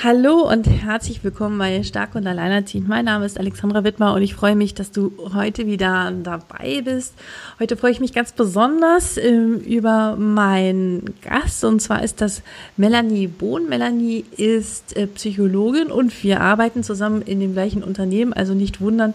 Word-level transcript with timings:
Hallo 0.00 0.48
und 0.48 0.68
herzlich 0.68 1.24
willkommen 1.24 1.58
bei 1.58 1.82
Stark 1.82 2.14
und 2.14 2.24
Alleinerziehend. 2.24 2.86
Mein 2.86 3.06
Name 3.06 3.26
ist 3.26 3.36
Alexandra 3.36 3.82
Wittmer 3.82 4.14
und 4.14 4.22
ich 4.22 4.32
freue 4.32 4.54
mich, 4.54 4.72
dass 4.72 4.92
du 4.92 5.10
heute 5.34 5.66
wieder 5.66 6.12
dabei 6.22 6.82
bist. 6.84 7.14
Heute 7.58 7.76
freue 7.76 7.90
ich 7.90 7.98
mich 7.98 8.12
ganz 8.12 8.30
besonders 8.30 9.16
äh, 9.16 9.28
über 9.34 10.14
meinen 10.14 11.14
Gast 11.20 11.64
und 11.64 11.82
zwar 11.82 12.04
ist 12.04 12.20
das 12.20 12.42
Melanie 12.76 13.26
Bohn. 13.26 13.68
Melanie 13.68 14.24
ist 14.36 14.96
äh, 14.96 15.08
Psychologin 15.08 15.90
und 15.90 16.22
wir 16.22 16.42
arbeiten 16.42 16.84
zusammen 16.84 17.22
in 17.22 17.40
dem 17.40 17.54
gleichen 17.54 17.82
Unternehmen. 17.82 18.32
Also 18.32 18.54
nicht 18.54 18.80
wundern, 18.80 19.14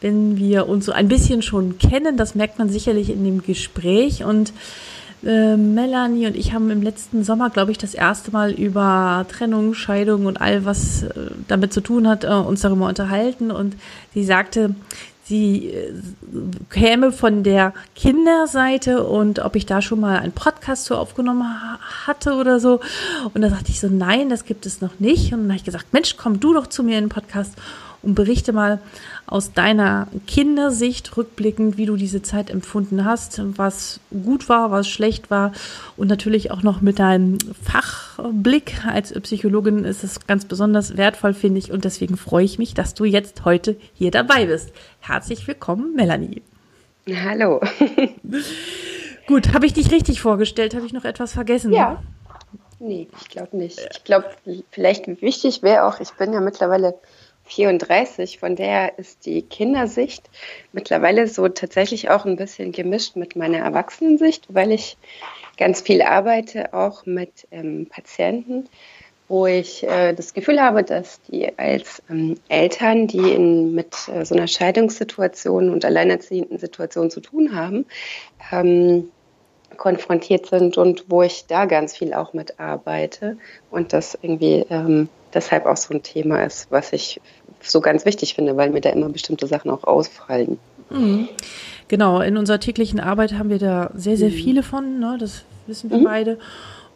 wenn 0.00 0.36
wir 0.36 0.68
uns 0.68 0.86
so 0.86 0.90
ein 0.90 1.06
bisschen 1.06 1.42
schon 1.42 1.78
kennen. 1.78 2.16
Das 2.16 2.34
merkt 2.34 2.58
man 2.58 2.68
sicherlich 2.68 3.08
in 3.08 3.22
dem 3.22 3.40
Gespräch 3.40 4.24
und 4.24 4.52
äh, 5.24 5.56
Melanie 5.56 6.26
und 6.26 6.36
ich 6.36 6.52
haben 6.52 6.70
im 6.70 6.82
letzten 6.82 7.24
Sommer, 7.24 7.50
glaube 7.50 7.72
ich, 7.72 7.78
das 7.78 7.94
erste 7.94 8.30
Mal 8.30 8.52
über 8.52 9.26
Trennung, 9.28 9.74
Scheidung 9.74 10.26
und 10.26 10.40
all 10.40 10.64
was 10.64 11.04
äh, 11.04 11.30
damit 11.48 11.72
zu 11.72 11.80
tun 11.80 12.08
hat, 12.08 12.24
äh, 12.24 12.28
uns 12.28 12.60
darüber 12.60 12.86
unterhalten. 12.86 13.50
Und 13.50 13.76
sie 14.12 14.24
sagte, 14.24 14.74
sie 15.24 15.68
äh, 15.68 15.92
käme 16.70 17.12
von 17.12 17.42
der 17.42 17.72
Kinderseite 17.94 19.04
und 19.04 19.38
ob 19.40 19.56
ich 19.56 19.66
da 19.66 19.82
schon 19.82 20.00
mal 20.00 20.18
einen 20.18 20.32
Podcast 20.32 20.84
zu 20.84 20.96
aufgenommen 20.96 21.44
hatte 22.06 22.34
oder 22.34 22.60
so. 22.60 22.80
Und 23.32 23.40
da 23.40 23.50
sagte 23.50 23.70
ich 23.70 23.80
so, 23.80 23.88
nein, 23.88 24.28
das 24.28 24.44
gibt 24.44 24.66
es 24.66 24.80
noch 24.80 25.00
nicht. 25.00 25.32
Und 25.32 25.40
dann 25.40 25.48
habe 25.48 25.56
ich 25.56 25.64
gesagt, 25.64 25.92
Mensch, 25.92 26.16
komm 26.16 26.40
du 26.40 26.52
doch 26.52 26.66
zu 26.66 26.82
mir 26.82 26.98
in 26.98 27.04
den 27.04 27.10
Podcast 27.10 27.54
und 28.04 28.14
berichte 28.14 28.52
mal 28.52 28.80
aus 29.26 29.52
deiner 29.52 30.08
Kindersicht 30.26 31.16
rückblickend, 31.16 31.76
wie 31.76 31.86
du 31.86 31.96
diese 31.96 32.22
Zeit 32.22 32.50
empfunden 32.50 33.04
hast, 33.04 33.40
was 33.56 34.00
gut 34.10 34.48
war, 34.48 34.70
was 34.70 34.88
schlecht 34.88 35.30
war 35.30 35.52
und 35.96 36.08
natürlich 36.08 36.50
auch 36.50 36.62
noch 36.62 36.80
mit 36.80 36.98
deinem 36.98 37.38
Fachblick 37.62 38.84
als 38.86 39.12
Psychologin 39.12 39.84
ist 39.84 40.04
es 40.04 40.26
ganz 40.26 40.44
besonders 40.44 40.96
wertvoll, 40.96 41.34
finde 41.34 41.58
ich 41.58 41.72
und 41.72 41.84
deswegen 41.84 42.16
freue 42.16 42.44
ich 42.44 42.58
mich, 42.58 42.74
dass 42.74 42.94
du 42.94 43.04
jetzt 43.04 43.44
heute 43.44 43.76
hier 43.94 44.10
dabei 44.10 44.46
bist. 44.46 44.72
Herzlich 45.00 45.46
willkommen, 45.46 45.94
Melanie. 45.94 46.42
Hallo. 47.08 47.60
Gut, 49.26 49.54
habe 49.54 49.66
ich 49.66 49.72
dich 49.72 49.90
richtig 49.90 50.20
vorgestellt? 50.20 50.74
Habe 50.74 50.86
ich 50.86 50.92
noch 50.92 51.04
etwas 51.04 51.32
vergessen? 51.32 51.72
Ja. 51.72 52.02
Nee, 52.78 53.08
ich 53.18 53.28
glaube 53.28 53.56
nicht. 53.56 53.80
Ich 53.92 54.04
glaube, 54.04 54.26
vielleicht 54.70 55.06
wichtig 55.22 55.62
wäre 55.62 55.84
auch, 55.84 56.00
ich 56.00 56.10
bin 56.12 56.32
ja 56.32 56.40
mittlerweile 56.40 56.94
34, 57.44 58.38
von 58.38 58.56
der 58.56 58.98
ist 58.98 59.26
die 59.26 59.42
Kindersicht 59.42 60.30
mittlerweile 60.72 61.28
so 61.28 61.48
tatsächlich 61.48 62.10
auch 62.10 62.24
ein 62.24 62.36
bisschen 62.36 62.72
gemischt 62.72 63.16
mit 63.16 63.36
meiner 63.36 63.58
Erwachsenensicht, 63.58 64.46
weil 64.48 64.72
ich 64.72 64.96
ganz 65.56 65.82
viel 65.82 66.02
arbeite, 66.02 66.72
auch 66.72 67.06
mit 67.06 67.46
ähm, 67.50 67.86
Patienten, 67.88 68.68
wo 69.28 69.46
ich 69.46 69.82
äh, 69.84 70.12
das 70.12 70.34
Gefühl 70.34 70.60
habe, 70.60 70.82
dass 70.84 71.20
die 71.22 71.56
als 71.58 72.02
ähm, 72.10 72.36
Eltern, 72.48 73.06
die 73.06 73.32
in, 73.32 73.74
mit 73.74 73.94
äh, 74.08 74.24
so 74.24 74.34
einer 74.34 74.48
Scheidungssituation 74.48 75.70
und 75.70 75.84
alleinerziehenden 75.84 76.58
Situation 76.58 77.10
zu 77.10 77.20
tun 77.20 77.54
haben, 77.54 77.86
ähm, 78.52 79.10
konfrontiert 79.76 80.46
sind 80.46 80.78
und 80.78 81.04
wo 81.08 81.22
ich 81.22 81.46
da 81.46 81.66
ganz 81.66 81.96
viel 81.96 82.14
auch 82.14 82.32
mit 82.32 82.60
arbeite 82.60 83.36
und 83.70 83.92
das 83.92 84.16
irgendwie 84.20 84.64
ähm, 84.70 85.08
deshalb 85.34 85.66
auch 85.66 85.76
so 85.76 85.92
ein 85.92 86.02
Thema 86.02 86.44
ist, 86.44 86.70
was 86.70 86.92
ich 86.92 87.20
so 87.60 87.80
ganz 87.80 88.04
wichtig 88.04 88.34
finde, 88.34 88.56
weil 88.56 88.70
mir 88.70 88.80
da 88.80 88.90
immer 88.90 89.08
bestimmte 89.08 89.46
Sachen 89.46 89.70
auch 89.70 89.84
ausfallen. 89.84 90.58
Mhm. 90.90 91.28
Genau, 91.88 92.20
in 92.20 92.36
unserer 92.36 92.60
täglichen 92.60 93.00
Arbeit 93.00 93.34
haben 93.34 93.50
wir 93.50 93.58
da 93.58 93.90
sehr, 93.94 94.16
sehr 94.16 94.30
mhm. 94.30 94.34
viele 94.34 94.62
von, 94.62 94.98
ne? 95.00 95.16
das 95.18 95.44
wissen 95.66 95.90
wir 95.90 95.98
mhm. 95.98 96.04
beide. 96.04 96.38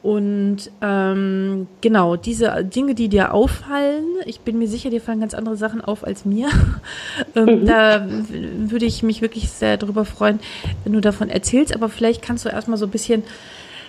Und 0.00 0.70
ähm, 0.80 1.66
genau, 1.80 2.14
diese 2.14 2.64
Dinge, 2.64 2.94
die 2.94 3.08
dir 3.08 3.34
auffallen, 3.34 4.04
ich 4.26 4.40
bin 4.40 4.56
mir 4.56 4.68
sicher, 4.68 4.90
dir 4.90 5.00
fallen 5.00 5.20
ganz 5.20 5.34
andere 5.34 5.56
Sachen 5.56 5.80
auf 5.80 6.04
als 6.04 6.24
mir. 6.24 6.48
ähm, 7.34 7.62
mhm. 7.62 7.66
Da 7.66 8.06
würde 8.06 8.86
ich 8.86 9.02
mich 9.02 9.22
wirklich 9.22 9.48
sehr 9.48 9.76
darüber 9.76 10.04
freuen, 10.04 10.38
wenn 10.84 10.92
du 10.92 11.00
davon 11.00 11.28
erzählst. 11.28 11.74
Aber 11.74 11.88
vielleicht 11.88 12.22
kannst 12.22 12.44
du 12.44 12.48
erstmal 12.48 12.78
so 12.78 12.86
ein 12.86 12.92
bisschen 12.92 13.24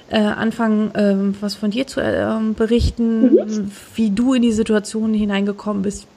äh, 0.09 0.17
anfangen, 0.17 0.91
ähm, 0.95 1.35
was 1.39 1.55
von 1.55 1.71
dir 1.71 1.87
zu 1.87 2.01
äh, 2.01 2.27
berichten, 2.55 3.33
mhm. 3.33 3.71
wie 3.95 4.11
du 4.11 4.33
in 4.33 4.41
die 4.41 4.51
Situation 4.51 5.13
hineingekommen 5.13 5.81
bist, 5.81 6.07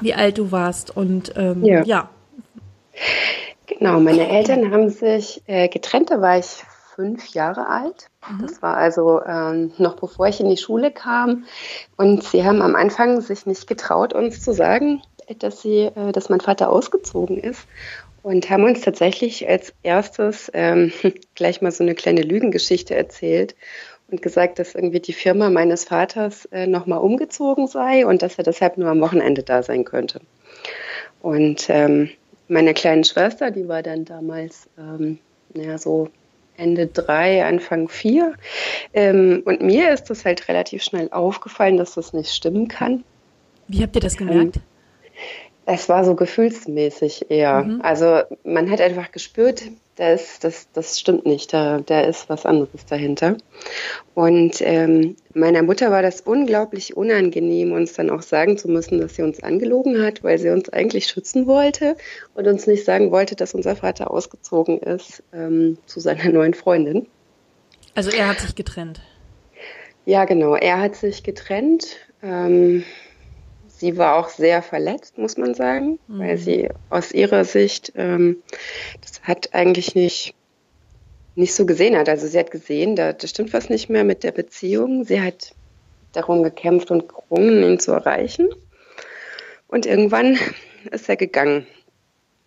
wie 0.00 0.14
alt 0.14 0.38
du 0.38 0.52
warst 0.52 0.96
und 0.96 1.32
ähm, 1.36 1.64
ja. 1.64 1.82
ja. 1.84 2.08
Genau, 3.66 3.98
meine 4.00 4.28
Eltern 4.28 4.70
haben 4.70 4.90
sich 4.90 5.42
äh, 5.46 5.68
getrennt, 5.68 6.10
da 6.10 6.20
war 6.20 6.38
ich 6.38 6.64
fünf 6.94 7.28
Jahre 7.28 7.68
alt. 7.68 8.08
Mhm. 8.28 8.42
Das 8.42 8.62
war 8.62 8.76
also 8.76 9.22
ähm, 9.24 9.72
noch 9.78 9.96
bevor 9.96 10.28
ich 10.28 10.40
in 10.40 10.48
die 10.48 10.56
Schule 10.56 10.90
kam. 10.90 11.44
Und 11.96 12.24
sie 12.24 12.44
haben 12.44 12.62
am 12.62 12.76
Anfang 12.76 13.20
sich 13.20 13.46
nicht 13.46 13.66
getraut, 13.66 14.12
uns 14.12 14.42
zu 14.42 14.52
sagen, 14.52 15.02
dass, 15.38 15.62
sie, 15.62 15.90
äh, 15.94 16.12
dass 16.12 16.28
mein 16.28 16.40
Vater 16.40 16.70
ausgezogen 16.70 17.38
ist. 17.38 17.66
Und 18.24 18.48
haben 18.48 18.64
uns 18.64 18.80
tatsächlich 18.80 19.46
als 19.46 19.74
erstes 19.82 20.50
ähm, 20.54 20.92
gleich 21.34 21.60
mal 21.60 21.70
so 21.70 21.84
eine 21.84 21.94
kleine 21.94 22.22
Lügengeschichte 22.22 22.94
erzählt 22.94 23.54
und 24.10 24.22
gesagt, 24.22 24.58
dass 24.58 24.74
irgendwie 24.74 25.00
die 25.00 25.12
Firma 25.12 25.50
meines 25.50 25.84
Vaters 25.84 26.46
äh, 26.46 26.66
nochmal 26.66 27.00
umgezogen 27.00 27.66
sei 27.66 28.06
und 28.06 28.22
dass 28.22 28.38
er 28.38 28.44
deshalb 28.44 28.78
nur 28.78 28.88
am 28.88 29.02
Wochenende 29.02 29.42
da 29.42 29.62
sein 29.62 29.84
könnte. 29.84 30.22
Und 31.20 31.66
ähm, 31.68 32.08
meine 32.48 32.72
kleine 32.72 33.04
Schwester, 33.04 33.50
die 33.50 33.68
war 33.68 33.82
dann 33.82 34.06
damals, 34.06 34.70
ähm, 34.78 35.18
naja, 35.52 35.76
so 35.76 36.08
Ende 36.56 36.86
drei, 36.86 37.44
Anfang 37.44 37.90
vier. 37.90 38.36
Ähm, 38.94 39.42
und 39.44 39.60
mir 39.60 39.92
ist 39.92 40.04
das 40.04 40.24
halt 40.24 40.48
relativ 40.48 40.82
schnell 40.82 41.10
aufgefallen, 41.10 41.76
dass 41.76 41.92
das 41.92 42.14
nicht 42.14 42.32
stimmen 42.32 42.68
kann. 42.68 43.04
Wie 43.68 43.82
habt 43.82 43.94
ihr 43.96 44.00
das 44.00 44.16
gemerkt? 44.16 44.56
Ähm, 44.56 44.62
es 45.66 45.88
war 45.88 46.04
so 46.04 46.14
gefühlsmäßig 46.14 47.30
eher. 47.30 47.64
Mhm. 47.64 47.80
Also 47.82 48.22
man 48.44 48.70
hat 48.70 48.80
einfach 48.80 49.12
gespürt, 49.12 49.62
das, 49.96 50.40
das, 50.40 50.68
das 50.72 50.98
stimmt 50.98 51.24
nicht, 51.24 51.52
da, 51.52 51.80
da 51.80 52.00
ist 52.00 52.28
was 52.28 52.46
anderes 52.46 52.84
dahinter. 52.86 53.36
Und 54.14 54.60
ähm, 54.60 55.16
meiner 55.34 55.62
Mutter 55.62 55.90
war 55.90 56.02
das 56.02 56.20
unglaublich 56.20 56.96
unangenehm, 56.96 57.72
uns 57.72 57.92
dann 57.92 58.10
auch 58.10 58.22
sagen 58.22 58.58
zu 58.58 58.68
müssen, 58.68 58.98
dass 59.00 59.14
sie 59.14 59.22
uns 59.22 59.42
angelogen 59.42 60.02
hat, 60.02 60.24
weil 60.24 60.38
sie 60.38 60.50
uns 60.50 60.68
eigentlich 60.68 61.06
schützen 61.06 61.46
wollte 61.46 61.96
und 62.34 62.46
uns 62.46 62.66
nicht 62.66 62.84
sagen 62.84 63.10
wollte, 63.10 63.36
dass 63.36 63.54
unser 63.54 63.76
Vater 63.76 64.10
ausgezogen 64.10 64.78
ist 64.80 65.22
ähm, 65.32 65.78
zu 65.86 66.00
seiner 66.00 66.28
neuen 66.32 66.54
Freundin. 66.54 67.06
Also 67.94 68.10
er 68.10 68.28
hat 68.28 68.40
sich 68.40 68.56
getrennt. 68.56 69.00
Ja, 70.06 70.24
genau. 70.24 70.56
Er 70.56 70.80
hat 70.80 70.96
sich 70.96 71.22
getrennt. 71.22 71.96
Ähm, 72.22 72.84
sie 73.84 73.98
war 73.98 74.16
auch 74.16 74.30
sehr 74.30 74.62
verletzt, 74.62 75.18
muss 75.18 75.36
man 75.36 75.54
sagen, 75.54 75.98
mhm. 76.08 76.18
weil 76.18 76.38
sie 76.38 76.70
aus 76.88 77.12
ihrer 77.12 77.44
Sicht 77.44 77.92
ähm, 77.96 78.42
das 79.02 79.20
hat 79.22 79.52
eigentlich 79.52 79.94
nicht, 79.94 80.34
nicht 81.34 81.54
so 81.54 81.66
gesehen 81.66 81.94
hat. 81.94 82.08
Also 82.08 82.26
sie 82.26 82.38
hat 82.38 82.50
gesehen, 82.50 82.96
da, 82.96 83.12
da 83.12 83.26
stimmt 83.26 83.52
was 83.52 83.68
nicht 83.68 83.90
mehr 83.90 84.04
mit 84.04 84.24
der 84.24 84.32
Beziehung. 84.32 85.04
Sie 85.04 85.20
hat 85.20 85.52
darum 86.12 86.42
gekämpft 86.42 86.90
und 86.90 87.10
gerungen, 87.10 87.62
ihn 87.62 87.78
zu 87.78 87.92
erreichen. 87.92 88.48
Und 89.68 89.84
irgendwann 89.84 90.38
ist 90.90 91.10
er 91.10 91.16
gegangen. 91.16 91.66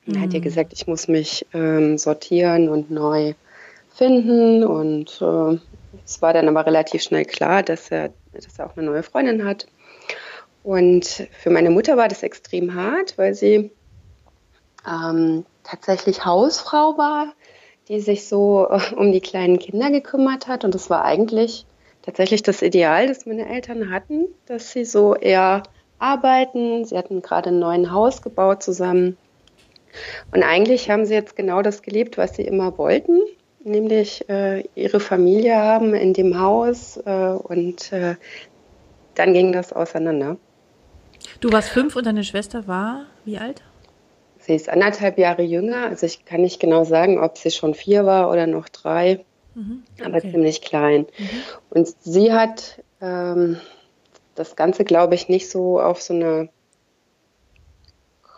Er 0.07 0.21
hat 0.21 0.33
ihr 0.33 0.39
mhm. 0.39 0.43
gesagt, 0.43 0.73
ich 0.73 0.87
muss 0.87 1.07
mich 1.07 1.45
ähm, 1.53 1.99
sortieren 1.99 2.67
und 2.67 2.89
neu 2.89 3.35
finden. 3.93 4.63
Und 4.63 5.21
äh, 5.21 5.59
es 6.03 6.19
war 6.23 6.33
dann 6.33 6.47
aber 6.47 6.65
relativ 6.65 7.03
schnell 7.03 7.25
klar, 7.25 7.61
dass 7.61 7.91
er, 7.91 8.09
dass 8.33 8.57
er 8.57 8.65
auch 8.65 8.75
eine 8.75 8.87
neue 8.87 9.03
Freundin 9.03 9.45
hat. 9.45 9.67
Und 10.67 11.29
für 11.31 11.49
meine 11.49 11.69
Mutter 11.69 11.95
war 11.95 12.09
das 12.09 12.23
extrem 12.23 12.75
hart, 12.75 13.17
weil 13.17 13.33
sie 13.33 13.71
ähm, 14.85 15.45
tatsächlich 15.63 16.25
Hausfrau 16.25 16.97
war, 16.97 17.31
die 17.87 18.01
sich 18.01 18.27
so 18.27 18.67
äh, 18.69 18.93
um 18.97 19.13
die 19.13 19.21
kleinen 19.21 19.59
Kinder 19.59 19.91
gekümmert 19.91 20.49
hat. 20.49 20.65
Und 20.65 20.75
das 20.75 20.89
war 20.89 21.05
eigentlich 21.05 21.65
tatsächlich 22.01 22.43
das 22.43 22.61
Ideal, 22.61 23.07
das 23.07 23.25
meine 23.25 23.47
Eltern 23.47 23.89
hatten, 23.89 24.25
dass 24.45 24.73
sie 24.73 24.83
so 24.83 25.15
eher 25.15 25.63
arbeiten. 25.99 26.83
Sie 26.83 26.97
hatten 26.97 27.21
gerade 27.21 27.47
ein 27.47 27.59
neues 27.59 27.89
Haus 27.89 28.21
gebaut 28.21 28.61
zusammen. 28.61 29.15
Und 30.33 30.43
eigentlich 30.43 30.89
haben 30.89 31.05
sie 31.05 31.13
jetzt 31.13 31.37
genau 31.37 31.61
das 31.61 31.81
gelebt, 31.81 32.17
was 32.17 32.35
sie 32.35 32.41
immer 32.41 32.77
wollten, 32.77 33.21
nämlich 33.63 34.27
äh, 34.27 34.65
ihre 34.75 34.99
Familie 34.99 35.55
haben 35.55 35.93
in 35.93 36.11
dem 36.11 36.37
Haus 36.37 36.97
äh, 36.97 37.29
und 37.29 37.93
äh, 37.93 38.15
dann 39.15 39.33
ging 39.33 39.53
das 39.53 39.71
auseinander. 39.71 40.35
Du 41.39 41.51
warst 41.51 41.69
fünf 41.69 41.95
und 41.95 42.05
deine 42.05 42.23
Schwester 42.23 42.67
war 42.67 43.05
wie 43.25 43.37
alt? 43.37 43.61
Sie 44.39 44.55
ist 44.55 44.69
anderthalb 44.69 45.17
Jahre 45.17 45.41
jünger. 45.41 45.87
Also 45.87 46.05
ich 46.05 46.23
kann 46.25 46.41
nicht 46.41 46.59
genau 46.59 46.85
sagen, 46.85 47.19
ob 47.19 47.37
sie 47.37 47.51
schon 47.51 47.73
vier 47.73 48.05
war 48.05 48.31
oder 48.31 48.47
noch 48.47 48.69
drei, 48.69 49.25
mhm. 49.55 49.83
aber 50.03 50.17
okay. 50.17 50.31
ziemlich 50.31 50.61
klein. 50.61 51.05
Mhm. 51.17 51.29
Und 51.69 51.87
sie 52.01 52.31
hat 52.31 52.81
ähm, 53.01 53.57
das 54.35 54.55
Ganze, 54.55 54.85
glaube 54.85 55.15
ich, 55.15 55.27
nicht 55.27 55.49
so 55.49 55.81
auf 55.81 56.01
so 56.01 56.13
einer 56.13 56.47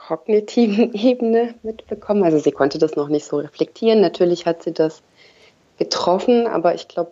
kognitiven 0.08 0.94
Ebene 0.96 1.54
mitbekommen. 1.62 2.24
Also 2.24 2.40
sie 2.40 2.52
konnte 2.52 2.80
das 2.80 2.96
noch 2.96 3.10
nicht 3.10 3.26
so 3.26 3.38
reflektieren. 3.38 4.02
Natürlich 4.02 4.48
hat 4.48 4.64
sie 4.64 4.74
das 4.74 5.04
getroffen, 5.78 6.48
aber 6.48 6.74
ich 6.74 6.88
glaube, 6.88 7.12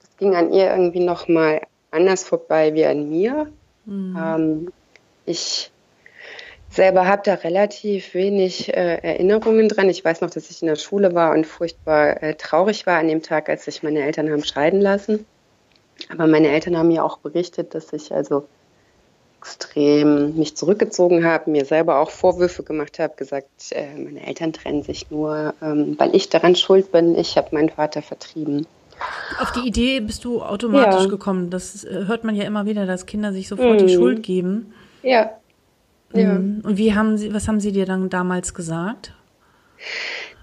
das 0.00 0.16
ging 0.16 0.34
an 0.34 0.52
ihr 0.52 0.70
irgendwie 0.70 1.00
noch 1.00 1.28
mal 1.28 1.60
anders 1.92 2.24
vorbei 2.24 2.74
wie 2.74 2.84
an 2.84 3.08
mir. 3.08 3.52
Mhm. 3.86 4.18
Ähm, 4.20 4.72
ich 5.26 5.70
selber 6.70 7.06
habe 7.06 7.22
da 7.24 7.34
relativ 7.34 8.14
wenig 8.14 8.68
äh, 8.74 8.98
Erinnerungen 9.02 9.68
dran. 9.68 9.88
Ich 9.88 10.04
weiß 10.04 10.20
noch, 10.20 10.30
dass 10.30 10.50
ich 10.50 10.60
in 10.60 10.68
der 10.68 10.76
Schule 10.76 11.14
war 11.14 11.32
und 11.32 11.46
furchtbar 11.46 12.22
äh, 12.22 12.34
traurig 12.34 12.86
war 12.86 12.98
an 12.98 13.08
dem 13.08 13.22
Tag, 13.22 13.48
als 13.48 13.64
sich 13.64 13.82
meine 13.82 14.02
Eltern 14.02 14.30
haben 14.30 14.44
scheiden 14.44 14.80
lassen. 14.80 15.24
Aber 16.08 16.26
meine 16.26 16.48
Eltern 16.48 16.76
haben 16.76 16.88
mir 16.88 17.04
auch 17.04 17.18
berichtet, 17.18 17.74
dass 17.74 17.92
ich 17.92 18.12
also 18.12 18.46
extrem 19.40 20.36
mich 20.36 20.56
zurückgezogen 20.56 21.24
habe, 21.24 21.50
mir 21.50 21.66
selber 21.66 21.98
auch 21.98 22.10
Vorwürfe 22.10 22.62
gemacht 22.62 22.98
habe, 22.98 23.14
gesagt, 23.16 23.70
äh, 23.70 23.94
meine 23.94 24.26
Eltern 24.26 24.52
trennen 24.52 24.82
sich 24.82 25.10
nur, 25.10 25.54
ähm, 25.62 25.96
weil 25.98 26.14
ich 26.16 26.30
daran 26.30 26.56
schuld 26.56 26.90
bin. 26.92 27.16
Ich 27.16 27.36
habe 27.36 27.48
meinen 27.52 27.68
Vater 27.68 28.00
vertrieben. 28.00 28.66
Auf 29.40 29.52
die 29.52 29.66
Idee 29.68 30.00
bist 30.00 30.24
du 30.24 30.40
automatisch 30.40 31.02
ja. 31.02 31.08
gekommen. 31.08 31.50
Das 31.50 31.84
äh, 31.84 32.04
hört 32.06 32.24
man 32.24 32.34
ja 32.34 32.44
immer 32.44 32.64
wieder, 32.64 32.86
dass 32.86 33.06
Kinder 33.06 33.32
sich 33.32 33.48
sofort 33.48 33.82
mhm. 33.82 33.86
die 33.86 33.94
Schuld 33.94 34.22
geben. 34.22 34.72
Ja. 35.04 35.30
ja. 36.12 36.34
Mhm. 36.34 36.62
Und 36.64 36.76
wie 36.78 36.94
haben 36.94 37.16
sie, 37.16 37.32
was 37.32 37.46
haben 37.48 37.60
sie 37.60 37.72
dir 37.72 37.86
dann 37.86 38.08
damals 38.10 38.54
gesagt? 38.54 39.14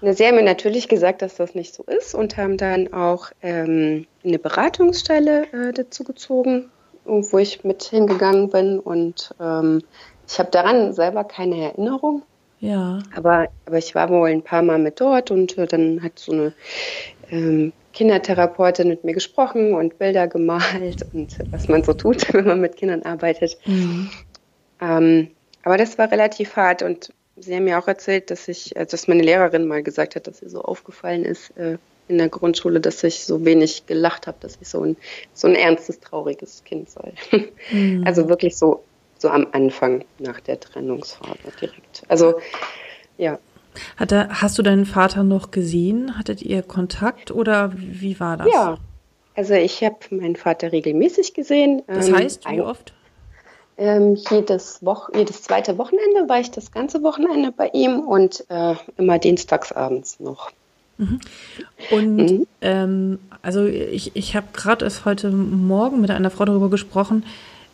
Na, 0.00 0.12
sie 0.12 0.26
haben 0.26 0.36
mir 0.36 0.42
natürlich 0.42 0.88
gesagt, 0.88 1.22
dass 1.22 1.36
das 1.36 1.54
nicht 1.54 1.74
so 1.74 1.84
ist 1.84 2.14
und 2.14 2.36
haben 2.36 2.56
dann 2.56 2.92
auch 2.92 3.30
ähm, 3.42 4.06
eine 4.24 4.38
Beratungsstelle 4.38 5.46
äh, 5.52 5.72
dazu 5.72 6.04
gezogen, 6.04 6.70
wo 7.04 7.38
ich 7.38 7.64
mit 7.64 7.82
hingegangen 7.84 8.50
bin. 8.50 8.78
Und 8.78 9.34
ähm, 9.40 9.82
ich 10.28 10.38
habe 10.38 10.50
daran 10.50 10.92
selber 10.92 11.24
keine 11.24 11.62
Erinnerung. 11.62 12.22
Ja. 12.58 13.00
Aber, 13.16 13.48
aber 13.66 13.78
ich 13.78 13.94
war 13.94 14.08
wohl 14.08 14.28
ein 14.28 14.42
paar 14.42 14.62
Mal 14.62 14.78
mit 14.78 15.00
dort 15.00 15.30
und 15.30 15.58
äh, 15.58 15.66
dann 15.66 16.02
hat 16.02 16.18
so 16.18 16.32
eine 16.32 16.52
ähm, 17.30 17.72
Kindertherapeutin 17.92 18.88
mit 18.88 19.04
mir 19.04 19.14
gesprochen 19.14 19.74
und 19.74 19.98
Bilder 19.98 20.28
gemalt 20.28 21.04
und 21.12 21.38
was 21.50 21.68
man 21.68 21.82
so 21.82 21.92
tut, 21.92 22.32
wenn 22.34 22.46
man 22.46 22.60
mit 22.60 22.76
Kindern 22.76 23.02
arbeitet. 23.02 23.58
Mhm. 23.66 24.10
Ähm, 24.82 25.28
aber 25.62 25.76
das 25.76 25.96
war 25.96 26.10
relativ 26.10 26.56
hart 26.56 26.82
und 26.82 27.12
sie 27.36 27.54
haben 27.54 27.64
mir 27.64 27.78
auch 27.78 27.86
erzählt, 27.88 28.30
dass 28.30 28.48
ich, 28.48 28.74
äh, 28.76 28.84
dass 28.84 29.08
meine 29.08 29.22
Lehrerin 29.22 29.66
mal 29.66 29.82
gesagt 29.82 30.16
hat, 30.16 30.26
dass 30.26 30.42
ihr 30.42 30.50
so 30.50 30.62
aufgefallen 30.62 31.24
ist 31.24 31.56
äh, 31.56 31.78
in 32.08 32.18
der 32.18 32.28
Grundschule, 32.28 32.80
dass 32.80 33.02
ich 33.04 33.24
so 33.24 33.44
wenig 33.44 33.86
gelacht 33.86 34.26
habe, 34.26 34.36
dass 34.40 34.58
ich 34.60 34.68
so 34.68 34.82
ein, 34.82 34.96
so 35.32 35.46
ein 35.46 35.54
ernstes, 35.54 36.00
trauriges 36.00 36.64
Kind 36.64 36.90
sei. 36.90 37.14
Mhm. 37.70 38.02
Also 38.04 38.28
wirklich 38.28 38.56
so, 38.56 38.82
so 39.18 39.28
am 39.28 39.46
Anfang 39.52 40.04
nach 40.18 40.40
der 40.40 40.58
Trennungsphase 40.58 41.38
direkt. 41.60 42.02
Also 42.08 42.40
ja. 43.18 43.38
Hatte, 43.96 44.28
hast 44.30 44.58
du 44.58 44.62
deinen 44.62 44.84
Vater 44.84 45.22
noch 45.22 45.52
gesehen? 45.52 46.18
Hattet 46.18 46.42
ihr 46.42 46.62
Kontakt 46.62 47.30
oder 47.30 47.72
wie 47.74 48.18
war 48.18 48.36
das? 48.36 48.48
Ja, 48.52 48.78
also 49.34 49.54
ich 49.54 49.82
habe 49.82 49.96
meinen 50.10 50.36
Vater 50.36 50.72
regelmäßig 50.72 51.32
gesehen. 51.34 51.82
Das 51.86 52.08
ähm, 52.08 52.16
heißt, 52.16 52.50
wie 52.50 52.60
oft? 52.60 52.92
Ähm, 53.78 54.16
jedes, 54.30 54.78
Wo 54.82 54.96
jedes 55.14 55.42
zweite 55.42 55.78
Wochenende 55.78 56.28
war 56.28 56.40
ich 56.40 56.50
das 56.50 56.72
ganze 56.72 57.02
Wochenende 57.02 57.52
bei 57.52 57.70
ihm 57.72 58.00
und 58.00 58.44
äh, 58.48 58.74
immer 58.98 59.18
dienstagsabends 59.18 60.20
noch. 60.20 60.50
Mhm. 60.98 61.20
Und 61.90 62.16
mhm. 62.16 62.46
Ähm, 62.60 63.18
also 63.40 63.64
ich, 63.64 64.12
ich 64.14 64.36
habe 64.36 64.46
gerade 64.52 64.84
erst 64.84 65.04
heute 65.04 65.30
Morgen 65.30 66.00
mit 66.00 66.10
einer 66.10 66.30
Frau 66.30 66.44
darüber 66.44 66.70
gesprochen, 66.70 67.24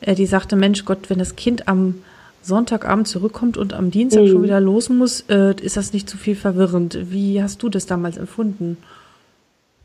äh, 0.01 0.15
die 0.15 0.27
sagte, 0.27 0.57
Mensch 0.57 0.85
Gott, 0.85 1.11
wenn 1.11 1.19
das 1.19 1.37
Kind 1.37 1.69
am 1.69 2.03
Sonntagabend 2.43 3.09
zurückkommt 3.09 3.57
und 3.57 3.75
am 3.75 3.91
Dienstag 3.91 4.23
mhm. 4.23 4.29
schon 4.29 4.43
wieder 4.43 4.61
los 4.61 4.89
muss, 4.89 5.25
äh, 5.29 5.55
ist 5.61 5.77
das 5.77 5.93
nicht 5.93 6.09
zu 6.09 6.17
viel 6.17 6.37
verwirrend. 6.37 7.11
Wie 7.11 7.43
hast 7.43 7.63
du 7.63 7.69
das 7.69 7.87
damals 7.87 8.17
empfunden? 8.17 8.79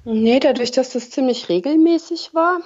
Nee, 0.06 0.39
dadurch, 0.39 0.71
dass 0.71 0.92
das 0.92 1.09
ziemlich 1.09 1.50
regelmäßig 1.50 2.31
war. 2.33 2.59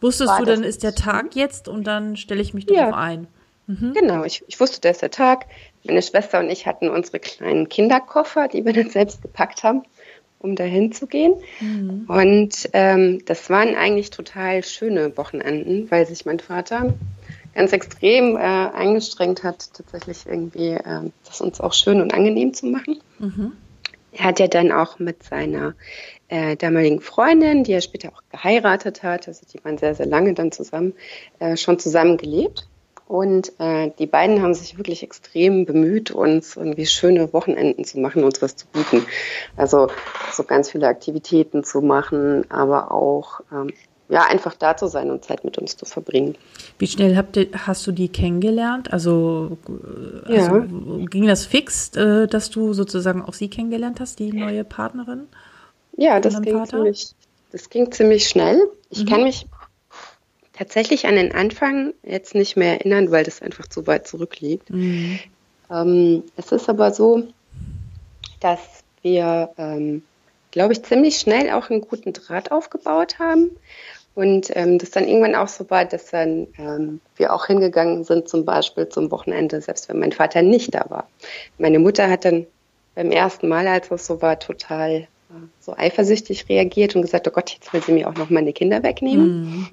Wusstest 0.00 0.32
du, 0.38 0.44
dann 0.44 0.62
ist 0.62 0.82
der 0.82 0.94
Tag 0.94 1.34
jetzt 1.34 1.68
und 1.68 1.84
dann 1.84 2.16
stelle 2.16 2.40
ich 2.40 2.54
mich 2.54 2.66
darauf 2.66 2.92
ja. 2.92 2.96
ein. 2.96 3.26
Mhm. 3.66 3.92
Genau, 3.94 4.24
ich, 4.24 4.44
ich 4.46 4.58
wusste, 4.60 4.80
das 4.80 4.96
ist 4.96 5.02
der 5.02 5.10
Tag. 5.10 5.46
Meine 5.84 6.02
Schwester 6.02 6.40
und 6.40 6.50
ich 6.50 6.66
hatten 6.66 6.88
unsere 6.88 7.18
kleinen 7.18 7.68
Kinderkoffer, 7.68 8.48
die 8.48 8.64
wir 8.64 8.72
dann 8.74 8.90
selbst 8.90 9.22
gepackt 9.22 9.62
haben, 9.62 9.82
um 10.38 10.56
dahin 10.56 10.92
zu 10.92 11.06
gehen. 11.06 11.34
Mhm. 11.60 12.04
Und 12.08 12.70
ähm, 12.72 13.22
das 13.26 13.50
waren 13.50 13.74
eigentlich 13.74 14.10
total 14.10 14.64
schöne 14.64 15.16
Wochenenden, 15.16 15.90
weil 15.90 16.06
sich 16.06 16.24
mein 16.24 16.40
Vater 16.40 16.94
ganz 17.54 17.72
extrem 17.72 18.36
äh, 18.36 18.40
eingestrengt 18.40 19.42
hat, 19.42 19.74
tatsächlich 19.74 20.26
irgendwie 20.26 20.70
äh, 20.70 21.10
das 21.26 21.40
uns 21.40 21.60
auch 21.60 21.72
schön 21.72 22.00
und 22.00 22.14
angenehm 22.14 22.54
zu 22.54 22.66
machen. 22.66 23.00
Mhm. 23.18 23.52
Er 24.12 24.24
hat 24.24 24.40
ja 24.40 24.46
dann 24.46 24.72
auch 24.72 24.98
mit 24.98 25.22
seiner 25.22 25.74
äh, 26.28 26.56
damaligen 26.56 27.00
Freundin, 27.00 27.64
die 27.64 27.72
er 27.72 27.80
später 27.80 28.10
auch 28.10 28.22
geheiratet 28.30 29.02
hat, 29.02 29.28
also 29.28 29.46
die 29.52 29.62
waren 29.64 29.78
sehr, 29.78 29.94
sehr 29.94 30.06
lange 30.06 30.34
dann 30.34 30.52
zusammen, 30.52 30.94
äh, 31.38 31.56
schon 31.56 31.78
zusammen 31.78 32.16
gelebt. 32.16 32.68
Und 33.06 33.52
äh, 33.58 33.90
die 33.98 34.06
beiden 34.06 34.42
haben 34.42 34.52
sich 34.52 34.76
wirklich 34.76 35.02
extrem 35.02 35.64
bemüht, 35.64 36.10
uns 36.10 36.56
irgendwie 36.56 36.84
schöne 36.84 37.32
Wochenenden 37.32 37.84
zu 37.84 37.98
machen, 37.98 38.22
uns 38.22 38.42
was 38.42 38.54
zu 38.54 38.66
bieten. 38.66 39.06
Also 39.56 39.88
so 40.30 40.44
ganz 40.44 40.70
viele 40.70 40.88
Aktivitäten 40.88 41.64
zu 41.64 41.80
machen, 41.80 42.44
aber 42.50 42.92
auch 42.92 43.40
ähm, 43.50 43.72
ja, 44.10 44.24
einfach 44.24 44.54
da 44.54 44.76
zu 44.76 44.88
sein 44.88 45.10
und 45.10 45.24
Zeit 45.24 45.44
mit 45.44 45.56
uns 45.56 45.76
zu 45.76 45.86
verbringen. 45.86 46.36
Wie 46.78 46.86
schnell 46.86 47.16
habt 47.16 47.36
ihr, 47.38 47.48
hast 47.54 47.86
du 47.86 47.92
die 47.92 48.08
kennengelernt? 48.08 48.92
Also, 48.92 49.56
also 50.26 50.56
ja. 50.56 50.66
ging 51.06 51.26
das 51.26 51.46
fix, 51.46 51.94
äh, 51.96 52.26
dass 52.26 52.50
du 52.50 52.74
sozusagen 52.74 53.22
auch 53.22 53.34
sie 53.34 53.48
kennengelernt 53.48 54.00
hast, 54.00 54.18
die 54.18 54.32
neue 54.32 54.64
Partnerin? 54.64 55.28
Ja, 55.98 56.20
das 56.20 56.40
ging, 56.40 56.64
ziemlich, 56.64 57.10
das 57.50 57.70
ging 57.70 57.90
ziemlich 57.90 58.28
schnell. 58.28 58.62
Ich 58.88 59.04
mhm. 59.04 59.08
kann 59.08 59.24
mich 59.24 59.46
tatsächlich 60.52 61.08
an 61.08 61.16
den 61.16 61.32
Anfang 61.32 61.92
jetzt 62.04 62.36
nicht 62.36 62.56
mehr 62.56 62.74
erinnern, 62.74 63.10
weil 63.10 63.24
das 63.24 63.42
einfach 63.42 63.66
zu 63.66 63.88
weit 63.88 64.06
zurückliegt. 64.06 64.70
Mhm. 64.70 65.18
Ähm, 65.68 66.22
es 66.36 66.52
ist 66.52 66.68
aber 66.68 66.92
so, 66.92 67.24
dass 68.38 68.60
wir, 69.02 69.50
ähm, 69.58 70.04
glaube 70.52 70.72
ich, 70.72 70.84
ziemlich 70.84 71.18
schnell 71.18 71.50
auch 71.50 71.68
einen 71.68 71.80
guten 71.80 72.12
Draht 72.12 72.52
aufgebaut 72.52 73.18
haben. 73.18 73.50
Und 74.14 74.54
ähm, 74.56 74.78
das 74.78 74.92
dann 74.92 75.08
irgendwann 75.08 75.34
auch 75.34 75.48
so 75.48 75.68
war, 75.68 75.84
dass 75.84 76.12
dann 76.12 76.46
ähm, 76.58 77.00
wir 77.16 77.34
auch 77.34 77.46
hingegangen 77.46 78.04
sind, 78.04 78.28
zum 78.28 78.44
Beispiel 78.44 78.88
zum 78.88 79.10
Wochenende, 79.10 79.60
selbst 79.60 79.88
wenn 79.88 79.98
mein 79.98 80.12
Vater 80.12 80.42
nicht 80.42 80.76
da 80.76 80.84
war. 80.90 81.08
Meine 81.58 81.80
Mutter 81.80 82.08
hat 82.08 82.24
dann 82.24 82.46
beim 82.94 83.10
ersten 83.10 83.48
Mal, 83.48 83.66
als 83.66 83.90
es 83.90 84.06
so 84.06 84.22
war, 84.22 84.38
total 84.38 85.08
so 85.60 85.76
eifersüchtig 85.76 86.48
reagiert 86.48 86.96
und 86.96 87.02
gesagt, 87.02 87.28
oh 87.28 87.30
Gott, 87.30 87.50
jetzt 87.50 87.72
will 87.72 87.82
sie 87.82 87.92
mir 87.92 88.08
auch 88.08 88.14
noch 88.14 88.30
meine 88.30 88.52
Kinder 88.52 88.82
wegnehmen. 88.82 89.40
Mhm. 89.40 89.68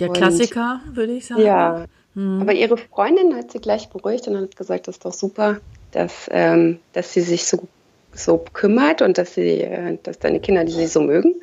Der 0.00 0.08
Klassiker, 0.10 0.80
und, 0.86 0.96
würde 0.96 1.12
ich 1.14 1.26
sagen. 1.26 1.42
Ja, 1.42 1.86
mhm. 2.14 2.42
aber 2.42 2.52
ihre 2.52 2.76
Freundin 2.76 3.34
hat 3.34 3.52
sie 3.52 3.60
gleich 3.60 3.88
beruhigt 3.88 4.28
und 4.28 4.36
hat 4.36 4.56
gesagt, 4.56 4.88
das 4.88 4.96
ist 4.96 5.04
doch 5.04 5.12
super, 5.12 5.60
dass, 5.92 6.28
ähm, 6.30 6.80
dass 6.92 7.12
sie 7.12 7.22
sich 7.22 7.44
so, 7.44 7.66
so 8.12 8.44
kümmert 8.52 9.02
und 9.02 9.18
dass 9.18 9.34
sie, 9.34 9.62
äh, 9.62 9.98
dass 10.02 10.18
deine 10.18 10.40
Kinder, 10.40 10.64
die 10.64 10.72
sie 10.72 10.86
so 10.86 11.00
mögen. 11.00 11.34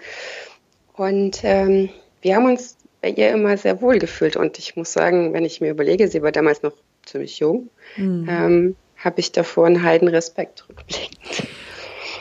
Und 0.95 1.39
ähm, 1.43 1.89
wir 2.21 2.35
haben 2.35 2.45
uns 2.45 2.77
bei 3.01 3.09
ihr 3.09 3.31
immer 3.31 3.57
sehr 3.57 3.81
wohl 3.81 3.99
gefühlt. 3.99 4.35
Und 4.35 4.59
ich 4.59 4.75
muss 4.75 4.93
sagen, 4.93 5.33
wenn 5.33 5.45
ich 5.45 5.61
mir 5.61 5.71
überlege, 5.71 6.07
sie 6.07 6.21
war 6.21 6.31
damals 6.31 6.63
noch 6.63 6.73
ziemlich 7.05 7.39
jung, 7.39 7.69
mhm. 7.97 8.27
ähm, 8.29 8.75
habe 8.97 9.19
ich 9.19 9.31
davor 9.31 9.67
einen 9.67 9.83
heiden 9.83 10.07
Respekt 10.07 10.67
rückblickend. 10.69 11.47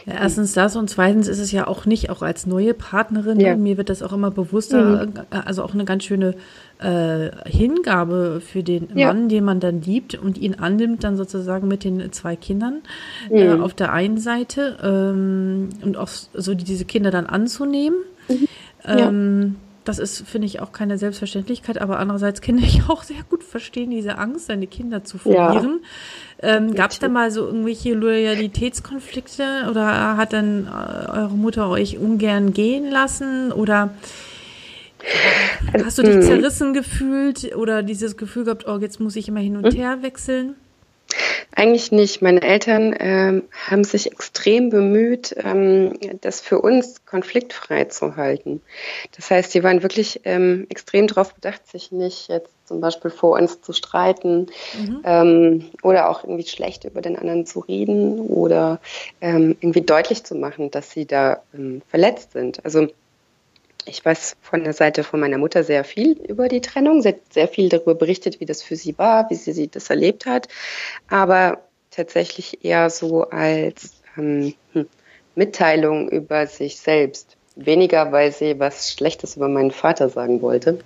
Ja, 0.06 0.14
erstens 0.14 0.52
das 0.52 0.74
und 0.76 0.90
zweitens 0.90 1.28
ist 1.28 1.38
es 1.38 1.52
ja 1.52 1.66
auch 1.66 1.86
nicht, 1.86 2.10
auch 2.10 2.22
als 2.22 2.46
neue 2.46 2.74
Partnerin, 2.74 3.38
ja. 3.38 3.56
mir 3.56 3.76
wird 3.76 3.88
das 3.88 4.02
auch 4.02 4.12
immer 4.12 4.30
bewusster, 4.30 5.06
mhm. 5.06 5.12
also 5.30 5.62
auch 5.62 5.74
eine 5.74 5.84
ganz 5.84 6.04
schöne 6.04 6.34
äh, 6.80 7.30
Hingabe 7.48 8.40
für 8.44 8.62
den 8.62 8.88
ja. 8.94 9.08
Mann, 9.08 9.28
den 9.28 9.44
man 9.44 9.60
dann 9.60 9.80
liebt 9.80 10.14
und 10.16 10.38
ihn 10.38 10.56
annimmt, 10.56 11.04
dann 11.04 11.16
sozusagen 11.16 11.68
mit 11.68 11.84
den 11.84 12.12
zwei 12.12 12.34
Kindern 12.34 12.82
mhm. 13.30 13.36
äh, 13.36 13.52
auf 13.52 13.74
der 13.74 13.92
einen 13.92 14.18
Seite 14.18 14.76
ähm, 14.82 15.68
und 15.82 15.96
auch 15.96 16.08
so 16.08 16.54
diese 16.54 16.84
Kinder 16.84 17.10
dann 17.10 17.26
anzunehmen. 17.26 17.98
Mhm. 18.28 18.48
Ähm, 18.84 19.56
das 19.84 19.98
ist, 19.98 20.26
finde 20.28 20.46
ich, 20.46 20.60
auch 20.60 20.72
keine 20.72 20.96
Selbstverständlichkeit, 20.96 21.80
aber 21.80 21.98
andererseits 21.98 22.40
kann 22.40 22.58
ich 22.58 22.82
auch 22.88 23.02
sehr 23.02 23.22
gut 23.28 23.42
verstehen, 23.44 23.90
diese 23.90 24.18
Angst, 24.18 24.46
seine 24.46 24.66
Kinder 24.66 25.04
zu 25.04 25.18
verlieren. 25.18 25.80
Ja. 25.82 25.88
Ähm, 26.42 26.74
Gab 26.74 26.90
es 26.90 26.98
da 26.98 27.08
mal 27.08 27.30
so 27.30 27.46
irgendwelche 27.46 27.94
Loyalitätskonflikte 27.94 29.68
oder 29.70 30.16
hat 30.16 30.32
dann 30.32 30.66
äh, 30.66 31.10
eure 31.10 31.36
Mutter 31.36 31.68
euch 31.68 31.98
ungern 31.98 32.52
gehen 32.52 32.90
lassen? 32.90 33.52
Oder 33.52 33.90
Hast 35.84 35.98
du 35.98 36.02
dich 36.02 36.16
mhm. 36.16 36.22
zerrissen 36.22 36.74
gefühlt 36.74 37.56
oder 37.56 37.82
dieses 37.82 38.16
Gefühl 38.16 38.44
gehabt, 38.44 38.66
oh, 38.68 38.78
jetzt 38.78 39.00
muss 39.00 39.16
ich 39.16 39.28
immer 39.28 39.40
hin 39.40 39.56
und 39.56 39.72
mhm. 39.72 39.76
her 39.76 40.02
wechseln? 40.02 40.54
Eigentlich 41.54 41.92
nicht. 41.92 42.22
Meine 42.22 42.40
Eltern 42.40 42.94
ähm, 42.98 43.42
haben 43.66 43.84
sich 43.84 44.10
extrem 44.10 44.70
bemüht, 44.70 45.34
ähm, 45.36 45.92
das 46.20 46.40
für 46.40 46.60
uns 46.60 47.04
konfliktfrei 47.04 47.84
zu 47.84 48.16
halten. 48.16 48.62
Das 49.16 49.30
heißt, 49.30 49.52
sie 49.52 49.62
waren 49.62 49.82
wirklich 49.82 50.22
ähm, 50.24 50.66
extrem 50.70 51.06
darauf 51.06 51.34
bedacht, 51.34 51.66
sich 51.66 51.92
nicht 51.92 52.28
jetzt 52.28 52.52
zum 52.64 52.80
Beispiel 52.80 53.10
vor 53.10 53.38
uns 53.38 53.60
zu 53.60 53.74
streiten 53.74 54.46
mhm. 54.78 55.00
Ähm, 55.04 55.64
oder 55.82 56.08
auch 56.08 56.24
irgendwie 56.24 56.46
schlecht 56.46 56.84
über 56.84 57.02
den 57.02 57.18
anderen 57.18 57.44
zu 57.44 57.60
reden 57.60 58.20
oder 58.20 58.80
ähm, 59.20 59.56
irgendwie 59.60 59.82
deutlich 59.82 60.24
zu 60.24 60.34
machen, 60.34 60.70
dass 60.70 60.90
sie 60.90 61.06
da 61.06 61.42
ähm, 61.52 61.82
verletzt 61.88 62.32
sind. 62.32 62.64
Also 62.64 62.88
ich 63.84 64.04
weiß 64.04 64.36
von 64.42 64.64
der 64.64 64.72
Seite 64.72 65.04
von 65.04 65.20
meiner 65.20 65.38
Mutter 65.38 65.64
sehr 65.64 65.84
viel 65.84 66.12
über 66.12 66.48
die 66.48 66.60
Trennung. 66.60 67.02
Sie 67.02 67.08
hat 67.08 67.16
sehr 67.30 67.48
viel 67.48 67.68
darüber 67.68 67.94
berichtet, 67.94 68.40
wie 68.40 68.46
das 68.46 68.62
für 68.62 68.76
sie 68.76 68.96
war, 68.98 69.28
wie 69.30 69.34
sie 69.34 69.68
das 69.68 69.90
erlebt 69.90 70.26
hat. 70.26 70.48
Aber 71.08 71.58
tatsächlich 71.90 72.64
eher 72.64 72.90
so 72.90 73.28
als 73.30 73.92
ähm, 74.16 74.54
hm, 74.72 74.86
Mitteilung 75.34 76.08
über 76.08 76.46
sich 76.46 76.78
selbst. 76.78 77.36
Weniger, 77.54 78.12
weil 78.12 78.32
sie 78.32 78.58
was 78.58 78.92
Schlechtes 78.92 79.36
über 79.36 79.48
meinen 79.48 79.72
Vater 79.72 80.08
sagen 80.08 80.40
wollte. 80.40 80.78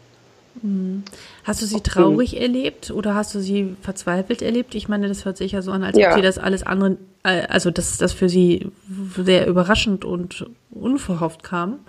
Hm. 0.63 1.05
Hast 1.45 1.63
du 1.63 1.67
sie 1.67 1.81
traurig 1.81 2.33
mhm. 2.33 2.41
erlebt 2.41 2.91
oder 2.91 3.15
hast 3.15 3.35
du 3.35 3.41
sie 3.41 3.77
verzweifelt 3.83 4.43
erlebt? 4.43 4.75
Ich 4.75 4.89
meine, 4.89 5.07
das 5.07 5.25
hört 5.25 5.37
sich 5.37 5.53
ja 5.53 5.63
so 5.63 5.71
an, 5.71 5.85
als 5.85 5.97
ja. 5.97 6.11
ob 6.11 6.17
sie 6.17 6.23
das 6.23 6.39
alles 6.39 6.65
andere, 6.65 6.97
äh, 7.23 7.43
also 7.49 7.71
dass 7.71 7.99
das 7.99 8.13
für 8.13 8.29
sie 8.29 8.73
sehr 9.17 9.47
überraschend 9.47 10.05
und 10.05 10.47
unverhofft 10.71 11.43
kam. 11.43 11.81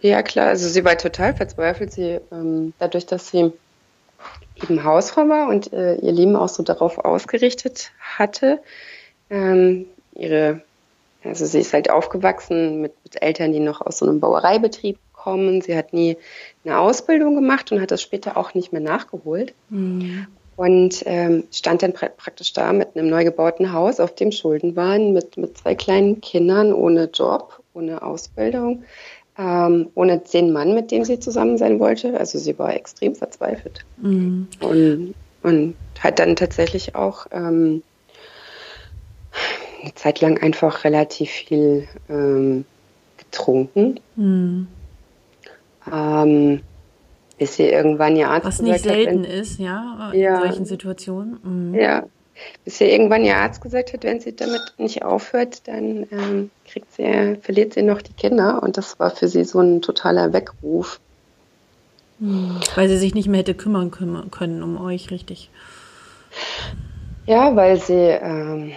Ja, 0.00 0.22
klar, 0.22 0.48
also 0.48 0.68
sie 0.68 0.84
war 0.84 0.96
total 0.98 1.34
verzweifelt. 1.34 1.92
Sie, 1.92 2.20
ähm, 2.30 2.74
dadurch, 2.78 3.06
dass 3.06 3.30
sie 3.30 3.52
eben 4.62 4.84
Hausfrau 4.84 5.28
war 5.28 5.48
und 5.48 5.72
äh, 5.72 5.96
ihr 5.96 6.12
Leben 6.12 6.36
auch 6.36 6.48
so 6.48 6.62
darauf 6.62 6.98
ausgerichtet 6.98 7.92
hatte, 7.98 8.60
ähm, 9.30 9.86
ihre, 10.14 10.62
also 11.24 11.44
sie 11.46 11.60
ist 11.60 11.72
halt 11.72 11.90
aufgewachsen 11.90 12.80
mit, 12.80 12.94
mit 13.04 13.22
Eltern, 13.22 13.52
die 13.52 13.60
noch 13.60 13.80
aus 13.80 13.98
so 13.98 14.06
einem 14.06 14.20
Bauereibetrieb 14.20 14.98
kommen. 15.12 15.60
Sie 15.60 15.76
hat 15.76 15.92
nie 15.92 16.16
eine 16.64 16.78
Ausbildung 16.78 17.34
gemacht 17.34 17.72
und 17.72 17.80
hat 17.80 17.90
das 17.90 18.02
später 18.02 18.36
auch 18.36 18.54
nicht 18.54 18.72
mehr 18.72 18.82
nachgeholt. 18.82 19.54
Mhm. 19.70 20.26
Und 20.56 21.02
ähm, 21.04 21.44
stand 21.52 21.82
dann 21.82 21.92
pra 21.92 22.08
praktisch 22.08 22.54
da 22.54 22.72
mit 22.72 22.96
einem 22.96 23.10
neu 23.10 23.24
gebauten 23.24 23.74
Haus, 23.74 24.00
auf 24.00 24.14
dem 24.14 24.32
Schulden 24.32 24.74
waren, 24.74 25.12
mit, 25.12 25.36
mit 25.36 25.58
zwei 25.58 25.74
kleinen 25.74 26.22
Kindern, 26.22 26.72
ohne 26.72 27.10
Job, 27.12 27.60
ohne 27.74 28.00
Ausbildung 28.00 28.84
ähm, 29.38 29.90
ohne 29.94 30.18
den 30.18 30.52
Mann, 30.52 30.74
mit 30.74 30.90
dem 30.90 31.04
sie 31.04 31.20
zusammen 31.20 31.58
sein 31.58 31.78
wollte. 31.78 32.18
Also 32.18 32.38
sie 32.38 32.58
war 32.58 32.74
extrem 32.74 33.14
verzweifelt 33.14 33.84
mhm. 33.98 34.48
und, 34.60 35.14
und 35.42 35.74
hat 36.00 36.18
dann 36.18 36.36
tatsächlich 36.36 36.94
auch 36.94 37.26
ähm, 37.30 37.82
eine 39.82 39.94
Zeit 39.94 40.20
lang 40.20 40.42
einfach 40.42 40.84
relativ 40.84 41.30
viel 41.30 41.88
ähm, 42.08 42.64
getrunken. 43.18 44.00
Mhm. 44.16 44.68
Ähm, 45.92 46.60
bis 47.38 47.56
sie 47.56 47.64
irgendwann 47.64 48.16
ihr 48.16 48.30
Arzt 48.30 48.46
Was 48.46 48.62
nicht 48.62 48.80
selten 48.80 49.24
hat, 49.24 49.28
ist, 49.28 49.60
ja, 49.60 50.10
in 50.12 50.20
ja, 50.20 50.40
solchen 50.40 50.64
Situationen. 50.64 51.38
Mhm. 51.42 51.74
Ja, 51.74 52.04
bis 52.64 52.80
ihr 52.80 52.90
irgendwann 52.90 53.24
ihr 53.24 53.36
Arzt 53.36 53.60
gesagt 53.60 53.92
hat, 53.92 54.04
wenn 54.04 54.20
sie 54.20 54.34
damit 54.34 54.74
nicht 54.78 55.02
aufhört, 55.02 55.66
dann 55.68 56.06
ähm, 56.10 56.50
kriegt 56.66 56.92
sie, 56.94 57.36
verliert 57.40 57.74
sie 57.74 57.82
noch 57.82 58.02
die 58.02 58.12
Kinder. 58.12 58.62
Und 58.62 58.76
das 58.76 58.98
war 58.98 59.10
für 59.10 59.28
sie 59.28 59.44
so 59.44 59.60
ein 59.60 59.82
totaler 59.82 60.32
Weckruf. 60.32 61.00
Weil 62.18 62.88
sie 62.88 62.96
sich 62.96 63.14
nicht 63.14 63.28
mehr 63.28 63.40
hätte 63.40 63.54
kümmern 63.54 63.90
können 63.90 64.62
um 64.62 64.80
euch, 64.80 65.10
richtig. 65.10 65.50
Ja, 67.26 67.54
weil 67.56 67.78
sie, 67.78 67.92
ähm, 67.92 68.72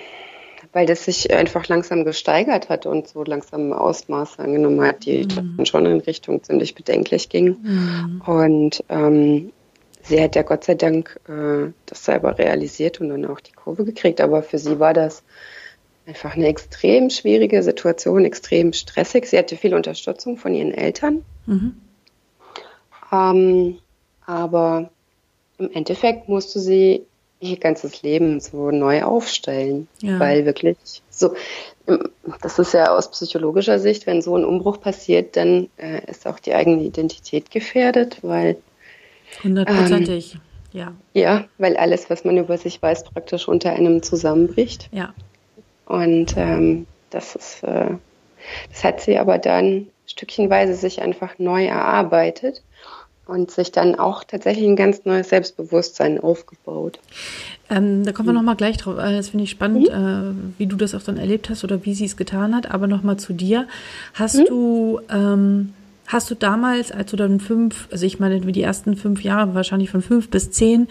weil 0.74 0.86
das 0.86 1.06
sich 1.06 1.34
einfach 1.34 1.68
langsam 1.68 2.04
gesteigert 2.04 2.68
hat 2.68 2.86
und 2.86 3.08
so 3.08 3.24
langsam 3.24 3.72
Ausmaße 3.72 4.40
angenommen 4.40 4.82
hat, 4.82 5.06
die 5.06 5.26
mhm. 5.26 5.66
schon 5.66 5.86
in 5.86 6.02
Richtung 6.02 6.44
ziemlich 6.44 6.76
bedenklich 6.76 7.30
ging. 7.30 7.58
Mhm. 7.62 8.22
Und 8.26 8.84
ähm, 8.90 9.52
sie 10.04 10.22
hat 10.22 10.36
ja 10.36 10.44
Gott 10.44 10.64
sei 10.64 10.76
Dank 10.76 11.20
äh, 11.28 11.72
das 11.86 12.06
selber 12.06 12.38
realisiert 12.38 13.02
und 13.02 13.10
dann 13.10 13.26
auch 13.26 13.40
die 13.40 13.52
Kurve 13.52 13.86
gekriegt. 13.86 14.22
Aber 14.22 14.44
für 14.44 14.58
sie 14.58 14.80
war 14.80 14.94
das 14.94 15.24
einfach 16.06 16.36
eine 16.36 16.48
extrem 16.48 17.10
schwierige 17.10 17.62
Situation, 17.64 18.26
extrem 18.26 18.74
stressig. 18.74 19.28
Sie 19.28 19.38
hatte 19.38 19.58
viel 19.58 19.74
Unterstützung 19.74 20.38
von 20.38 20.54
ihren 20.54 20.74
Eltern. 20.74 21.24
Mhm. 21.46 21.78
Ähm, 23.12 23.80
aber 24.26 24.90
im 25.58 25.72
Endeffekt 25.72 26.30
musste 26.30 26.60
sie 26.60 27.06
ihr 27.40 27.58
ganzes 27.58 28.02
Leben 28.02 28.40
so 28.40 28.72
neu 28.72 29.04
aufstellen, 29.04 29.88
ja. 30.02 30.20
weil 30.20 30.46
wirklich 30.46 30.78
so, 31.10 31.34
das 32.42 32.60
ist 32.60 32.74
ja 32.74 32.96
aus 32.96 33.12
psychologischer 33.12 33.80
Sicht, 33.80 34.08
wenn 34.08 34.22
so 34.22 34.36
ein 34.36 34.44
Umbruch 34.44 34.82
passiert, 34.82 35.38
dann 35.38 35.70
äh, 35.78 36.02
ist 36.10 36.28
auch 36.28 36.40
die 36.40 36.54
eigene 36.54 36.84
Identität 36.84 37.50
gefährdet, 37.50 38.20
weil 38.22 38.58
Hundertprozentig, 39.44 40.36
ähm, 40.36 40.42
ja. 40.72 40.94
Ja, 41.14 41.46
weil 41.58 41.78
alles, 41.78 42.10
was 42.10 42.24
man 42.24 42.38
über 42.38 42.58
sich 42.58 42.82
weiß, 42.82 43.06
praktisch 43.06 43.48
unter 43.48 43.72
einem 43.74 44.04
zusammenbricht. 44.04 44.90
Ja. 44.92 45.14
Und 45.86 46.36
ähm, 46.38 46.86
das 47.10 47.36
ist, 47.36 47.64
äh, 47.64 47.92
das 48.70 48.84
hat 48.84 49.02
sie 49.02 49.18
aber 49.18 49.38
dann 49.38 49.88
stückchenweise 50.06 50.76
sich 50.76 51.02
einfach 51.02 51.40
neu 51.40 51.66
erarbeitet 51.66 52.64
und 53.26 53.52
sich 53.52 53.72
dann 53.72 53.96
auch 53.96 54.24
tatsächlich 54.24 54.66
ein 54.66 54.76
ganz 54.76 55.06
neues 55.06 55.30
Selbstbewusstsein 55.30 56.20
aufgebaut. 56.20 57.00
Ähm, 57.70 58.04
da 58.04 58.12
kommen 58.12 58.30
wir 58.30 58.34
nochmal 58.34 58.56
gleich 58.56 58.78
drauf. 58.78 58.98
Äh, 58.98 59.16
das 59.16 59.30
finde 59.30 59.44
ich 59.44 59.52
spannend, 59.52 59.90
mhm. 59.90 60.54
äh, 60.58 60.60
wie 60.60 60.66
du 60.66 60.76
das 60.76 60.96
auch 60.96 61.04
dann 61.04 61.18
erlebt 61.18 61.50
hast 61.50 61.64
oder 61.64 61.86
wie 61.86 61.94
sie 61.94 62.06
es 62.06 62.18
getan 62.18 62.56
hat. 62.56 62.72
Aber 62.72 62.88
nochmal 62.88 63.18
zu 63.18 63.34
dir. 63.34 63.68
Hast 64.16 64.38
mhm. 64.38 64.46
du 64.46 65.02
ähm, 65.12 65.74
Hast 66.10 66.32
du 66.32 66.36
damals, 66.36 66.92
als 66.92 67.12
du 67.12 67.18
dann 67.18 67.40
fünf, 67.40 67.88
also 67.92 68.04
ich 68.04 68.20
meine, 68.20 68.40
die 68.42 68.64
ersten 68.64 68.96
fünf 68.96 69.22
Jahre, 69.24 69.54
wahrscheinlich 69.54 69.92
von 69.92 70.02
fünf 70.02 70.32
bis 70.32 70.50
zehn, 70.50 70.88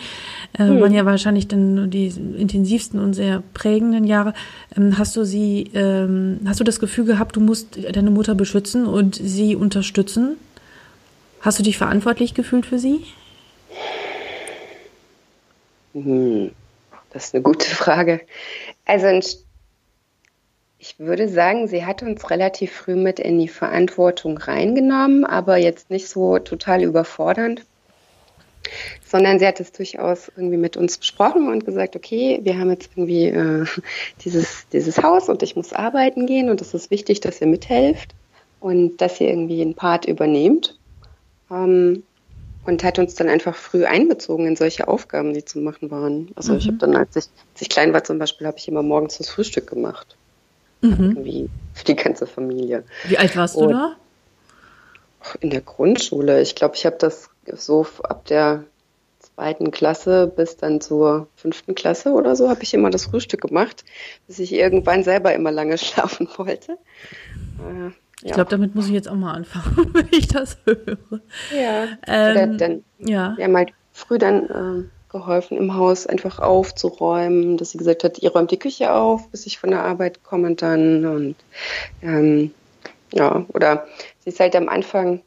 äh, 0.56 0.62
mhm. 0.62 0.80
waren 0.80 0.94
ja 0.94 1.04
wahrscheinlich 1.06 1.48
dann 1.48 1.90
die 1.90 2.06
intensivsten 2.06 3.00
und 3.00 3.14
sehr 3.14 3.42
prägenden 3.52 4.04
Jahre, 4.04 4.32
ähm, 4.76 4.96
hast 4.96 5.16
du 5.16 5.25
sie, 5.25 5.72
ähm, 5.75 6.38
hast 6.46 6.60
du 6.60 6.64
das 6.64 6.78
Gefühl 6.78 7.04
gehabt, 7.04 7.34
du 7.34 7.40
musst 7.40 7.76
deine 7.92 8.12
Mutter 8.12 8.37
beschützen 8.37 8.87
und 8.87 9.16
sie 9.16 9.56
unterstützen? 9.56 10.37
Hast 11.40 11.58
du 11.58 11.64
dich 11.64 11.78
verantwortlich 11.78 12.34
gefühlt 12.34 12.64
für 12.64 12.78
sie? 12.78 13.00
Hm, 15.94 16.52
das 17.10 17.25
ist 17.25 17.34
eine 17.34 17.42
gute 17.42 17.66
Frage. 17.66 18.20
Also 18.84 19.06
ein 19.06 19.22
ich 20.78 20.99
würde 20.99 21.28
sagen, 21.28 21.66
sie 21.66 21.85
hat 21.85 22.02
uns 22.02 22.30
relativ 22.30 22.73
früh 22.73 22.94
mit 22.94 23.18
in 23.18 23.38
die 23.38 23.49
Verantwortung 23.49 24.38
reingenommen, 24.38 25.25
aber 25.25 25.56
jetzt 25.56 25.90
nicht 25.90 26.08
so 26.08 26.38
total 26.38 26.82
überfordernd, 26.82 27.64
sondern 29.04 29.38
sie 29.38 29.47
hat 29.47 29.61
es 29.61 29.73
durchaus 29.73 30.30
irgendwie 30.37 30.56
mit 30.56 30.76
uns 30.76 30.99
besprochen 30.99 31.49
und 31.49 31.64
gesagt, 31.64 31.97
okay, 31.97 32.40
wir 32.42 32.58
haben 32.58 32.70
jetzt 32.70 32.90
irgendwie 32.94 33.26
äh, 33.26 33.66
dieses, 34.25 34.68
dieses 34.73 35.02
Haus 35.02 35.28
und 35.28 35.42
ich 35.42 35.56
muss 35.56 35.73
arbeiten 35.73 36.26
gehen 36.26 36.49
und 36.49 36.61
es 36.61 36.75
ist 36.75 36.90
wichtig, 36.90 37.20
dass 37.20 37.40
ihr 37.40 37.49
mithelft 37.49 38.14
und 38.61 38.99
dass 38.99 39.20
ihr 39.20 39.28
irgendwie 39.28 39.62
einen 39.62 39.75
Part 39.75 40.04
übernehmt. 40.04 40.78
Ähm, 41.50 42.02
und 42.66 42.85
hat 42.85 42.99
uns 42.99 43.14
dann 43.14 43.30
einfach 43.30 43.54
früh 43.56 43.87
einbezogen 43.87 44.47
in 44.47 44.54
solche 44.54 44.88
Aufgaben, 44.88 45.32
die 45.32 45.42
zu 45.42 45.58
machen 45.58 45.90
waren. 45.90 46.28
Also 46.35 46.52
mhm. 46.52 46.58
ich 46.58 46.66
habe 46.66 46.76
dann, 46.76 46.94
als 46.97 47.16
ich, 47.16 47.25
als 47.54 47.62
ich 47.62 47.70
klein 47.70 47.94
war 47.94 48.04
zum 48.04 48.18
Beispiel, 48.18 48.47
habe 48.47 48.58
ich 48.58 48.68
immer 48.68 48.82
morgens 48.82 49.16
das 49.16 49.30
Frühstück 49.30 49.66
gemacht. 49.66 50.17
Mhm. 50.80 50.90
Irgendwie 50.90 51.50
für 51.75 51.85
die 51.85 51.97
ganze 51.97 52.26
Familie. 52.26 52.85
Wie 53.06 53.18
alt 53.18 53.37
warst 53.37 53.56
Und 53.56 53.68
du 53.68 53.75
da? 53.75 53.97
In 55.40 55.50
der 55.50 55.61
Grundschule. 55.61 56.40
Ich 56.40 56.54
glaube, 56.54 56.76
ich 56.76 56.87
habe 56.87 56.97
das 56.99 57.30
so 57.56 57.87
ab 58.02 58.25
der 58.26 58.64
zweiten 59.38 59.70
Klasse 59.70 60.26
bis 60.26 60.56
dann 60.56 60.80
zur 60.80 61.28
fünften 61.37 61.75
Klasse 61.75 62.11
oder 62.11 62.35
so 62.35 62.49
habe 62.49 62.62
ich 62.62 62.75
immer 62.75 62.90
das 62.90 63.06
Frühstück 63.06 63.40
gemacht, 63.40 63.85
bis 64.26 64.38
ich 64.38 64.52
irgendwann 64.52 65.04
selber 65.04 65.32
immer 65.32 65.52
lange 65.52 65.78
schlafen 65.78 66.28
wollte. 66.37 66.73
Äh, 66.73 67.90
ich 68.23 68.32
glaube, 68.32 68.50
damit 68.50 68.75
muss 68.75 68.87
ich 68.87 68.92
jetzt 68.92 69.08
auch 69.08 69.14
mal 69.14 69.35
anfangen, 69.35 69.90
wenn 69.94 70.08
ich 70.11 70.26
das 70.26 70.58
höre. 70.64 71.20
Ja. 71.54 71.87
Ähm, 72.06 72.58
dann, 72.58 72.85
ja. 72.99 73.37
Wir 73.37 73.44
haben 73.44 73.56
halt 73.56 73.73
früh 73.92 74.18
dann 74.18 74.44
äh, 74.50 74.88
geholfen, 75.08 75.56
im 75.56 75.74
Haus 75.74 76.06
einfach 76.06 76.38
aufzuräumen, 76.38 77.56
dass 77.56 77.70
sie 77.70 77.78
gesagt 77.78 78.04
hat, 78.04 78.18
ihr 78.18 78.30
räumt 78.30 78.50
die 78.50 78.58
Küche 78.58 78.92
auf, 78.92 79.28
bis 79.30 79.46
ich 79.46 79.58
von 79.58 79.70
der 79.70 79.84
Arbeit 79.84 80.22
komme 80.22 80.54
dann 80.54 81.06
und 81.06 81.36
ähm, 82.02 82.52
ja, 83.12 83.46
oder 83.54 83.86
sie 84.20 84.30
ist 84.30 84.40
halt 84.40 84.54
am 84.54 84.68
Anfang, 84.68 85.22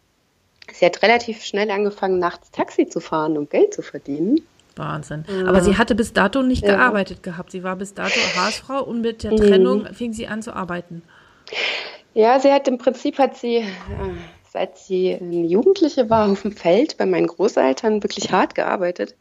sie 0.72 0.86
hat 0.86 1.02
relativ 1.02 1.44
schnell 1.44 1.72
angefangen, 1.72 2.20
nachts 2.20 2.52
Taxi 2.52 2.88
zu 2.88 3.00
fahren, 3.00 3.38
um 3.38 3.50
Geld 3.50 3.74
zu 3.74 3.82
verdienen. 3.82 4.42
Wahnsinn. 4.76 5.26
Ja. 5.28 5.48
Aber 5.48 5.62
sie 5.62 5.78
hatte 5.78 5.96
bis 5.96 6.14
dato 6.14 6.44
nicht 6.44 6.64
ja. 6.64 6.76
gearbeitet 6.76 7.24
gehabt. 7.24 7.52
Sie 7.52 7.64
war 7.64 7.76
bis 7.76 7.94
dato 7.94 8.20
Hausfrau 8.38 8.84
und 8.84 9.02
mit 9.02 9.24
der 9.24 9.36
Trennung 9.36 9.84
mhm. 9.84 9.94
fing 9.94 10.14
sie 10.14 10.28
an 10.28 10.42
zu 10.42 10.56
arbeiten. 10.56 11.04
Ja, 12.14 12.40
sie 12.40 12.52
hat 12.52 12.68
im 12.68 12.78
Prinzip 12.78 13.18
hat 13.18 13.38
sie, 13.38 13.58
äh, 13.58 13.66
seit 14.50 14.78
sie 14.78 15.16
eine 15.16 15.46
Jugendliche 15.46 16.10
war, 16.10 16.30
auf 16.30 16.42
dem 16.42 16.52
Feld 16.52 16.98
bei 16.98 17.06
meinen 17.06 17.28
Großeltern 17.28 18.04
wirklich 18.04 18.32
hart 18.32 18.56
gearbeitet. 18.56 19.16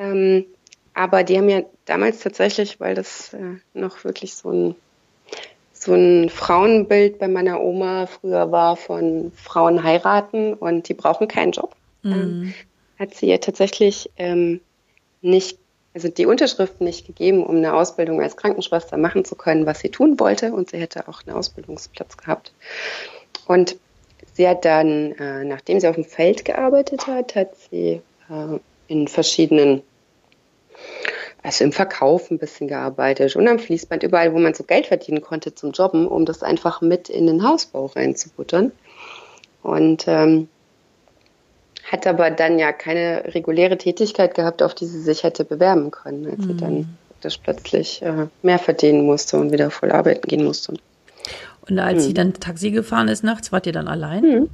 Ähm, 0.00 0.46
aber 0.94 1.22
die 1.22 1.36
haben 1.36 1.48
ja 1.48 1.62
damals 1.84 2.20
tatsächlich, 2.20 2.80
weil 2.80 2.94
das 2.94 3.34
äh, 3.34 3.58
noch 3.74 4.02
wirklich 4.02 4.34
so 4.34 4.50
ein, 4.50 4.74
so 5.72 5.94
ein 5.94 6.30
Frauenbild 6.30 7.18
bei 7.18 7.28
meiner 7.28 7.60
Oma 7.60 8.06
früher 8.06 8.50
war 8.50 8.76
von 8.76 9.30
Frauen 9.36 9.84
heiraten 9.84 10.54
und 10.54 10.88
die 10.88 10.94
brauchen 10.94 11.28
keinen 11.28 11.52
Job, 11.52 11.76
mhm. 12.02 12.12
ähm, 12.12 12.54
hat 12.98 13.14
sie 13.14 13.26
ja 13.26 13.38
tatsächlich 13.38 14.10
ähm, 14.16 14.60
nicht, 15.20 15.58
also 15.94 16.08
die 16.08 16.26
Unterschrift 16.26 16.80
nicht 16.80 17.06
gegeben, 17.06 17.44
um 17.44 17.56
eine 17.56 17.74
Ausbildung 17.74 18.22
als 18.22 18.36
Krankenschwester 18.36 18.96
machen 18.96 19.24
zu 19.24 19.34
können, 19.34 19.66
was 19.66 19.80
sie 19.80 19.90
tun 19.90 20.18
wollte. 20.18 20.52
Und 20.52 20.70
sie 20.70 20.78
hätte 20.78 21.08
auch 21.08 21.22
einen 21.26 21.36
Ausbildungsplatz 21.36 22.16
gehabt. 22.16 22.52
Und 23.46 23.76
sie 24.32 24.48
hat 24.48 24.64
dann, 24.64 25.12
äh, 25.12 25.44
nachdem 25.44 25.80
sie 25.80 25.88
auf 25.88 25.96
dem 25.96 26.04
Feld 26.04 26.44
gearbeitet 26.44 27.06
hat, 27.06 27.34
hat 27.34 27.56
sie 27.56 28.00
äh, 28.28 28.58
in 28.86 29.08
verschiedenen 29.08 29.82
also 31.42 31.64
im 31.64 31.72
Verkauf 31.72 32.30
ein 32.30 32.38
bisschen 32.38 32.68
gearbeitet 32.68 33.34
und 33.36 33.48
am 33.48 33.58
Fließband, 33.58 34.02
überall, 34.02 34.34
wo 34.34 34.38
man 34.38 34.54
so 34.54 34.64
Geld 34.64 34.86
verdienen 34.86 35.22
konnte 35.22 35.54
zum 35.54 35.72
Jobben, 35.72 36.06
um 36.06 36.26
das 36.26 36.42
einfach 36.42 36.80
mit 36.80 37.08
in 37.08 37.26
den 37.26 37.42
Hausbau 37.42 37.86
reinzubuttern. 37.86 38.72
Und 39.62 40.04
ähm, 40.06 40.48
hat 41.90 42.06
aber 42.06 42.30
dann 42.30 42.58
ja 42.58 42.72
keine 42.72 43.24
reguläre 43.34 43.76
Tätigkeit 43.76 44.34
gehabt, 44.34 44.62
auf 44.62 44.74
die 44.74 44.86
sie 44.86 45.00
sich 45.00 45.22
hätte 45.22 45.44
bewerben 45.44 45.90
können, 45.90 46.26
als 46.26 46.38
mhm. 46.38 46.46
sie 46.46 46.56
dann 46.56 46.98
das 47.20 47.36
plötzlich 47.36 48.02
äh, 48.02 48.28
mehr 48.42 48.58
verdienen 48.58 49.04
musste 49.04 49.38
und 49.38 49.52
wieder 49.52 49.70
voll 49.70 49.90
arbeiten 49.90 50.26
gehen 50.26 50.44
musste. 50.44 50.74
Und 51.68 51.78
als 51.78 52.02
mhm. 52.02 52.06
sie 52.06 52.14
dann 52.14 52.34
Taxi 52.34 52.70
gefahren 52.70 53.08
ist 53.08 53.24
nachts, 53.24 53.52
wart 53.52 53.66
ihr 53.66 53.72
dann 53.72 53.88
allein? 53.88 54.22
Mhm. 54.22 54.50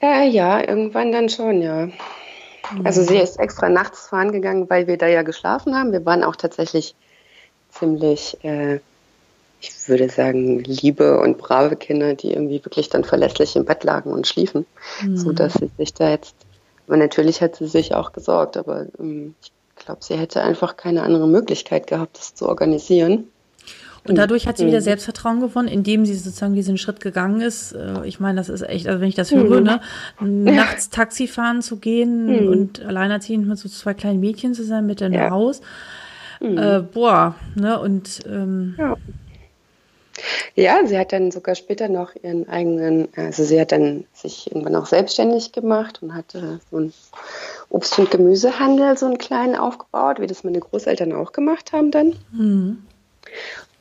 Äh, 0.00 0.28
ja, 0.28 0.60
irgendwann 0.60 1.12
dann 1.12 1.28
schon, 1.28 1.62
ja. 1.62 1.88
Also 2.84 3.02
sie 3.02 3.18
ist 3.18 3.38
extra 3.38 3.68
nachts 3.68 4.08
fahren 4.08 4.32
gegangen, 4.32 4.68
weil 4.70 4.86
wir 4.86 4.96
da 4.96 5.06
ja 5.06 5.22
geschlafen 5.22 5.74
haben. 5.74 5.92
Wir 5.92 6.04
waren 6.04 6.24
auch 6.24 6.36
tatsächlich 6.36 6.94
ziemlich, 7.70 8.42
äh, 8.44 8.80
ich 9.60 9.88
würde 9.88 10.08
sagen, 10.08 10.60
liebe 10.60 11.20
und 11.20 11.38
brave 11.38 11.76
Kinder, 11.76 12.14
die 12.14 12.32
irgendwie 12.32 12.64
wirklich 12.64 12.88
dann 12.88 13.04
verlässlich 13.04 13.56
im 13.56 13.64
Bett 13.64 13.84
lagen 13.84 14.12
und 14.12 14.26
schliefen, 14.26 14.66
mhm. 15.02 15.16
so 15.16 15.32
dass 15.32 15.54
sie 15.54 15.70
sich 15.76 15.94
da 15.94 16.10
jetzt. 16.10 16.34
Aber 16.86 16.96
natürlich 16.96 17.40
hat 17.40 17.56
sie 17.56 17.68
sich 17.68 17.94
auch 17.94 18.12
gesorgt, 18.12 18.56
aber 18.56 18.86
ähm, 18.98 19.34
ich 19.42 19.52
glaube, 19.84 20.02
sie 20.02 20.16
hätte 20.16 20.42
einfach 20.42 20.76
keine 20.76 21.02
andere 21.02 21.28
Möglichkeit 21.28 21.86
gehabt, 21.86 22.18
das 22.18 22.34
zu 22.34 22.48
organisieren. 22.48 23.28
Und 24.08 24.16
dadurch 24.16 24.46
hat 24.46 24.56
sie 24.56 24.66
wieder 24.66 24.80
mhm. 24.80 24.84
Selbstvertrauen 24.84 25.40
gewonnen, 25.40 25.68
indem 25.68 26.06
sie 26.06 26.14
sozusagen 26.14 26.54
diesen 26.54 26.78
Schritt 26.78 27.00
gegangen 27.00 27.40
ist. 27.40 27.72
Äh, 27.72 28.06
ich 28.06 28.18
meine, 28.20 28.38
das 28.38 28.48
ist 28.48 28.62
echt, 28.62 28.88
also 28.88 29.00
wenn 29.00 29.08
ich 29.08 29.14
das 29.14 29.30
höre, 29.30 29.60
mhm. 29.60 29.64
ne, 29.64 30.52
nachts 30.52 30.90
Taxi 30.90 31.26
fahren 31.26 31.62
zu 31.62 31.76
gehen 31.76 32.48
und 32.48 32.84
alleinerziehend 32.84 33.46
mit 33.46 33.58
so 33.58 33.68
zwei 33.68 33.94
kleinen 33.94 34.20
Mädchen 34.20 34.54
zu 34.54 34.64
sein, 34.64 34.86
mit 34.86 35.00
in 35.00 35.12
ja. 35.12 35.30
Haus. 35.30 35.60
Äh, 36.40 36.80
boah, 36.80 37.34
ne, 37.54 37.78
und 37.78 38.20
ähm, 38.26 38.74
ja. 38.78 38.96
Ja, 40.54 40.86
sie 40.86 40.98
hat 40.98 41.12
dann 41.12 41.30
sogar 41.30 41.54
später 41.54 41.88
noch 41.88 42.14
ihren 42.22 42.48
eigenen, 42.48 43.08
also 43.16 43.44
sie 43.44 43.60
hat 43.60 43.72
dann 43.72 44.04
sich 44.12 44.50
irgendwann 44.50 44.76
auch 44.76 44.86
selbstständig 44.86 45.52
gemacht 45.52 46.02
und 46.02 46.14
hatte 46.14 46.60
so 46.70 46.76
einen 46.76 46.92
Obst- 47.70 47.98
und 47.98 48.10
Gemüsehandel, 48.10 48.96
so 48.98 49.06
einen 49.06 49.18
kleinen 49.18 49.54
aufgebaut, 49.54 50.20
wie 50.20 50.26
das 50.26 50.44
meine 50.44 50.60
Großeltern 50.60 51.12
auch 51.12 51.32
gemacht 51.32 51.72
haben 51.72 51.90
dann. 51.90 52.16
Mhm. 52.32 52.82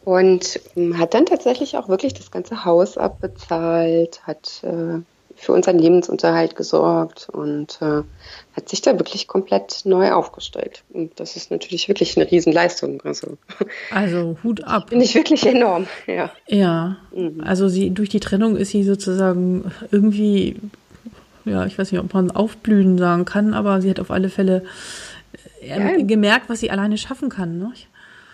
Und 0.09 0.59
ähm, 0.75 0.97
hat 0.97 1.13
dann 1.13 1.27
tatsächlich 1.27 1.77
auch 1.77 1.87
wirklich 1.87 2.15
das 2.15 2.31
ganze 2.31 2.65
Haus 2.65 2.97
abbezahlt, 2.97 4.21
hat 4.23 4.63
äh, 4.63 5.01
für 5.35 5.53
unseren 5.53 5.77
Lebensunterhalt 5.77 6.55
gesorgt 6.55 7.29
und 7.31 7.79
äh, 7.83 8.01
hat 8.55 8.69
sich 8.69 8.81
da 8.81 8.97
wirklich 8.97 9.27
komplett 9.27 9.81
neu 9.85 10.11
aufgestellt. 10.11 10.83
Und 10.89 11.19
das 11.19 11.35
ist 11.35 11.51
natürlich 11.51 11.89
wirklich 11.89 12.17
eine 12.17 12.29
Riesenleistung. 12.29 13.03
Also, 13.05 13.37
also 13.91 14.35
Hut 14.43 14.63
ab. 14.63 14.85
Finde 14.89 15.05
ich 15.05 15.13
wirklich 15.13 15.45
enorm, 15.45 15.85
ja. 16.07 16.31
Ja, 16.47 16.97
mhm. 17.11 17.43
also 17.45 17.67
sie 17.69 17.91
durch 17.91 18.09
die 18.09 18.19
Trennung 18.19 18.57
ist 18.57 18.71
sie 18.71 18.83
sozusagen 18.83 19.71
irgendwie, 19.91 20.55
ja, 21.45 21.67
ich 21.67 21.77
weiß 21.77 21.91
nicht, 21.91 22.01
ob 22.01 22.11
man 22.15 22.31
aufblühen 22.31 22.97
sagen 22.97 23.25
kann, 23.25 23.53
aber 23.53 23.79
sie 23.79 23.91
hat 23.91 23.99
auf 23.99 24.09
alle 24.09 24.29
Fälle 24.29 24.63
äh, 25.61 25.99
ja. 25.99 26.03
gemerkt, 26.03 26.49
was 26.49 26.61
sie 26.61 26.71
alleine 26.71 26.97
schaffen 26.97 27.29
kann. 27.29 27.59
Ne? 27.59 27.73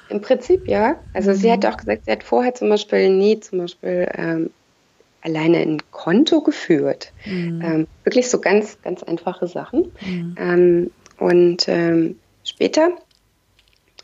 Im 0.10 0.22
Prinzip 0.22 0.68
ja. 0.68 1.00
Also 1.14 1.32
mhm. 1.32 1.36
sie 1.36 1.52
hat 1.52 1.66
auch 1.66 1.78
gesagt, 1.78 2.06
sie 2.06 2.12
hat 2.12 2.24
vorher 2.24 2.54
zum 2.54 2.70
Beispiel 2.70 3.10
nie 3.10 3.40
zum 3.40 3.60
Beispiel 3.60 4.10
ähm, 4.14 4.50
alleine 5.22 5.58
ein 5.58 5.82
Konto 5.92 6.42
geführt. 6.42 7.12
Mhm. 7.26 7.62
Ähm, 7.64 7.88
wirklich 8.04 8.30
so 8.30 8.40
ganz, 8.40 8.82
ganz 8.82 9.04
einfache 9.04 9.48
Sachen. 9.48 9.92
Mhm. 10.02 10.36
Ähm, 10.38 10.92
und 11.18 11.68
ähm, 11.68 12.20
später 12.44 12.92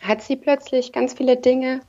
hat 0.01 0.23
sie 0.23 0.35
plötzlich 0.35 0.91
ganz 0.91 1.13
viele 1.13 1.37
Dinge 1.37 1.81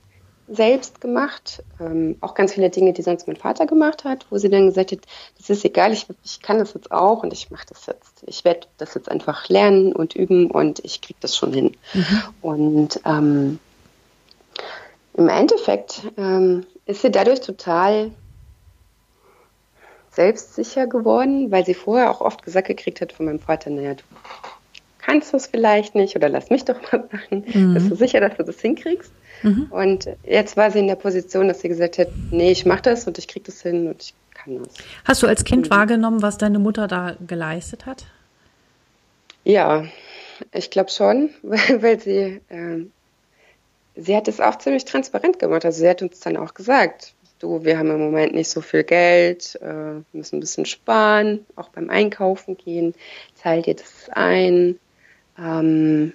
selbst 0.47 0.99
gemacht, 0.99 1.63
ähm, 1.79 2.17
auch 2.19 2.33
ganz 2.35 2.53
viele 2.53 2.69
Dinge, 2.69 2.93
die 2.93 3.01
sonst 3.01 3.27
mein 3.27 3.37
Vater 3.37 3.65
gemacht 3.65 4.03
hat, 4.03 4.25
wo 4.29 4.37
sie 4.37 4.49
dann 4.49 4.67
gesagt 4.67 4.91
hat, 4.91 4.99
das 5.37 5.49
ist 5.49 5.63
egal, 5.63 5.93
ich, 5.93 6.05
ich 6.23 6.41
kann 6.41 6.59
das 6.59 6.73
jetzt 6.73 6.91
auch 6.91 7.23
und 7.23 7.31
ich 7.31 7.49
mache 7.49 7.65
das 7.69 7.85
jetzt. 7.85 8.23
Ich 8.27 8.43
werde 8.43 8.67
das 8.77 8.93
jetzt 8.93 9.09
einfach 9.09 9.47
lernen 9.47 9.93
und 9.93 10.15
üben 10.15 10.51
und 10.51 10.79
ich 10.83 11.01
kriege 11.01 11.19
das 11.21 11.37
schon 11.37 11.53
hin. 11.53 11.77
Mhm. 11.93 12.23
Und 12.41 12.99
ähm, 13.05 13.59
im 15.15 15.29
Endeffekt 15.29 16.01
ähm, 16.17 16.65
ist 16.85 17.01
sie 17.01 17.11
dadurch 17.11 17.41
total 17.41 18.11
selbstsicher 20.11 20.87
geworden, 20.87 21.51
weil 21.51 21.65
sie 21.65 21.73
vorher 21.73 22.11
auch 22.11 22.21
oft 22.21 22.43
gesagt 22.43 22.67
gekriegt 22.67 23.01
hat 23.01 23.13
von 23.13 23.25
meinem 23.25 23.39
Vater, 23.39 23.69
naja, 23.69 23.95
du 23.95 24.03
kannst 24.99 25.33
das 25.33 25.47
vielleicht 25.47 25.95
nicht 25.95 26.15
oder 26.15 26.29
lass 26.29 26.49
mich 26.49 26.65
doch 26.65 26.79
mal 26.91 27.07
machen. 27.11 27.45
Mhm. 27.53 27.73
Bist 27.73 27.91
du 27.91 27.95
sicher, 27.95 28.19
dass 28.19 28.37
du 28.37 28.43
das 28.43 28.59
hinkriegst? 28.59 29.11
Mhm. 29.41 29.67
Und 29.71 30.07
jetzt 30.23 30.55
war 30.55 30.71
sie 30.71 30.79
in 30.79 30.87
der 30.87 30.95
Position, 30.95 31.47
dass 31.47 31.61
sie 31.61 31.67
gesagt 31.67 31.97
hat, 31.97 32.07
nee, 32.31 32.51
ich 32.51 32.65
mache 32.65 32.83
das 32.83 33.07
und 33.07 33.17
ich 33.17 33.27
kriege 33.27 33.45
das 33.45 33.61
hin 33.61 33.87
und 33.87 34.01
ich 34.01 34.13
kann 34.33 34.59
das. 34.63 34.73
Hast 35.05 35.23
du 35.23 35.27
als 35.27 35.43
Kind 35.43 35.67
mhm. 35.67 35.71
wahrgenommen, 35.71 36.21
was 36.21 36.37
deine 36.37 36.59
Mutter 36.59 36.87
da 36.87 37.15
geleistet 37.25 37.85
hat? 37.85 38.05
Ja, 39.43 39.83
ich 40.53 40.69
glaube 40.69 40.89
schon, 40.89 41.31
weil, 41.41 41.59
weil 41.81 41.99
sie 41.99 42.41
äh, 42.49 42.85
sie 43.95 44.15
hat 44.15 44.27
es 44.27 44.39
auch 44.39 44.57
ziemlich 44.57 44.85
transparent 44.85 45.39
gemacht. 45.39 45.65
Also 45.65 45.79
sie 45.79 45.89
hat 45.89 46.01
uns 46.01 46.19
dann 46.19 46.37
auch 46.37 46.53
gesagt, 46.53 47.13
du, 47.39 47.63
wir 47.63 47.77
haben 47.77 47.91
im 47.91 47.99
Moment 47.99 48.33
nicht 48.33 48.49
so 48.49 48.61
viel 48.61 48.83
Geld, 48.83 49.59
äh, 49.61 50.01
müssen 50.13 50.37
ein 50.37 50.39
bisschen 50.39 50.65
sparen, 50.65 51.45
auch 51.55 51.69
beim 51.69 51.89
Einkaufen 51.89 52.57
gehen, 52.57 52.93
zahlt 53.35 53.67
ihr 53.67 53.75
das 53.75 54.09
ein. 54.11 54.79
Ähm, 55.37 56.13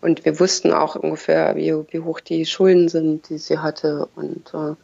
und 0.00 0.24
wir 0.24 0.38
wussten 0.40 0.72
auch 0.72 0.96
ungefähr, 0.96 1.56
wie, 1.56 1.72
wie 1.90 2.00
hoch 2.00 2.20
die 2.20 2.44
Schulden 2.44 2.88
sind, 2.88 3.28
die 3.28 3.38
sie 3.38 3.58
hatte 3.58 4.08
und 4.16 4.52
äh, 4.52 4.74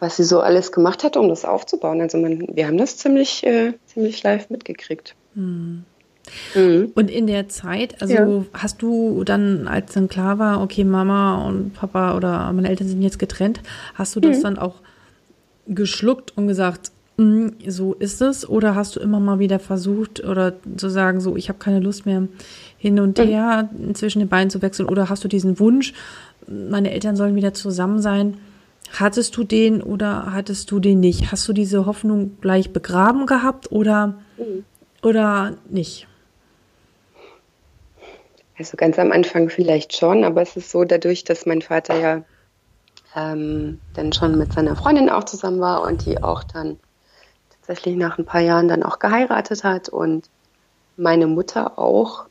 was 0.00 0.16
sie 0.16 0.24
so 0.24 0.40
alles 0.40 0.70
gemacht 0.70 1.02
hat, 1.02 1.16
um 1.16 1.28
das 1.28 1.44
aufzubauen. 1.44 2.00
Also 2.00 2.18
man, 2.18 2.46
wir 2.54 2.66
haben 2.66 2.78
das 2.78 2.98
ziemlich, 2.98 3.44
äh, 3.44 3.72
ziemlich 3.86 4.22
live 4.22 4.48
mitgekriegt. 4.50 5.16
Hm. 5.34 5.84
Mhm. 6.54 6.92
Und 6.94 7.10
in 7.10 7.26
der 7.26 7.48
Zeit, 7.48 8.00
also 8.00 8.14
ja. 8.14 8.44
hast 8.52 8.82
du 8.82 9.24
dann, 9.24 9.68
als 9.68 9.92
dann 9.92 10.08
klar 10.08 10.38
war, 10.38 10.62
okay, 10.62 10.84
Mama 10.84 11.46
und 11.46 11.74
Papa 11.74 12.16
oder 12.16 12.52
meine 12.52 12.68
Eltern 12.68 12.88
sind 12.88 13.02
jetzt 13.02 13.18
getrennt, 13.18 13.60
hast 13.94 14.16
du 14.16 14.20
das 14.20 14.38
mhm. 14.38 14.42
dann 14.42 14.58
auch 14.58 14.74
geschluckt 15.66 16.32
und 16.36 16.48
gesagt, 16.48 16.90
mm, 17.16 17.48
so 17.66 17.94
ist 17.94 18.20
es? 18.22 18.48
Oder 18.48 18.74
hast 18.74 18.96
du 18.96 19.00
immer 19.00 19.20
mal 19.20 19.38
wieder 19.38 19.58
versucht 19.58 20.24
oder 20.24 20.54
zu 20.76 20.88
sagen, 20.88 21.20
so, 21.20 21.36
ich 21.36 21.48
habe 21.48 21.58
keine 21.58 21.80
Lust 21.80 22.06
mehr 22.06 22.26
hin 22.78 22.98
und 23.00 23.18
mhm. 23.18 23.22
her 23.22 23.68
zwischen 23.94 24.20
den 24.20 24.28
Beinen 24.28 24.50
zu 24.50 24.62
wechseln? 24.62 24.88
Oder 24.88 25.08
hast 25.08 25.24
du 25.24 25.28
diesen 25.28 25.58
Wunsch, 25.58 25.92
meine 26.46 26.90
Eltern 26.90 27.16
sollen 27.16 27.34
wieder 27.34 27.54
zusammen 27.54 28.00
sein? 28.00 28.38
Hattest 28.92 29.36
du 29.36 29.44
den 29.44 29.82
oder 29.82 30.32
hattest 30.32 30.70
du 30.70 30.80
den 30.80 31.00
nicht? 31.00 31.30
Hast 31.30 31.46
du 31.46 31.52
diese 31.52 31.84
Hoffnung 31.84 32.38
gleich 32.40 32.72
begraben 32.72 33.26
gehabt 33.26 33.70
oder, 33.70 34.18
mhm. 34.38 34.64
oder 35.02 35.54
nicht? 35.68 36.06
Also 38.58 38.76
ganz 38.76 38.98
am 38.98 39.12
Anfang 39.12 39.48
vielleicht 39.48 39.96
schon, 39.96 40.24
aber 40.24 40.42
es 40.42 40.56
ist 40.56 40.70
so, 40.70 40.84
dadurch, 40.84 41.24
dass 41.24 41.46
mein 41.46 41.62
Vater 41.62 41.98
ja 41.98 42.24
ähm, 43.14 43.80
dann 43.92 44.12
schon 44.12 44.36
mit 44.36 44.52
seiner 44.52 44.74
Freundin 44.74 45.08
auch 45.08 45.24
zusammen 45.24 45.60
war 45.60 45.82
und 45.82 46.04
die 46.04 46.22
auch 46.22 46.42
dann 46.42 46.78
tatsächlich 47.50 47.96
nach 47.96 48.18
ein 48.18 48.24
paar 48.24 48.40
Jahren 48.40 48.68
dann 48.68 48.82
auch 48.82 48.98
geheiratet 48.98 49.62
hat 49.62 49.88
und 49.88 50.28
meine 50.96 51.28
Mutter 51.28 51.78
auch 51.78 52.26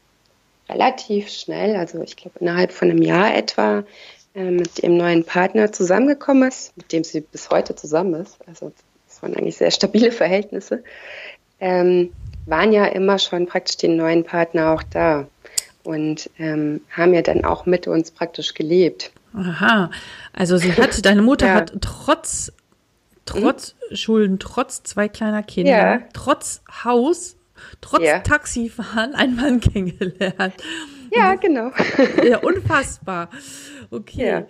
relativ 0.69 1.29
schnell, 1.29 1.77
also 1.77 2.01
ich 2.01 2.17
glaube 2.17 2.39
innerhalb 2.39 2.73
von 2.73 2.91
einem 2.91 3.01
Jahr 3.01 3.33
etwa, 3.33 3.85
äh, 4.33 4.51
mit 4.51 4.79
ihrem 4.79 4.97
neuen 4.97 5.23
Partner 5.23 5.71
zusammengekommen 5.71 6.49
ist, 6.49 6.75
mit 6.75 6.91
dem 6.91 7.05
sie 7.05 7.21
bis 7.21 7.49
heute 7.49 7.73
zusammen 7.75 8.15
ist. 8.15 8.37
Also 8.47 8.73
das 9.07 9.23
waren 9.23 9.35
eigentlich 9.35 9.57
sehr 9.57 9.71
stabile 9.71 10.11
Verhältnisse. 10.11 10.83
Ähm, 11.59 12.11
waren 12.45 12.71
ja 12.71 12.85
immer 12.85 13.17
schon 13.17 13.45
praktisch 13.45 13.77
den 13.77 13.95
neuen 13.95 14.23
Partner 14.23 14.73
auch 14.73 14.83
da 14.83 15.27
und 15.87 16.29
ähm, 16.37 16.81
haben 16.91 17.13
ja 17.13 17.21
dann 17.21 17.45
auch 17.45 17.65
mit 17.65 17.87
uns 17.87 18.11
praktisch 18.11 18.53
gelebt. 18.53 19.11
Aha, 19.33 19.89
also 20.33 20.57
sie 20.57 20.73
hat, 20.73 21.05
deine 21.05 21.21
Mutter 21.21 21.47
ja. 21.47 21.53
hat 21.55 21.73
trotz 21.79 22.51
trotz 23.25 23.75
mhm. 23.89 23.95
Schulden, 23.95 24.39
trotz 24.39 24.83
zwei 24.83 25.07
kleiner 25.07 25.43
Kinder, 25.43 25.71
ja. 25.71 25.99
trotz 26.13 26.61
Haus, 26.83 27.37
trotz 27.79 28.03
ja. 28.03 28.19
Taxifahren 28.19 29.15
einen 29.15 29.37
Mann 29.37 29.61
kennengelernt. 29.61 30.55
Ja, 31.09 31.35
genau. 31.35 31.71
Ja, 32.21 32.37
unfassbar. 32.41 33.29
Okay. 33.89 34.43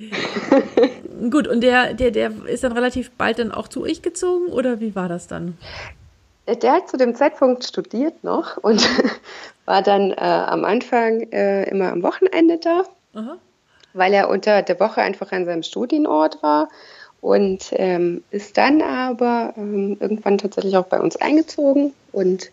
Gut, 1.29 1.47
und 1.47 1.61
der, 1.61 1.93
der, 1.93 2.09
der 2.09 2.31
ist 2.47 2.63
dann 2.63 2.71
relativ 2.71 3.11
bald 3.11 3.37
dann 3.37 3.51
auch 3.51 3.67
zu 3.67 3.83
euch 3.83 4.01
gezogen 4.01 4.47
oder 4.47 4.79
wie 4.79 4.95
war 4.95 5.07
das 5.07 5.27
dann? 5.27 5.55
Der 6.47 6.71
hat 6.71 6.89
zu 6.89 6.97
dem 6.97 7.15
Zeitpunkt 7.15 7.65
studiert 7.65 8.23
noch 8.23 8.57
und 8.57 8.87
war 9.65 9.81
dann 9.81 10.11
äh, 10.11 10.15
am 10.15 10.63
Anfang 10.63 11.21
äh, 11.31 11.69
immer 11.69 11.91
am 11.91 12.03
Wochenende 12.03 12.57
da, 12.57 12.83
Aha. 13.13 13.37
weil 13.93 14.13
er 14.13 14.29
unter 14.29 14.61
der 14.61 14.79
Woche 14.79 15.01
einfach 15.01 15.31
an 15.31 15.45
seinem 15.45 15.63
Studienort 15.63 16.41
war 16.41 16.69
und 17.19 17.65
ähm, 17.71 18.23
ist 18.31 18.57
dann 18.57 18.81
aber 18.81 19.53
ähm, 19.57 19.97
irgendwann 19.99 20.37
tatsächlich 20.37 20.77
auch 20.77 20.85
bei 20.85 21.01
uns 21.01 21.17
eingezogen 21.17 21.93
und 22.13 22.49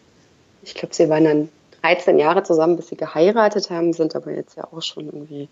ich 0.62 0.74
glaube, 0.74 0.94
sie 0.94 1.08
waren 1.08 1.24
dann 1.24 1.48
13 1.82 2.18
Jahre 2.18 2.42
zusammen, 2.42 2.76
bis 2.76 2.88
sie 2.88 2.96
geheiratet 2.96 3.70
haben, 3.70 3.92
sind 3.92 4.16
aber 4.16 4.32
jetzt 4.32 4.56
ja 4.56 4.64
auch 4.64 4.82
schon 4.82 5.06
irgendwie 5.06 5.48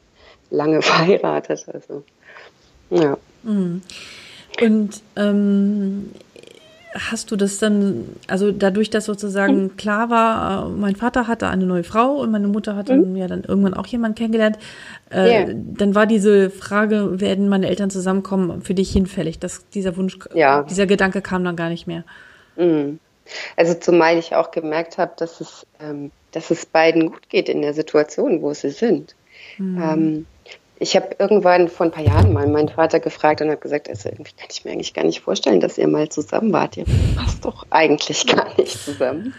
lange 0.51 0.83
verheiratet. 0.83 1.67
Also, 1.73 2.03
ja. 2.91 3.17
Mhm. 3.43 3.83
Und 4.61 5.03
ähm, 5.17 6.11
hast 6.95 7.31
du 7.31 7.37
das 7.37 7.59
dann, 7.59 8.05
also 8.27 8.53
dadurch, 8.53 8.91
dass 8.91 9.07
sozusagen 9.07 9.65
mhm. 9.65 9.77
klar 9.77 10.11
war, 10.11 10.67
äh, 10.67 10.69
mein 10.71 10.97
Vater 10.97 11.27
hatte 11.27 11.49
eine 11.49 11.65
neue 11.65 11.85
Frau 11.85 12.17
und 12.17 12.31
meine 12.31 12.49
Mutter 12.49 12.77
hat 12.77 12.89
dann 12.89 13.13
mhm. 13.13 13.17
ja 13.17 13.27
dann 13.27 13.45
irgendwann 13.45 13.75
auch 13.75 13.87
jemanden 13.87 14.17
kennengelernt, 14.17 14.59
äh, 15.11 15.45
yeah. 15.45 15.55
dann 15.55 15.95
war 15.95 16.07
diese 16.07 16.51
Frage, 16.51 17.21
werden 17.21 17.49
meine 17.49 17.69
Eltern 17.69 17.91
zusammenkommen, 17.91 18.63
für 18.63 18.75
dich 18.75 18.93
hinfällig. 18.93 19.39
Dass 19.39 19.69
dieser 19.71 19.97
Wunsch, 19.97 20.19
ja. 20.35 20.63
dieser 20.65 20.87
Gedanke 20.87 21.23
kam 21.23 21.45
dann 21.45 21.57
gar 21.57 21.69
nicht 21.69 21.87
mehr. 21.87 22.05
Mhm. 22.57 22.99
Also 23.57 23.75
zumal 23.75 24.19
ich 24.19 24.35
auch 24.35 24.51
gemerkt 24.51 24.99
habe, 24.99 25.13
dass 25.17 25.41
es, 25.41 25.67
ähm, 25.81 26.11
dass 26.33 26.51
es 26.51 26.67
beiden 26.67 27.11
gut 27.11 27.29
geht 27.29 27.49
in 27.49 27.63
der 27.63 27.75
Situation, 27.75 28.43
wo 28.43 28.53
sie 28.53 28.71
sind. 28.71 29.15
Mhm. 29.59 29.83
Ähm, 29.83 30.27
ich 30.83 30.97
habe 30.97 31.15
irgendwann 31.19 31.69
vor 31.69 31.87
ein 31.87 31.93
paar 31.93 32.03
Jahren 32.03 32.33
mal 32.33 32.49
meinen 32.49 32.69
Vater 32.69 32.99
gefragt 32.99 33.41
und 33.41 33.49
habe 33.49 33.61
gesagt, 33.61 33.89
also 33.89 34.09
irgendwie 34.09 34.33
kann 34.37 34.49
ich 34.51 34.65
mir 34.65 34.73
eigentlich 34.73 34.95
gar 34.95 35.05
nicht 35.05 35.21
vorstellen, 35.21 35.61
dass 35.61 35.79
ihr 35.79 35.87
mal 35.87 36.09
zusammen 36.09 36.53
wart. 36.53 36.77
Ihr 36.77 36.87
passt 37.17 37.45
doch 37.45 37.65
eigentlich 37.71 38.27
gar 38.37 38.49
nicht 38.59 38.85
zusammen. 38.85 39.33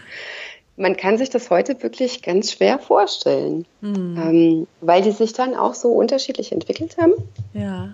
Man 0.76 0.96
kann 0.96 1.18
sich 1.18 1.28
das 1.28 1.50
heute 1.50 1.82
wirklich 1.82 2.22
ganz 2.22 2.52
schwer 2.52 2.78
vorstellen, 2.78 3.66
mhm. 3.82 4.16
ähm, 4.18 4.66
weil 4.80 5.02
die 5.02 5.12
sich 5.12 5.34
dann 5.34 5.54
auch 5.54 5.74
so 5.74 5.92
unterschiedlich 5.92 6.50
entwickelt 6.50 6.96
haben. 6.96 7.12
Ja. 7.52 7.90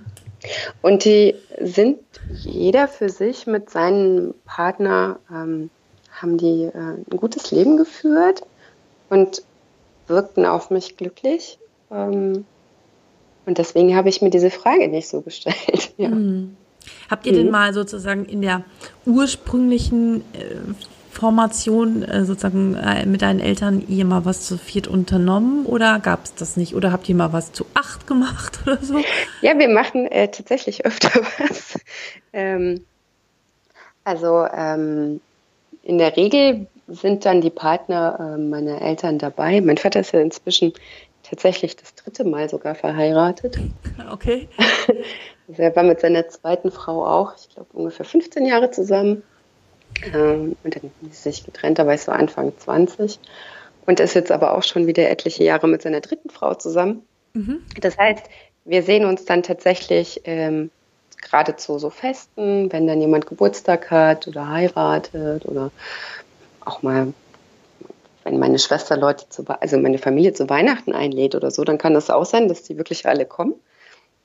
Und 0.80 1.04
die 1.04 1.34
sind 1.60 1.98
jeder 2.32 2.86
für 2.86 3.08
sich 3.08 3.48
mit 3.48 3.68
seinem 3.68 4.32
Partner, 4.46 5.18
ähm, 5.28 5.70
haben 6.12 6.38
die 6.38 6.64
äh, 6.64 6.72
ein 6.74 7.16
gutes 7.16 7.50
Leben 7.50 7.76
geführt 7.76 8.42
und 9.10 9.42
wirkten 10.06 10.46
auf 10.46 10.70
mich 10.70 10.96
glücklich. 10.96 11.58
Ähm, 11.90 12.46
und 13.50 13.58
deswegen 13.58 13.96
habe 13.96 14.08
ich 14.08 14.22
mir 14.22 14.30
diese 14.30 14.48
Frage 14.48 14.86
nicht 14.86 15.08
so 15.08 15.22
gestellt. 15.22 15.92
Ja. 15.96 16.08
Mhm. 16.08 16.56
Habt 17.10 17.26
ihr 17.26 17.32
mhm. 17.32 17.36
denn 17.36 17.50
mal 17.50 17.74
sozusagen 17.74 18.24
in 18.24 18.40
der 18.40 18.62
ursprünglichen 19.04 20.20
äh, 20.32 20.54
Formation 21.10 22.02
äh, 22.04 22.24
sozusagen 22.24 22.76
äh, 22.76 23.04
mit 23.04 23.22
deinen 23.22 23.40
Eltern 23.40 23.84
ihr 23.88 24.04
mal 24.04 24.24
was 24.24 24.46
zu 24.46 24.56
viert 24.56 24.86
unternommen 24.86 25.66
oder 25.66 25.98
gab 25.98 26.24
es 26.24 26.34
das 26.36 26.56
nicht? 26.56 26.74
Oder 26.76 26.92
habt 26.92 27.08
ihr 27.08 27.16
mal 27.16 27.32
was 27.32 27.52
zu 27.52 27.66
acht 27.74 28.06
gemacht 28.06 28.60
oder 28.66 28.78
so? 28.80 28.98
Ja, 29.42 29.58
wir 29.58 29.68
machen 29.68 30.06
äh, 30.06 30.28
tatsächlich 30.28 30.84
öfter 30.86 31.10
was. 31.38 31.78
Ähm, 32.32 32.84
also 34.04 34.46
ähm, 34.46 35.20
in 35.82 35.98
der 35.98 36.16
Regel 36.16 36.68
sind 36.86 37.26
dann 37.26 37.40
die 37.40 37.50
Partner 37.50 38.36
äh, 38.36 38.38
meiner 38.38 38.80
Eltern 38.80 39.18
dabei. 39.18 39.60
Mein 39.60 39.76
Vater 39.76 40.00
ist 40.00 40.12
ja 40.12 40.20
inzwischen 40.20 40.72
tatsächlich 41.30 41.76
das 41.76 41.94
dritte 41.94 42.24
Mal 42.24 42.50
sogar 42.50 42.74
verheiratet. 42.74 43.58
Okay. 44.10 44.48
Also 45.48 45.62
er 45.62 45.74
war 45.76 45.84
mit 45.84 46.00
seiner 46.00 46.28
zweiten 46.28 46.72
Frau 46.72 47.06
auch, 47.06 47.34
ich 47.36 47.48
glaube, 47.54 47.68
ungefähr 47.72 48.04
15 48.04 48.44
Jahre 48.44 48.70
zusammen. 48.72 49.22
Ähm, 50.12 50.56
und 50.64 50.76
dann 50.76 50.90
sie 51.02 51.10
sich 51.10 51.44
getrennt, 51.44 51.78
da 51.78 51.86
war 51.86 51.94
ich 51.94 52.02
so 52.02 52.12
Anfang 52.12 52.52
20. 52.58 53.20
Und 53.86 54.00
ist 54.00 54.14
jetzt 54.14 54.32
aber 54.32 54.56
auch 54.56 54.62
schon 54.62 54.86
wieder 54.86 55.08
etliche 55.08 55.44
Jahre 55.44 55.68
mit 55.68 55.82
seiner 55.82 56.00
dritten 56.00 56.30
Frau 56.30 56.54
zusammen. 56.54 57.02
Mhm. 57.32 57.64
Das 57.80 57.96
heißt, 57.96 58.24
wir 58.64 58.82
sehen 58.82 59.04
uns 59.04 59.24
dann 59.24 59.42
tatsächlich 59.42 60.22
ähm, 60.24 60.70
gerade 61.22 61.56
zu 61.56 61.78
so 61.78 61.90
Festen, 61.90 62.72
wenn 62.72 62.86
dann 62.86 63.00
jemand 63.00 63.26
Geburtstag 63.26 63.90
hat 63.90 64.26
oder 64.26 64.48
heiratet 64.48 65.46
oder 65.46 65.70
auch 66.64 66.82
mal 66.82 67.12
wenn 68.24 68.38
meine 68.38 68.58
Schwester 68.58 68.96
Leute 68.96 69.28
zu, 69.28 69.44
also 69.46 69.78
meine 69.78 69.98
Familie 69.98 70.32
zu 70.32 70.48
Weihnachten 70.48 70.92
einlädt 70.92 71.34
oder 71.34 71.50
so, 71.50 71.64
dann 71.64 71.78
kann 71.78 71.94
das 71.94 72.10
auch 72.10 72.24
sein, 72.24 72.48
dass 72.48 72.62
die 72.62 72.76
wirklich 72.76 73.06
alle 73.06 73.26
kommen. 73.26 73.54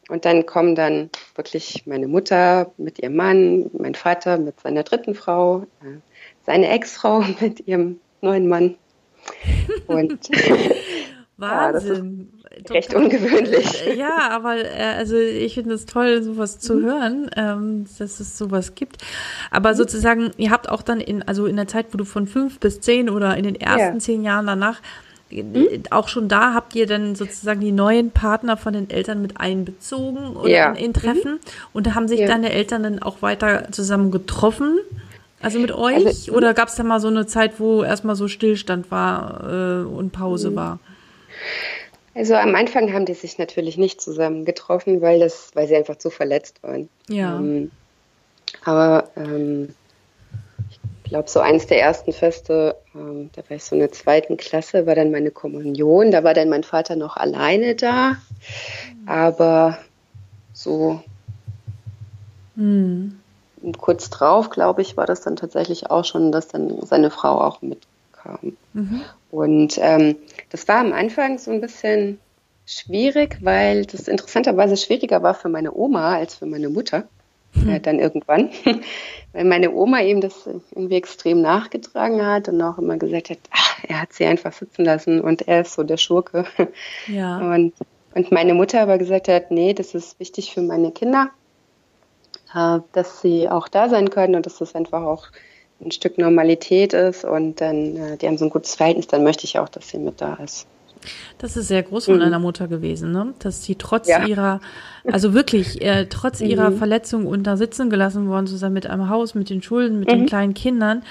Und 0.08 0.26
dann 0.26 0.46
kommen 0.46 0.76
dann 0.76 1.10
wirklich 1.36 1.88
meine 1.88 2.08
Mutter 2.08 2.72
mit 2.78 3.00
ihrem 3.00 3.16
Mann, 3.16 3.72
mein 3.74 3.96
Vater 3.96 4.38
mit 4.38 4.60
seiner 4.60 4.84
dritten 4.84 5.16
Frau, 5.16 5.64
äh, 5.82 5.98
seine 6.46 6.70
Ex-Frau 6.70 7.24
mit 7.40 7.68
ihrem 7.68 8.00
neuen 8.22 8.48
Mann. 8.48 8.76
Und 9.88 10.30
Wahnsinn. 11.38 12.30
Ja, 12.68 12.74
recht 12.74 12.94
ungewöhnlich. 12.94 13.88
Äh, 13.88 13.96
ja, 13.98 14.30
aber 14.32 14.56
äh, 14.58 14.96
also 14.98 15.18
ich 15.18 15.56
finde 15.56 15.76
es 15.76 15.86
toll, 15.86 16.24
sowas 16.24 16.60
zu 16.60 16.76
mhm. 16.76 16.86
hören, 16.86 17.32
ähm, 17.36 17.86
dass 17.98 18.20
es 18.20 18.38
sowas 18.38 18.76
gibt. 18.76 19.04
Aber 19.52 19.72
mhm. 19.72 19.76
sozusagen, 19.76 20.32
ihr 20.38 20.52
habt 20.52 20.70
auch 20.70 20.82
dann 20.82 21.02
in, 21.02 21.24
also 21.24 21.46
in 21.46 21.58
der 21.58 21.68
Zeit, 21.68 21.88
wo 21.92 21.98
du 21.98 22.06
von 22.06 22.28
fünf 22.28 22.60
bis 22.60 22.80
zehn 22.80 23.10
oder 23.10 23.36
in 23.36 23.44
den 23.44 23.56
ersten 23.56 23.96
ja. 23.96 24.00
zehn 24.00 24.24
Jahren 24.24 24.48
danach, 24.48 24.80
äh, 25.30 25.44
mhm. 25.44 25.84
auch 25.90 26.08
schon 26.08 26.30
da 26.30 26.54
habt 26.54 26.74
ihr 26.76 26.88
dann 26.88 27.16
sozusagen 27.16 27.60
die 27.60 27.74
neuen 27.74 28.12
Partner 28.12 28.56
von 28.56 28.72
den 28.72 28.90
Eltern 28.90 29.22
mit 29.22 29.40
einbezogen 29.40 30.38
oder 30.38 30.50
ja. 30.50 30.72
in, 30.72 30.94
Treffen. 30.94 31.34
Mhm. 31.34 31.40
Und 31.74 31.88
da 31.88 31.96
haben 31.96 32.08
sich 32.08 32.22
deine 32.26 32.52
Eltern 32.52 32.84
dann 32.84 33.02
auch 33.02 33.22
weiter 33.22 33.72
zusammen 33.72 34.12
getroffen. 34.12 34.78
Also 35.42 35.60
mit 35.60 35.74
euch? 35.74 36.06
Also, 36.06 36.32
oder 36.32 36.54
gab 36.54 36.70
es 36.70 36.76
da 36.76 36.84
mal 36.84 37.02
so 37.02 37.10
eine 37.10 37.28
Zeit, 37.28 37.60
wo 37.60 37.84
erstmal 37.84 38.16
so 38.16 38.30
Stillstand 38.30 38.90
war 38.90 39.84
äh, 39.84 39.84
und 39.84 40.12
Pause 40.14 40.52
mhm. 40.52 40.56
war? 40.56 40.80
Also 42.16 42.36
am 42.36 42.56
Anfang 42.56 42.94
haben 42.94 43.06
die 43.06 43.14
sich 43.14 43.38
natürlich 43.38 43.78
nicht 43.78 44.00
zusammen 44.00 44.46
getroffen, 44.46 45.02
weil 45.02 45.20
das, 45.20 45.52
weil 45.54 45.68
sie 45.68 45.76
einfach 45.76 45.98
zu 45.98 46.10
verletzt 46.10 46.64
waren. 46.64 46.88
Ja. 47.10 47.38
Ähm, 47.38 47.72
aber 48.64 49.10
ähm, 49.18 49.76
ich 50.70 51.10
glaube, 51.10 51.30
so 51.30 51.42
eins 51.42 51.68
der 51.68 51.82
ersten 51.82 52.14
Feste, 52.14 52.78
ähm, 52.96 53.30
da 53.34 53.44
war 53.50 53.58
ich 53.58 53.64
so 53.66 53.76
in 53.76 53.82
der 53.82 53.92
zweiten 53.92 54.38
Klasse, 54.38 54.88
war 54.88 54.96
dann 54.96 55.12
meine 55.12 55.30
Kommunion. 55.30 56.12
Da 56.12 56.24
war 56.24 56.34
dann 56.34 56.50
mein 56.50 56.64
Vater 56.64 56.96
noch 56.96 57.18
alleine 57.18 57.76
da. 57.76 58.16
Aber 59.06 59.78
so 60.54 61.04
mhm. 62.56 63.20
kurz 63.78 64.10
drauf, 64.10 64.50
glaube 64.50 64.82
ich, 64.82 64.96
war 64.96 65.06
das 65.06 65.22
dann 65.22 65.36
tatsächlich 65.36 65.92
auch 65.92 66.06
schon, 66.06 66.32
dass 66.32 66.48
dann 66.48 66.82
seine 66.86 67.12
Frau 67.12 67.42
auch 67.42 67.62
mitkam. 68.26 68.58
Mhm. 68.74 69.02
Und 69.32 69.78
ähm, 69.82 70.16
das 70.50 70.68
war 70.68 70.78
am 70.78 70.94
Anfang 70.94 71.38
so 71.38 71.52
ein 71.52 71.62
bisschen 71.62 72.20
schwierig, 72.66 73.38
weil 73.42 73.86
das 73.86 74.08
interessanterweise 74.08 74.78
schwieriger 74.78 75.22
war 75.22 75.36
für 75.36 75.50
meine 75.50 75.74
Oma 75.74 76.16
als 76.16 76.36
für 76.36 76.46
meine 76.46 76.70
Mutter. 76.70 77.04
Hm. 77.54 77.70
Äh, 77.70 77.80
dann 77.80 78.00
irgendwann, 78.00 78.50
weil 79.34 79.46
meine 79.46 79.72
Oma 79.72 80.02
eben 80.02 80.20
das 80.20 80.46
irgendwie 80.46 80.96
extrem 80.96 81.42
nachgetragen 81.42 82.26
hat 82.26 82.50
und 82.50 82.62
auch 82.62 82.78
immer 82.78 82.98
gesagt 82.98 83.30
hat, 83.30 83.38
ach, 83.52 83.80
er 83.88 84.02
hat 84.02 84.14
sie 84.14 84.26
einfach 84.26 84.52
sitzen 84.52 84.84
lassen 84.84 85.22
und 85.22 85.48
er 85.48 85.62
ist 85.62 85.74
so 85.74 85.84
der 85.84 85.98
Schurke. 85.98 86.46
Ja. 87.08 87.38
Und, 87.38 87.74
und 88.14 88.32
meine 88.32 88.54
Mutter 88.54 88.82
aber 88.82 88.98
gesagt 88.98 89.30
hat, 89.30 89.52
nee, 89.52 89.74
das 89.74 89.96
ist 89.96 90.20
wichtig 90.20 90.54
für 90.54 90.62
meine 90.62 90.92
Kinder, 90.92 91.30
äh, 92.54 92.80
dass 92.92 93.22
sie 93.22 93.48
auch 93.48 93.70
da 93.70 93.88
sein 93.88 94.10
können 94.10 94.36
und 94.36 94.46
dass 94.46 94.58
das 94.58 94.76
einfach 94.76 95.04
auch 95.04 95.28
ein 95.84 95.92
Stück 95.92 96.18
Normalität 96.18 96.94
ist 96.94 97.26
und 97.26 97.62
dann, 97.62 97.96
äh, 97.98 98.18
die 98.18 98.28
haben 98.28 98.38
so 98.38 98.46
ein 98.46 98.50
gutes 98.50 98.76
Verhältnis, 98.76 99.08
dann 99.08 99.24
möchte 99.24 99.46
ich 99.46 99.60
auch, 99.60 99.70
dass 99.70 99.90
sie 99.90 99.98
mit 99.98 100.22
da 100.22 100.36
ist. 100.36 100.68
Das 101.38 101.56
ist 101.56 101.68
sehr 101.68 101.84
groß 101.84 102.06
von 102.06 102.16
mhm. 102.16 102.22
einer 102.22 102.40
Mutter 102.40 102.68
gewesen, 102.68 103.12
ne? 103.12 103.34
dass 103.40 103.64
sie 103.64 103.76
trotz 103.76 104.08
ja. 104.08 104.26
ihrer, 104.26 104.60
also 105.06 105.34
wirklich, 105.34 105.82
äh, 105.82 106.08
trotz 106.10 106.40
mhm. 106.42 106.48
ihrer 106.48 106.72
Verletzung 106.72 107.28
und 107.28 107.44
da 107.44 107.58
sitzen 107.58 107.90
gelassen 107.90 108.28
worden 108.28 108.48
zu 108.48 108.58
sein 108.58 108.74
mit 108.74 108.88
einem 108.88 109.10
Haus, 109.10 109.36
mit 109.36 109.50
den 109.50 109.62
Schulden, 109.62 110.00
mit 110.00 110.10
mhm. 110.10 110.14
den 110.14 110.26
kleinen 110.26 110.54
Kindern, 110.54 111.04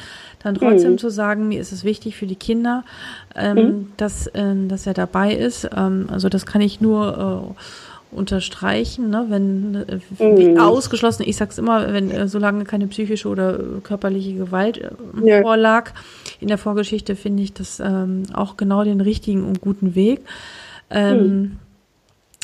dann 0.42 0.56
trotzdem 0.56 0.92
mhm. 0.92 0.98
zu 0.98 1.10
sagen, 1.10 1.48
mir 1.48 1.60
ist 1.60 1.72
es 1.72 1.84
wichtig 1.84 2.16
für 2.16 2.26
die 2.26 2.36
Kinder, 2.36 2.84
ähm, 3.34 3.56
mhm. 3.56 3.92
dass, 3.96 4.26
äh, 4.28 4.54
dass 4.66 4.86
er 4.86 4.94
dabei 4.94 5.34
ist. 5.34 5.68
Ähm, 5.76 6.08
also 6.10 6.28
das 6.28 6.46
kann 6.46 6.60
ich 6.60 6.80
nur 6.80 7.54
äh, 7.56 7.60
unterstreichen, 8.14 9.10
ne? 9.10 9.26
wenn 9.28 9.74
äh, 10.18 10.50
mhm. 10.52 10.58
ausgeschlossen, 10.58 11.24
ich 11.26 11.36
sag's 11.36 11.58
immer, 11.58 11.92
wenn 11.92 12.10
äh, 12.10 12.28
solange 12.28 12.64
keine 12.64 12.86
psychische 12.86 13.28
oder 13.28 13.58
körperliche 13.82 14.34
Gewalt 14.34 14.78
äh, 14.78 14.90
ja. 15.22 15.42
vorlag 15.42 15.92
in 16.40 16.48
der 16.48 16.58
Vorgeschichte, 16.58 17.16
finde 17.16 17.42
ich 17.42 17.52
das 17.52 17.80
ähm, 17.80 18.24
auch 18.32 18.56
genau 18.56 18.84
den 18.84 19.00
richtigen 19.00 19.44
und 19.44 19.60
guten 19.60 19.94
Weg. 19.94 20.20
Ähm, 20.90 21.18
mhm. 21.18 21.56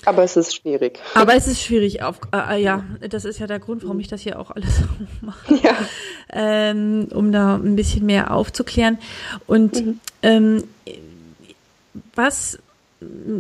Aber 0.07 0.23
es 0.23 0.37
ist 0.37 0.55
schwierig. 0.55 0.99
Aber 1.15 1.35
es 1.35 1.47
ist 1.47 1.63
schwierig. 1.63 2.03
Auf, 2.03 2.21
äh, 2.33 2.57
äh 2.57 2.63
ja, 2.63 2.85
das 3.09 3.25
ist 3.25 3.39
ja 3.39 3.47
der 3.47 3.59
Grund, 3.59 3.83
warum 3.83 4.01
ich 4.01 4.09
das 4.09 4.21
hier 4.23 4.39
auch 4.39 4.51
alles 4.51 4.83
mache. 5.21 5.55
Ja. 5.63 5.77
Ähm, 6.33 7.09
um 7.13 7.33
da 7.33 7.57
ein 7.57 7.77
bisschen 7.77 8.07
mehr 8.07 8.33
aufzuklären. 8.35 8.99
Und 9.47 9.85
mhm. 9.85 10.01
ähm, 10.23 10.65
was 12.15 12.59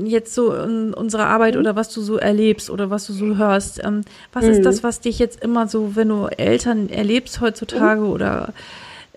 jetzt 0.04 0.34
so 0.34 0.54
in 0.54 0.94
unserer 0.94 1.26
Arbeit 1.26 1.54
mhm. 1.54 1.60
oder 1.60 1.76
was 1.76 1.90
du 1.90 2.00
so 2.00 2.16
erlebst 2.16 2.70
oder 2.70 2.90
was 2.90 3.06
du 3.06 3.12
so 3.12 3.36
hörst, 3.36 3.82
ähm, 3.84 4.02
was 4.32 4.44
mhm. 4.44 4.52
ist 4.52 4.64
das, 4.64 4.82
was 4.82 5.00
dich 5.00 5.18
jetzt 5.18 5.42
immer 5.42 5.68
so, 5.68 5.96
wenn 5.96 6.08
du 6.08 6.26
Eltern 6.26 6.88
erlebst 6.88 7.40
heutzutage 7.40 8.00
mhm. 8.00 8.10
oder 8.10 8.54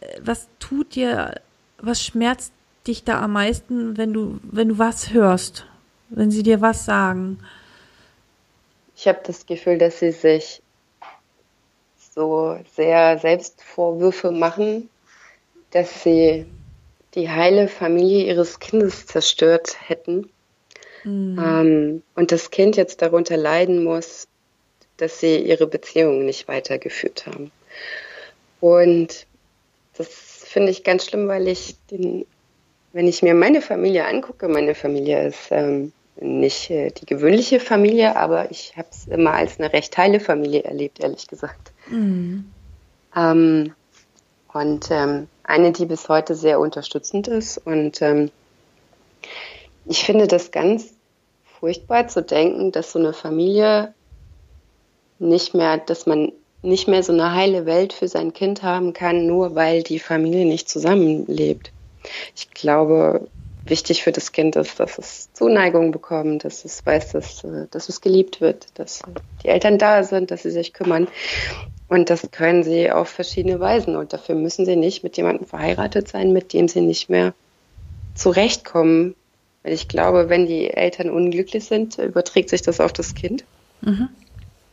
äh, 0.02 0.20
was 0.22 0.48
tut 0.60 0.96
dir, 0.96 1.40
was 1.78 2.04
schmerzt 2.04 2.52
dich 2.88 3.04
da 3.04 3.22
am 3.22 3.34
meisten, 3.34 3.98
wenn 3.98 4.12
du, 4.12 4.40
wenn 4.44 4.70
du 4.70 4.78
was 4.78 5.14
hörst, 5.14 5.66
wenn 6.10 6.30
sie 6.30 6.44
dir 6.44 6.60
was 6.62 6.84
sagen? 6.86 7.40
Ich 8.96 9.08
habe 9.08 9.20
das 9.26 9.46
Gefühl, 9.46 9.78
dass 9.78 10.00
sie 10.00 10.12
sich 10.12 10.62
so 12.14 12.60
sehr 12.76 13.18
Selbstvorwürfe 13.18 14.32
machen, 14.32 14.90
dass 15.72 16.04
sie 16.04 16.46
die 17.16 17.30
heile 17.30 17.68
Familie 17.68 18.26
ihres 18.26 18.60
Kindes 18.60 19.08
zerstört 19.08 19.76
hätten 19.88 20.30
mhm. 21.04 21.40
ähm, 21.40 22.04
und 22.16 22.32
das 22.32 22.52
Kind 22.52 22.78
jetzt 22.78 23.02
darunter 23.02 23.38
leiden 23.38 23.84
muss, 23.84 24.28
dass 24.98 25.20
sie 25.20 25.38
ihre 25.38 25.68
Beziehung 25.68 26.26
nicht 26.26 26.48
weitergeführt 26.48 27.26
haben. 27.26 27.52
Und 28.60 29.26
das 29.98 30.08
finde 30.08 30.72
ich 30.72 30.84
ganz 30.84 31.06
schlimm, 31.06 31.28
weil 31.28 31.48
ich 31.48 31.76
den, 31.92 32.26
wenn 32.94 33.08
ich 33.08 33.24
mir 33.24 33.34
meine 33.34 33.62
Familie 33.62 34.06
angucke, 34.06 34.48
meine 34.48 34.76
Familie 34.76 35.28
ist 35.28 35.48
ähm, 35.52 35.92
nicht 36.20 36.70
äh, 36.70 36.92
die 36.92 37.06
gewöhnliche 37.06 37.60
Familie, 37.60 38.16
aber 38.16 38.52
ich 38.52 38.78
habe 38.78 38.88
es 38.92 39.08
immer 39.08 39.34
als 39.34 39.60
eine 39.60 39.74
recht 39.74 39.98
heile 39.98 40.20
Familie 40.20 40.64
erlebt, 40.64 41.00
ehrlich 41.00 41.28
gesagt. 41.28 41.74
Mhm. 41.90 42.52
Ähm, 43.16 43.74
und 44.54 44.92
ähm, 44.92 45.28
eine, 45.44 45.72
die 45.72 45.86
bis 45.86 46.08
heute 46.10 46.36
sehr 46.36 46.60
unterstützend 46.60 47.28
ist. 47.28 47.58
Und 47.58 48.02
ähm, 48.02 48.32
ich 49.86 50.04
finde 50.04 50.28
das 50.28 50.52
ganz 50.52 50.94
furchtbar 51.60 52.08
zu 52.08 52.22
denken, 52.22 52.72
dass 52.72 52.92
so 52.92 53.00
eine 53.00 53.14
Familie 53.14 53.94
nicht 55.20 55.54
mehr, 55.54 55.78
dass 55.78 56.06
man 56.06 56.32
nicht 56.62 56.88
mehr 56.88 57.04
so 57.04 57.14
eine 57.14 57.34
heile 57.34 57.66
Welt 57.66 57.94
für 57.94 58.08
sein 58.08 58.34
Kind 58.34 58.64
haben 58.64 58.94
kann, 58.94 59.28
nur 59.28 59.56
weil 59.56 59.84
die 59.84 60.00
Familie 60.00 60.46
nicht 60.46 60.70
zusammenlebt. 60.70 61.72
Ich 62.36 62.52
glaube, 62.52 63.28
wichtig 63.66 64.04
für 64.04 64.12
das 64.12 64.32
Kind 64.32 64.56
ist, 64.56 64.80
dass 64.80 64.98
es 64.98 65.32
Zuneigung 65.34 65.92
bekommt, 65.92 66.44
dass 66.44 66.66
es 66.66 66.86
weiß, 66.86 67.12
dass, 67.12 67.44
äh, 67.44 67.68
dass 67.72 67.90
es 67.90 68.02
geliebt 68.02 68.42
wird, 68.42 68.68
dass 68.76 69.02
die 69.44 69.50
Eltern 69.50 69.78
da 69.78 70.04
sind, 70.04 70.32
dass 70.32 70.44
sie 70.44 70.52
sich 70.52 70.74
kümmern. 70.74 71.08
Und 71.88 72.10
das 72.10 72.30
können 72.32 72.64
sie 72.64 72.92
auf 72.92 73.10
verschiedene 73.10 73.60
Weisen. 73.60 73.96
Und 73.96 74.14
dafür 74.14 74.36
müssen 74.36 74.66
sie 74.66 74.76
nicht 74.76 75.04
mit 75.04 75.18
jemandem 75.18 75.46
verheiratet 75.46 76.08
sein, 76.08 76.34
mit 76.34 76.54
dem 76.54 76.68
sie 76.68 76.82
nicht 76.82 77.10
mehr 77.10 77.34
zurechtkommen. 78.16 79.16
Weil 79.64 79.74
ich 79.74 79.88
glaube, 79.88 80.30
wenn 80.30 80.46
die 80.46 80.70
Eltern 80.70 81.10
unglücklich 81.10 81.66
sind, 81.66 81.98
überträgt 81.98 82.50
sich 82.50 82.62
das 82.62 82.80
auf 82.80 82.94
das 82.94 83.16
Kind. 83.16 83.46
Mhm. 83.82 84.10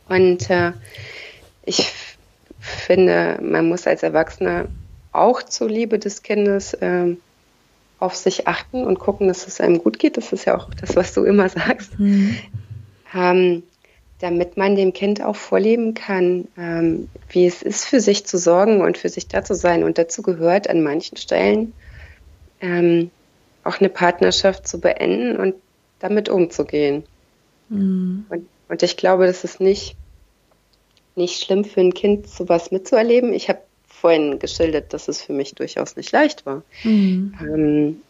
Und 0.09 0.49
äh, 0.49 0.73
ich 1.65 1.91
finde, 2.59 3.39
man 3.41 3.67
muss 3.67 3.87
als 3.87 4.03
Erwachsener 4.03 4.67
auch 5.11 5.43
zur 5.43 5.69
Liebe 5.69 5.99
des 5.99 6.23
Kindes 6.23 6.73
äh, 6.75 7.15
auf 7.99 8.15
sich 8.15 8.47
achten 8.47 8.83
und 8.83 8.99
gucken, 8.99 9.27
dass 9.27 9.47
es 9.47 9.61
einem 9.61 9.77
gut 9.77 9.99
geht. 9.99 10.17
Das 10.17 10.33
ist 10.33 10.45
ja 10.45 10.57
auch 10.57 10.69
das, 10.73 10.95
was 10.95 11.13
du 11.13 11.23
immer 11.23 11.49
sagst. 11.49 11.97
Mhm. 11.99 12.37
Ähm, 13.13 13.63
damit 14.19 14.55
man 14.55 14.75
dem 14.75 14.93
Kind 14.93 15.23
auch 15.23 15.35
vorleben 15.35 15.93
kann, 15.93 16.47
ähm, 16.57 17.09
wie 17.29 17.47
es 17.47 17.63
ist, 17.63 17.85
für 17.85 17.99
sich 17.99 18.25
zu 18.25 18.37
sorgen 18.37 18.81
und 18.81 18.97
für 18.97 19.09
sich 19.09 19.27
da 19.27 19.43
zu 19.43 19.55
sein. 19.55 19.83
Und 19.83 19.97
dazu 19.97 20.21
gehört 20.21 20.69
an 20.69 20.83
manchen 20.83 21.17
Stellen 21.17 21.73
ähm, 22.61 23.09
auch 23.63 23.79
eine 23.79 23.89
Partnerschaft 23.89 24.67
zu 24.67 24.79
beenden 24.79 25.37
und 25.37 25.55
damit 25.99 26.29
umzugehen. 26.29 27.03
Mhm. 27.69 28.25
Und, 28.29 28.47
und 28.69 28.83
ich 28.83 28.97
glaube, 28.97 29.27
das 29.27 29.43
ist 29.43 29.59
nicht, 29.59 29.95
nicht 31.15 31.43
schlimm 31.43 31.63
für 31.63 31.81
ein 31.81 31.93
Kind, 31.93 32.27
sowas 32.27 32.71
mitzuerleben. 32.71 33.33
Ich 33.33 33.49
habe 33.49 33.61
vorhin 33.87 34.39
geschildert, 34.39 34.93
dass 34.93 35.07
es 35.07 35.21
für 35.21 35.33
mich 35.33 35.53
durchaus 35.53 35.95
nicht 35.95 36.11
leicht 36.11 36.45
war. 36.45 36.63
Mhm. 36.83 37.33
Ähm, 37.41 38.01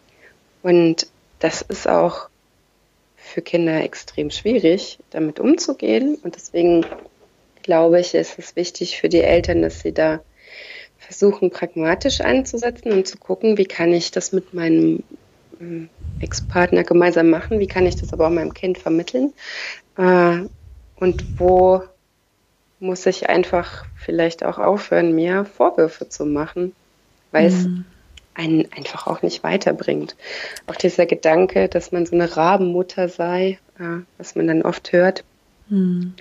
und 0.63 1.07
das 1.39 1.61
ist 1.61 1.87
auch 1.87 2.29
für 3.17 3.41
Kinder 3.41 3.81
extrem 3.83 4.29
schwierig, 4.29 4.99
damit 5.09 5.39
umzugehen. 5.39 6.17
Und 6.23 6.35
deswegen 6.35 6.85
glaube 7.63 7.99
ich, 7.99 8.13
ist 8.13 8.39
es 8.39 8.55
wichtig 8.55 8.99
für 8.99 9.09
die 9.09 9.21
Eltern, 9.21 9.61
dass 9.61 9.81
sie 9.81 9.93
da 9.93 10.21
versuchen, 10.97 11.49
pragmatisch 11.49 12.21
anzusetzen 12.21 12.91
und 12.91 13.07
zu 13.07 13.17
gucken, 13.17 13.57
wie 13.57 13.65
kann 13.65 13.91
ich 13.91 14.11
das 14.11 14.31
mit 14.31 14.53
meinem 14.53 15.03
ähm, 15.61 15.89
Ex-Partner 16.19 16.83
gemeinsam 16.83 17.29
machen, 17.29 17.59
wie 17.59 17.67
kann 17.67 17.85
ich 17.85 17.95
das 17.95 18.13
aber 18.13 18.27
auch 18.27 18.31
meinem 18.31 18.53
Kind 18.53 18.77
vermitteln 18.77 19.33
äh, 19.97 20.39
und 20.97 21.39
wo 21.39 21.83
muss 22.79 23.05
ich 23.05 23.29
einfach 23.29 23.85
vielleicht 23.95 24.43
auch 24.43 24.57
aufhören, 24.57 25.13
mir 25.13 25.45
Vorwürfe 25.45 26.09
zu 26.09 26.25
machen, 26.25 26.73
weil 27.31 27.49
mhm. 27.49 27.55
es 27.55 27.67
einen 28.33 28.71
einfach 28.71 29.07
auch 29.07 29.21
nicht 29.21 29.43
weiterbringt. 29.43 30.15
Auch 30.65 30.75
dieser 30.75 31.05
Gedanke, 31.05 31.67
dass 31.67 31.91
man 31.91 32.05
so 32.05 32.15
eine 32.15 32.35
Rabenmutter 32.35 33.07
sei, 33.07 33.59
äh, 33.77 34.03
was 34.17 34.35
man 34.35 34.47
dann 34.47 34.61
oft 34.63 34.91
hört, 34.91 35.23
hm. 35.69 36.13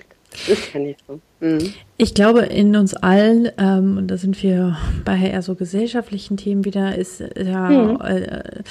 Das 0.47 0.73
ja 0.73 0.79
nicht 0.79 0.99
so. 1.07 1.19
Mhm. 1.39 1.73
Ich 1.97 2.13
glaube, 2.13 2.41
in 2.41 2.75
uns 2.75 2.93
allen, 2.93 3.49
ähm, 3.57 3.97
und 3.97 4.07
da 4.07 4.17
sind 4.17 4.41
wir 4.41 4.77
bei 5.05 5.17
eher 5.17 5.41
so 5.41 5.55
gesellschaftlichen 5.55 6.37
Themen 6.37 6.65
wieder, 6.65 6.95
ist 6.95 7.19
ja, 7.19 7.69
mhm. 7.69 8.01
äh, 8.01 8.63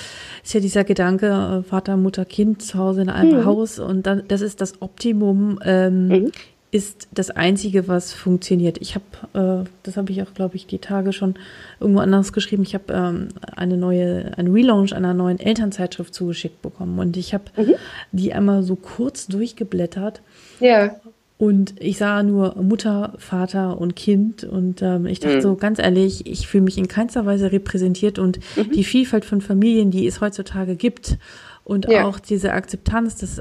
ist 0.42 0.55
ja 0.55 0.61
dieser 0.61 0.85
Gedanke, 0.85 1.27
äh, 1.27 1.68
Vater, 1.68 1.96
Mutter, 1.96 2.25
Kind 2.25 2.62
zu 2.62 2.79
Hause 2.79 3.03
in 3.03 3.11
einem 3.11 3.40
mhm. 3.40 3.44
Haus 3.44 3.79
und 3.79 4.07
dann, 4.07 4.23
das 4.29 4.40
ist 4.40 4.61
das 4.61 4.81
Optimum 4.83 5.59
ähm, 5.64 6.09
mhm 6.09 6.33
ist 6.73 7.09
das 7.12 7.31
Einzige, 7.31 7.88
was 7.88 8.12
funktioniert. 8.12 8.79
Ich 8.81 8.94
habe, 8.94 9.64
äh, 9.64 9.68
das 9.83 9.96
habe 9.96 10.12
ich 10.12 10.23
auch, 10.23 10.35
glaube 10.35 10.57
ich, 10.57 10.66
die 10.66 10.79
Tage 10.79 11.12
schon 11.12 11.35
irgendwo 11.81 12.01
anders 12.01 12.33
geschrieben. 12.33 12.62
Ich 12.62 12.75
habe 12.75 12.92
ähm, 12.92 13.29
eine 13.57 13.77
neue, 13.77 14.33
ein 14.37 14.49
Relaunch 14.49 14.94
einer 14.94 15.12
neuen 15.12 15.40
Elternzeitschrift 15.40 16.14
zugeschickt 16.14 16.62
bekommen 16.62 16.99
und 16.99 17.16
ich 17.16 17.35
habe 17.35 17.44
mhm. 17.57 17.75
die 18.12 18.33
einmal 18.33 18.62
so 18.62 18.77
kurz 18.77 19.27
durchgeblättert. 19.27 20.23
Ja. 20.61 20.94
Und 21.40 21.72
ich 21.81 21.96
sah 21.96 22.22
nur 22.22 22.55
Mutter, 22.62 23.14
Vater 23.16 23.81
und 23.81 23.96
Kind 23.96 24.44
und 24.44 24.83
ähm, 24.83 25.07
ich 25.07 25.20
dachte 25.20 25.37
mhm. 25.37 25.40
so 25.40 25.55
ganz 25.57 25.79
ehrlich, 25.79 26.26
ich 26.26 26.46
fühle 26.46 26.64
mich 26.64 26.76
in 26.76 26.87
keinster 26.87 27.24
Weise 27.24 27.50
repräsentiert 27.50 28.18
und 28.18 28.40
mhm. 28.57 28.72
die 28.72 28.85
Vielfalt 28.85 29.24
von 29.24 29.40
Familien, 29.40 29.90
die 29.90 30.07
es 30.07 30.20
heutzutage 30.20 30.76
gibt 30.76 31.16
und 31.64 31.88
ja. 31.88 32.05
auch 32.05 32.18
diese 32.18 32.53
Akzeptanz, 32.53 33.16
dass 33.16 33.40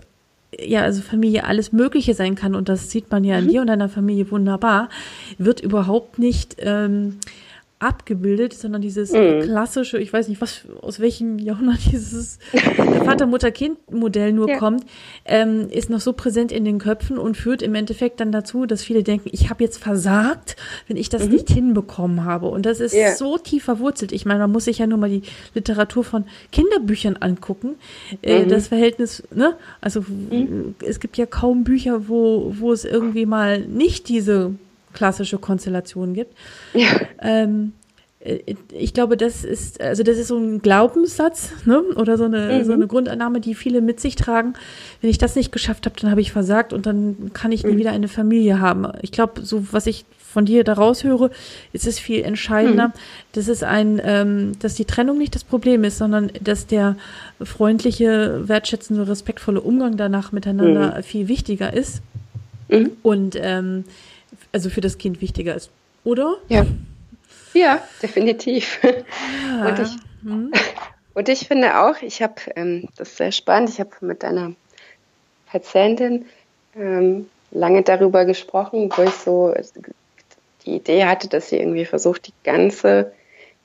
ja, 0.57 0.83
also 0.83 1.01
Familie 1.01 1.43
alles 1.43 1.73
Mögliche 1.73 2.13
sein 2.13 2.35
kann 2.35 2.55
und 2.55 2.69
das 2.69 2.89
sieht 2.89 3.11
man 3.11 3.25
ja 3.25 3.37
in 3.37 3.47
mhm. 3.47 3.49
dir 3.49 3.61
und 3.61 3.67
deiner 3.67 3.89
Familie 3.89 4.31
wunderbar, 4.31 4.87
wird 5.37 5.59
überhaupt 5.59 6.19
nicht 6.19 6.55
ähm, 6.59 7.17
abgebildet, 7.79 8.53
sondern 8.53 8.81
dieses 8.81 9.13
mhm. 9.13 9.39
klassische, 9.41 9.99
ich 9.99 10.11
weiß 10.11 10.27
nicht, 10.27 10.41
was 10.41 10.63
aus 10.81 10.99
welchem 10.99 11.39
Jahrhundert 11.39 11.79
dieses 11.91 12.37
Vater-Mutter-Kind-Modell 13.05 14.33
nur 14.33 14.49
ja. 14.49 14.57
kommt, 14.57 14.83
ähm, 15.23 15.69
ist 15.69 15.89
noch 15.89 16.01
so 16.01 16.11
präsent 16.11 16.51
in 16.51 16.65
den 16.65 16.79
Köpfen 16.79 17.17
und 17.17 17.37
führt 17.37 17.61
im 17.61 17.75
Endeffekt 17.75 18.19
dann 18.19 18.33
dazu, 18.33 18.65
dass 18.65 18.83
viele 18.83 19.01
denken, 19.03 19.29
ich 19.31 19.49
habe 19.49 19.63
jetzt 19.63 19.81
versagt, 19.81 20.57
wenn 20.87 20.97
ich 20.97 21.07
das 21.07 21.25
mhm. 21.25 21.31
nicht 21.31 21.49
hinbekommen 21.49 22.25
habe. 22.25 22.47
Und 22.47 22.65
das 22.65 22.81
ist 22.81 22.93
ja. 22.93 23.15
so 23.15 23.37
tief 23.37 23.63
verwurzelt. 23.63 24.11
Ich 24.11 24.25
meine, 24.25 24.39
man 24.39 24.51
muss 24.51 24.65
sich 24.65 24.79
ja 24.79 24.87
nur 24.87 24.97
mal 24.97 25.09
die 25.09 25.21
Literatur 25.53 26.03
von 26.03 26.25
Kinderbüchern 26.51 27.15
angucken. 27.17 27.75
Äh, 28.21 28.43
mhm. 28.43 28.49
Das 28.49 28.67
Verhältnis, 28.67 29.23
ne? 29.33 29.55
Also 29.79 30.01
mhm. 30.01 30.75
es 30.85 30.99
gibt 30.99 31.15
ja 31.15 31.25
kaum 31.25 31.63
Bücher, 31.63 32.09
wo, 32.09 32.53
wo 32.59 32.73
es 32.73 32.83
irgendwie 32.83 33.25
mal 33.25 33.61
nicht 33.61 34.09
diese 34.09 34.53
klassische 34.99 35.37
Konstellation 35.37 36.13
gibt. 36.13 36.35
Ja. 36.73 36.87
Ähm, 37.21 37.71
äh, 38.19 38.39
ich 38.71 38.93
glaube, 38.93 39.15
das 39.15 39.45
ist, 39.45 39.79
also 39.81 40.03
das 40.03 40.17
ist 40.17 40.27
so 40.27 40.37
ein 40.37 40.61
Glaubenssatz, 40.61 41.53
ne? 41.65 41.81
Oder 41.95 42.17
so 42.17 42.25
eine, 42.25 42.59
mhm. 42.59 42.65
so 42.65 42.73
eine 42.73 42.85
Grundannahme, 42.85 43.39
die 43.39 43.55
viele 43.55 43.79
mit 43.79 44.01
sich 44.01 44.15
tragen. 44.15 44.55
Wenn 44.99 45.09
ich 45.09 45.17
das 45.17 45.37
nicht 45.37 45.53
geschafft 45.53 45.85
habe, 45.85 45.95
dann 45.99 46.11
habe 46.11 46.19
ich 46.19 46.33
versagt 46.33 46.73
und 46.73 46.85
dann 46.85 47.31
kann 47.33 47.53
ich 47.53 47.63
nie 47.63 47.73
mhm. 47.73 47.77
wieder 47.77 47.91
eine 47.91 48.09
Familie 48.09 48.59
haben. 48.59 48.87
Ich 49.01 49.13
glaube, 49.13 49.45
so 49.45 49.65
was 49.71 49.87
ich 49.87 50.03
von 50.17 50.45
dir 50.45 50.63
daraus 50.65 51.05
höre, 51.05 51.31
ist 51.71 51.87
es 51.87 51.97
viel 51.97 52.21
entscheidender, 52.23 52.89
mhm. 52.89 52.93
dass 53.31 53.47
es 53.47 53.63
ein, 53.63 54.01
ähm, 54.03 54.51
dass 54.59 54.75
die 54.75 54.85
Trennung 54.85 55.17
nicht 55.17 55.33
das 55.33 55.45
Problem 55.45 55.83
ist, 55.85 55.97
sondern 55.97 56.29
dass 56.43 56.67
der 56.67 56.97
freundliche, 57.41 58.47
wertschätzende, 58.47 59.07
respektvolle 59.07 59.61
Umgang 59.61 59.95
danach 59.95 60.33
miteinander 60.33 60.97
mhm. 60.97 61.03
viel 61.03 61.29
wichtiger 61.29 61.73
ist. 61.73 62.01
Mhm. 62.69 62.91
Und 63.01 63.37
ähm, 63.41 63.85
also 64.51 64.69
für 64.69 64.81
das 64.81 64.97
Kind 64.97 65.21
wichtiger 65.21 65.55
ist, 65.55 65.69
oder? 66.03 66.37
Ja. 66.47 66.65
Ja, 67.53 67.81
definitiv. 68.01 68.79
Ja. 68.83 69.67
Und, 69.67 69.79
ich, 69.79 69.89
hm. 70.23 70.51
und 71.15 71.29
ich 71.29 71.47
finde 71.47 71.79
auch, 71.79 72.01
ich 72.01 72.21
habe, 72.21 72.35
ähm, 72.55 72.87
das 72.95 73.09
ist 73.09 73.17
sehr 73.17 73.31
spannend, 73.31 73.69
ich 73.69 73.79
habe 73.79 73.91
mit 74.01 74.23
einer 74.23 74.53
Patientin 75.47 76.25
ähm, 76.75 77.27
lange 77.51 77.81
darüber 77.83 78.25
gesprochen, 78.25 78.91
wo 78.95 79.01
ich 79.01 79.13
so 79.13 79.53
die 80.65 80.75
Idee 80.75 81.05
hatte, 81.05 81.27
dass 81.27 81.49
sie 81.49 81.57
irgendwie 81.57 81.85
versucht, 81.85 82.27
die 82.27 82.33
ganze, 82.43 83.11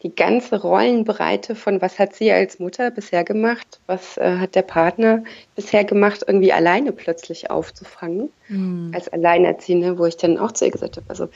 die 0.05 0.14
ganze 0.14 0.61
Rollenbreite 0.61 1.55
von 1.55 1.81
was 1.81 1.99
hat 1.99 2.14
sie 2.14 2.31
als 2.31 2.59
Mutter 2.59 2.90
bisher 2.90 3.25
gemacht, 3.25 3.81
was 3.87 4.19
äh, 4.19 4.37
hat 4.37 4.55
der 4.55 4.62
Partner 4.62 5.25
bisher 5.57 5.83
gemacht, 5.85 6.23
irgendwie 6.27 6.53
alleine 6.53 6.93
plötzlich 6.93 7.51
aufzufangen, 7.51 8.29
mhm. 8.49 8.93
als 8.95 9.09
Alleinerziehende, 9.09 9.99
wo 9.99 10.05
ich 10.05 10.19
dann 10.19 10.38
auch 10.38 10.53
zu 10.53 10.67
ihr 10.67 10.71
gesagt 10.71 10.99
habe, 10.99 11.07
also 11.09 11.29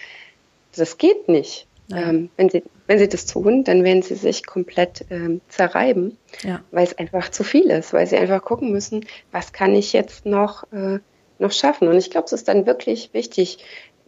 das 0.77 0.99
geht 0.99 1.29
nicht. 1.29 1.67
Ähm, 1.91 2.29
wenn, 2.37 2.51
sie, 2.51 2.63
wenn 2.87 2.99
sie 2.99 3.09
das 3.09 3.25
tun, 3.25 3.65
dann 3.65 3.83
werden 3.83 4.03
sie 4.03 4.17
sich 4.17 4.45
komplett 4.45 5.07
ähm, 5.09 5.41
zerreiben, 5.49 6.19
ja. 6.43 6.61
weil 6.71 6.85
es 6.85 6.99
einfach 6.99 7.31
zu 7.31 7.45
viel 7.45 7.71
ist, 7.71 7.95
weil 7.95 8.07
sie 8.07 8.19
einfach 8.19 8.45
gucken 8.45 8.71
müssen, 8.71 9.07
was 9.33 9.55
kann 9.55 9.75
ich 9.75 9.95
jetzt 9.95 10.27
noch, 10.27 10.71
äh, 10.71 10.99
noch 11.39 11.53
schaffen. 11.53 11.89
Und 11.89 11.97
ich 11.97 12.11
glaube, 12.11 12.27
es 12.27 12.35
ist 12.35 12.47
dann 12.47 12.67
wirklich 12.67 13.15
wichtig, 13.15 13.65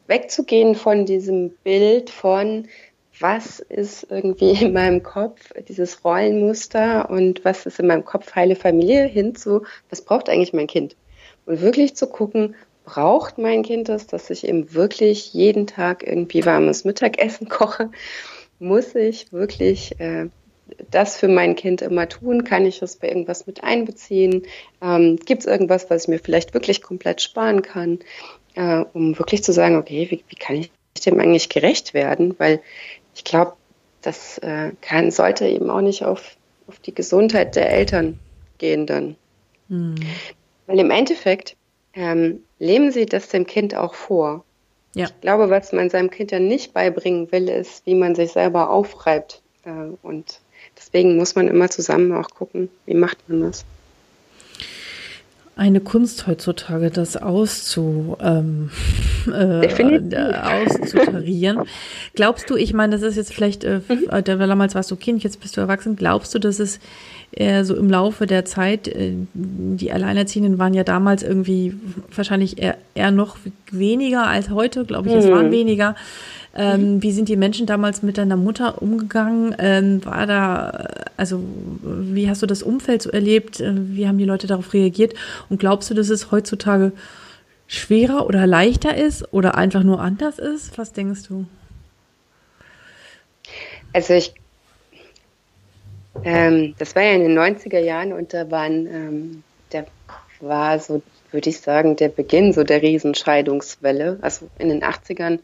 wegzugehen 0.09 0.75
von 0.75 1.07
diesem 1.07 1.53
Bild 1.65 2.11
von, 2.11 2.69
was 3.21 3.61
ist 3.61 4.07
irgendwie 4.11 4.51
in 4.65 4.73
meinem 4.73 5.03
Kopf, 5.03 5.53
dieses 5.69 6.05
Rollenmuster 6.05 7.09
und 7.11 7.45
was 7.45 7.67
ist 7.67 7.79
in 7.79 7.87
meinem 7.87 8.05
Kopf 8.05 8.35
heile 8.35 8.57
Familie, 8.57 9.05
hinzu, 9.05 9.63
was 9.89 10.03
braucht 10.03 10.29
eigentlich 10.29 10.53
mein 10.53 10.67
Kind? 10.67 10.97
Und 11.47 11.61
wirklich 11.61 11.95
zu 11.97 12.07
gucken, 12.07 12.55
braucht 12.85 13.39
mein 13.39 13.63
Kind 13.63 13.89
das, 13.89 14.07
dass 14.07 14.31
ich 14.31 14.47
eben 14.47 14.75
wirklich 14.75 15.33
jeden 15.33 15.67
Tag 15.67 16.07
irgendwie 16.07 16.45
warmes 16.45 16.85
Mittagessen 16.85 17.49
koche? 17.49 17.91
Muss 18.59 18.95
ich 18.95 19.33
wirklich 19.33 19.99
äh, 20.01 20.29
das 20.91 21.17
für 21.17 21.29
mein 21.29 21.57
Kind 21.57 21.83
immer 21.83 22.09
tun? 22.09 22.45
Kann 22.45 22.67
ich 22.67 22.83
es 22.83 22.97
bei 22.97 23.09
irgendwas 23.09 23.47
mit 23.47 23.65
einbeziehen? 23.65 24.47
Ähm, 24.83 25.17
Gibt 25.25 25.43
es 25.43 25.47
irgendwas, 25.47 25.89
was 25.89 26.03
ich 26.03 26.09
mir 26.09 26.19
vielleicht 26.19 26.55
wirklich 26.55 26.83
komplett 26.83 27.23
sparen 27.23 27.63
kann, 27.63 28.01
äh, 28.55 28.85
um 28.93 29.19
wirklich 29.19 29.43
zu 29.43 29.53
sagen, 29.53 29.77
okay, 29.77 30.09
wie, 30.11 30.25
wie, 30.29 30.37
kann 30.37 30.57
ich 30.57 30.71
dem 31.05 31.19
eigentlich 31.21 31.49
gerecht 31.49 31.95
werden? 31.95 32.35
Weil 32.39 32.61
ich 33.15 33.25
glaube, 33.25 33.55
das 34.03 34.39
äh, 34.39 34.73
kann, 34.81 35.11
sollte 35.11 35.47
eben 35.47 35.71
auch 35.71 35.81
nicht 35.81 36.05
auf, 36.05 36.37
auf 36.67 36.79
die 36.79 36.95
Gesundheit 36.95 37.57
der 37.57 37.71
Eltern 37.71 38.19
gehen 38.59 38.87
dann. 38.87 39.17
Mhm. 39.69 39.97
Weil 40.67 40.79
im 40.79 40.91
Endeffekt 40.91 41.57
ähm, 41.95 42.43
leben 42.59 42.93
Sie 42.93 43.07
das 43.07 43.29
dem 43.29 43.47
Kind 43.47 43.75
auch 43.75 43.95
vor. 43.95 44.45
Ja. 44.95 45.07
Ich 45.07 45.21
glaube, 45.21 45.51
was 45.51 45.73
man 45.73 45.91
seinem 45.91 46.11
Kind 46.11 46.31
ja 46.31 46.39
nicht 46.39 46.73
beibringen 46.73 47.31
will, 47.33 47.49
ist, 47.49 47.87
wie 47.87 47.95
man 47.95 48.15
sich 48.15 48.33
selber 48.33 48.71
aufreibt. 48.71 49.43
Äh, 49.65 49.95
und 50.03 50.41
deswegen 50.77 51.17
muss 51.17 51.35
man 51.35 51.49
immer 51.49 51.69
zusammen 51.69 52.13
auch 52.13 52.31
gucken, 52.31 52.69
wie 52.87 52.95
macht 52.95 53.29
man 53.29 53.43
das 53.43 53.65
eine 55.57 55.81
Kunst 55.81 56.27
heutzutage, 56.27 56.91
das 56.91 57.17
auszu, 57.17 58.17
ähm, 58.21 58.71
äh, 59.33 59.67
auszutarieren. 60.67 61.65
Glaubst 62.15 62.49
du, 62.49 62.57
ich 62.57 62.73
meine, 62.73 62.93
das 62.93 63.03
ist 63.03 63.17
jetzt 63.17 63.35
vielleicht, 63.35 63.65
äh, 63.65 63.81
mhm. 63.87 64.09
Äh, 64.11 64.23
damals 64.23 64.75
warst 64.75 64.91
du 64.91 64.97
Kind, 64.97 65.23
jetzt 65.23 65.41
bist 65.41 65.57
du 65.57 65.61
erwachsen, 65.61 65.97
glaubst 65.97 66.35
du, 66.35 66.39
dass 66.39 66.61
es 66.61 66.81
äh, 67.33 67.65
so 67.65 67.77
im 67.77 67.89
Laufe 67.91 68.27
der 68.27 68.45
Zeit, 68.45 68.89
äh, 68.89 69.13
die 69.35 69.93
Alleinerziehenden 69.93 70.59
waren 70.59 70.75
ja 70.75 70.83
damals 70.83 71.23
irgendwie 71.23 71.75
wahrscheinlich 72.15 72.61
eher, 72.61 72.77
eher 72.95 73.11
noch 73.11 73.37
weniger 73.71 74.27
als 74.27 74.51
heute, 74.51 74.85
glaube 74.85 75.09
ich, 75.09 75.15
es 75.15 75.31
waren 75.31 75.49
mhm. 75.49 75.53
weniger. 75.53 75.95
Ähm, 76.55 76.97
mhm. 76.97 77.03
Wie 77.03 77.13
sind 77.13 77.29
die 77.29 77.37
Menschen 77.37 77.67
damals 77.67 78.03
mit 78.03 78.19
deiner 78.19 78.37
Mutter 78.37 78.83
umgegangen? 78.83 79.55
Ähm, 79.59 80.05
war 80.05 80.27
da, 80.27 80.89
also 81.17 81.43
wie 81.83 82.29
hast 82.29 82.43
du 82.43 82.47
das 82.47 82.63
Umfeld 82.63 83.03
so 83.03 83.11
erlebt? 83.11 83.61
Äh, 83.61 83.73
wie 83.75 84.09
haben 84.09 84.19
die 84.19 84.25
Leute 84.25 84.47
darauf 84.47 84.73
reagiert? 84.73 85.15
Und 85.49 85.61
glaubst 85.61 85.91
du, 85.91 85.95
dass 85.95 86.09
es 86.09 86.33
heutzutage 86.33 86.93
schwerer 87.69 88.27
oder 88.27 88.47
leichter 88.49 88.97
ist 88.97 89.33
oder 89.33 89.57
einfach 89.57 89.85
nur 89.85 90.01
anders 90.01 90.39
ist? 90.39 90.77
Was 90.77 90.93
denkst 90.93 91.23
du? 91.29 91.47
Also 93.93 94.15
ich, 94.15 94.35
ähm, 96.25 96.75
das 96.79 96.97
war 96.97 97.03
ja 97.03 97.13
in 97.13 97.23
den 97.23 97.39
90er 97.39 97.79
Jahren 97.79 98.13
und 98.13 98.35
da 98.35 98.51
waren, 98.51 98.87
ähm, 98.87 99.43
der 99.73 99.87
war 100.41 100.81
so, 100.81 101.03
würde 101.31 101.49
ich 101.49 101.61
sagen, 101.61 101.95
der 101.95 102.09
Beginn 102.09 102.53
so 102.53 102.65
der 102.65 102.83
Riesenscheidungswelle. 102.83 104.19
Also 104.21 104.49
in 104.59 104.69
den 104.69 104.83
80ern 104.83 105.39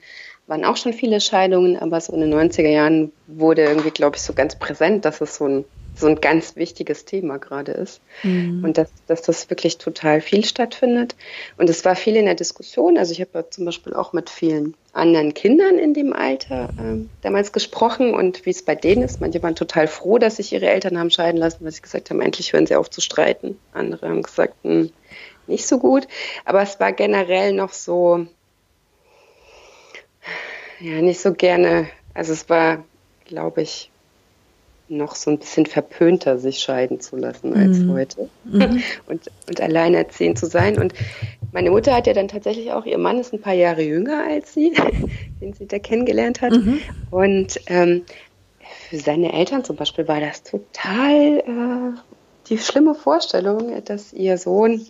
waren 0.47 0.65
auch 0.65 0.77
schon 0.77 0.93
viele 0.93 1.21
Scheidungen, 1.21 1.77
aber 1.77 2.01
so 2.01 2.13
in 2.13 2.21
den 2.21 2.35
90er 2.35 2.69
Jahren 2.69 3.13
wurde 3.27 3.63
irgendwie, 3.65 3.91
glaube 3.91 4.17
ich, 4.17 4.23
so 4.23 4.33
ganz 4.33 4.57
präsent, 4.57 5.05
dass 5.05 5.21
es 5.21 5.37
so 5.37 5.47
ein, 5.47 5.65
so 5.95 6.07
ein 6.07 6.21
ganz 6.21 6.57
wichtiges 6.57 7.05
Thema 7.05 7.39
gerade 7.39 7.73
ist. 7.73 8.01
Mhm. 8.23 8.63
Und 8.63 8.79
dass, 8.79 8.93
dass 9.07 9.23
das 9.23 9.51
wirklich 9.51 9.79
total 9.79 10.21
viel 10.21 10.45
stattfindet. 10.45 11.17
Und 11.57 11.69
es 11.69 11.85
war 11.85 11.97
viel 11.97 12.17
in 12.17 12.27
der 12.27 12.35
Diskussion. 12.35 12.99
Also 12.99 13.13
ich 13.13 13.21
habe 13.21 13.31
ja 13.35 13.51
zum 13.51 13.65
Beispiel 13.65 13.95
auch 13.95 14.13
mit 14.13 14.31
vielen 14.31 14.75
anderen 14.93 15.35
Kindern 15.35 15.79
in 15.79 15.95
dem 15.95 16.13
Alter 16.13 16.69
äh, 16.79 17.07
damals 17.23 17.53
gesprochen 17.53 18.15
und 18.15 18.47
wie 18.47 18.51
es 18.51 18.63
bei 18.63 18.75
denen 18.75 19.03
ist. 19.03 19.21
Manche 19.21 19.43
waren 19.43 19.57
total 19.57 19.89
froh, 19.89 20.19
dass 20.19 20.37
sich 20.37 20.53
ihre 20.53 20.69
Eltern 20.69 20.99
haben 20.99 21.11
scheiden 21.11 21.39
lassen, 21.39 21.65
weil 21.65 21.73
sie 21.73 21.83
gesagt 21.83 22.11
haben, 22.11 22.21
endlich 22.21 22.53
hören 22.53 22.67
sie 22.67 22.77
auf 22.77 22.89
zu 22.91 23.01
streiten. 23.01 23.59
Andere 23.73 24.09
haben 24.09 24.23
gesagt, 24.23 24.55
mh, 24.65 24.73
hm, 24.73 24.91
nicht 25.47 25.67
so 25.67 25.79
gut. 25.79 26.07
Aber 26.45 26.63
es 26.63 26.79
war 26.81 26.93
generell 26.93 27.53
noch 27.53 27.73
so, 27.73 28.27
ja, 30.81 31.01
nicht 31.03 31.21
so 31.21 31.33
gerne. 31.33 31.87
Also 32.15 32.33
es 32.33 32.49
war, 32.49 32.85
glaube 33.25 33.63
ich, 33.63 33.91
noch 34.89 35.15
so 35.15 35.31
ein 35.31 35.39
bisschen 35.39 35.67
verpönter, 35.67 36.39
sich 36.39 36.61
scheiden 36.61 37.01
zu 37.01 37.17
lassen 37.17 37.55
als 37.55 37.79
mhm. 37.79 37.93
heute 37.93 38.29
mhm. 38.45 38.83
und, 39.07 39.31
und 39.49 39.61
alleinerziehend 39.61 40.39
zu 40.39 40.47
sein. 40.47 40.79
Und 40.79 40.95
meine 41.53 41.71
Mutter 41.71 41.95
hat 41.95 42.07
ja 42.07 42.13
dann 42.13 42.29
tatsächlich 42.29 42.73
auch, 42.73 42.85
ihr 42.85 42.99
Mann 42.99 43.19
ist 43.19 43.33
ein 43.33 43.41
paar 43.41 43.55
Jahre 43.55 43.83
jünger 43.83 44.25
als 44.29 44.55
sie, 44.55 44.75
den 45.41 45.53
sie 45.55 45.67
da 45.67 45.79
kennengelernt 45.79 46.41
hat. 46.41 46.53
Mhm. 46.53 46.81
Und 47.11 47.61
ähm, 47.67 48.03
für 48.89 48.99
seine 48.99 49.33
Eltern 49.33 49.65
zum 49.65 49.77
Beispiel 49.77 50.07
war 50.07 50.21
das 50.21 50.43
total 50.43 51.39
äh, 51.39 51.99
die 52.49 52.59
schlimme 52.59 52.95
Vorstellung, 52.95 53.85
dass 53.85 54.13
ihr 54.13 54.39
Sohn 54.39 54.87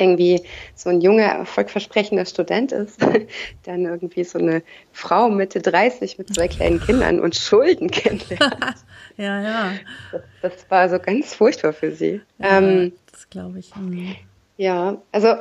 irgendwie 0.00 0.42
so 0.74 0.90
ein 0.90 1.00
junger, 1.00 1.24
erfolgversprechender 1.24 2.26
Student 2.26 2.72
ist, 2.72 3.00
dann 3.64 3.84
irgendwie 3.84 4.24
so 4.24 4.38
eine 4.38 4.62
Frau 4.92 5.28
Mitte 5.28 5.60
30 5.60 6.18
mit 6.18 6.34
zwei 6.34 6.48
kleinen 6.48 6.80
Kindern 6.80 7.20
und 7.20 7.36
Schulden 7.36 7.90
kennenlernt. 7.90 8.56
ja, 9.16 9.42
ja. 9.42 9.72
Das, 10.12 10.22
das, 10.42 10.70
war 10.70 10.88
so 10.88 10.98
ganz 10.98 11.34
furchtbar 11.34 11.72
für 11.72 11.92
sie. 11.92 12.20
Ja, 12.38 12.58
ähm, 12.58 12.92
das 13.10 13.28
glaube 13.30 13.58
ich. 13.58 13.74
Mhm. 13.76 14.16
Ja, 14.56 15.00
also 15.12 15.34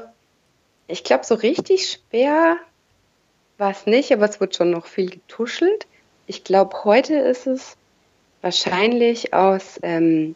ich 0.88 1.04
glaube, 1.04 1.26
so 1.26 1.36
richtig 1.36 1.89
schwer 1.89 2.58
war 3.58 3.72
es 3.72 3.86
nicht, 3.86 4.12
aber 4.12 4.26
es 4.26 4.39
wird 4.39 4.56
schon 4.56 4.72
noch 4.72 4.86
viel 4.86 5.10
getuschelt. 5.10 5.88
Ich 6.28 6.44
glaube, 6.44 6.84
heute 6.84 7.15
ist 7.15 7.48
es 7.48 7.78
wahrscheinlich 8.41 9.34
aus 9.34 9.80
ähm, 9.82 10.36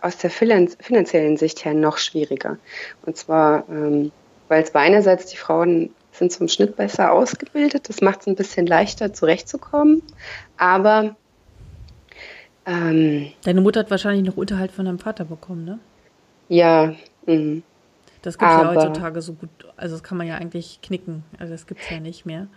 aus 0.00 0.18
der 0.18 0.30
finanziellen 0.30 1.36
Sicht 1.36 1.64
her 1.64 1.74
noch 1.74 1.98
schwieriger. 1.98 2.58
Und 3.04 3.16
zwar, 3.16 3.68
ähm, 3.68 4.12
weil 4.48 4.62
es 4.62 4.74
einerseits 4.74 5.26
die 5.26 5.36
Frauen 5.36 5.90
sind 6.12 6.32
zum 6.32 6.48
Schnitt 6.48 6.76
besser 6.76 7.12
ausgebildet, 7.12 7.88
das 7.88 8.00
macht 8.00 8.22
es 8.22 8.26
ein 8.26 8.36
bisschen 8.36 8.66
leichter 8.66 9.12
zurechtzukommen, 9.12 10.02
aber 10.56 11.14
ähm, 12.64 13.32
Deine 13.44 13.60
Mutter 13.60 13.80
hat 13.80 13.90
wahrscheinlich 13.90 14.24
noch 14.26 14.36
Unterhalt 14.36 14.72
von 14.72 14.86
deinem 14.86 14.98
Vater 14.98 15.24
bekommen, 15.24 15.64
ne? 15.64 15.78
Ja. 16.48 16.94
Mh. 17.26 17.62
Das 18.22 18.38
gibt 18.38 18.50
es 18.50 18.56
ja 18.56 18.74
heutzutage 18.74 19.22
so 19.22 19.34
gut, 19.34 19.50
also 19.76 19.94
das 19.94 20.02
kann 20.02 20.18
man 20.18 20.26
ja 20.26 20.34
eigentlich 20.34 20.80
knicken, 20.82 21.22
also 21.38 21.52
das 21.52 21.68
gibt 21.68 21.80
es 21.80 21.90
ja 21.90 22.00
nicht 22.00 22.26
mehr. 22.26 22.48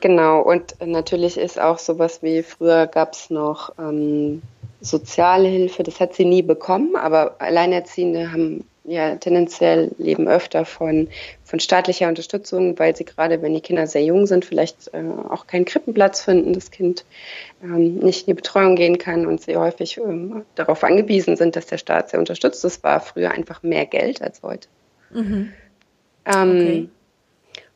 Genau, 0.00 0.40
und 0.40 0.74
natürlich 0.82 1.36
ist 1.36 1.60
auch 1.60 1.78
sowas 1.78 2.22
wie 2.22 2.42
früher 2.42 2.86
gab 2.86 3.12
es 3.12 3.28
noch 3.28 3.74
ähm, 3.78 4.40
Sozialhilfe, 4.82 5.82
das 5.82 6.00
hat 6.00 6.14
sie 6.14 6.24
nie 6.24 6.42
bekommen, 6.42 6.96
aber 6.96 7.36
Alleinerziehende 7.38 8.32
haben 8.32 8.64
ja 8.84 9.14
tendenziell 9.16 9.92
leben 9.98 10.26
öfter 10.26 10.64
von, 10.64 11.08
von 11.44 11.60
staatlicher 11.60 12.08
Unterstützung, 12.08 12.78
weil 12.78 12.96
sie 12.96 13.04
gerade, 13.04 13.40
wenn 13.40 13.54
die 13.54 13.60
Kinder 13.60 13.86
sehr 13.86 14.02
jung 14.02 14.26
sind, 14.26 14.44
vielleicht 14.44 14.92
äh, 14.92 15.04
auch 15.28 15.46
keinen 15.46 15.64
Krippenplatz 15.64 16.22
finden, 16.22 16.52
das 16.52 16.72
Kind 16.72 17.04
ähm, 17.62 17.98
nicht 17.98 18.26
in 18.26 18.32
die 18.32 18.40
Betreuung 18.40 18.74
gehen 18.74 18.98
kann 18.98 19.26
und 19.26 19.40
sie 19.40 19.56
häufig 19.56 19.98
ähm, 19.98 20.44
darauf 20.56 20.82
angewiesen 20.82 21.36
sind, 21.36 21.54
dass 21.54 21.66
der 21.66 21.78
Staat 21.78 22.10
sie 22.10 22.18
unterstützt. 22.18 22.64
Das 22.64 22.82
war 22.82 23.00
früher 23.00 23.30
einfach 23.30 23.62
mehr 23.62 23.86
Geld 23.86 24.20
als 24.20 24.42
heute. 24.42 24.68
Mhm. 25.10 25.52
Ähm, 26.26 26.50
okay. 26.50 26.88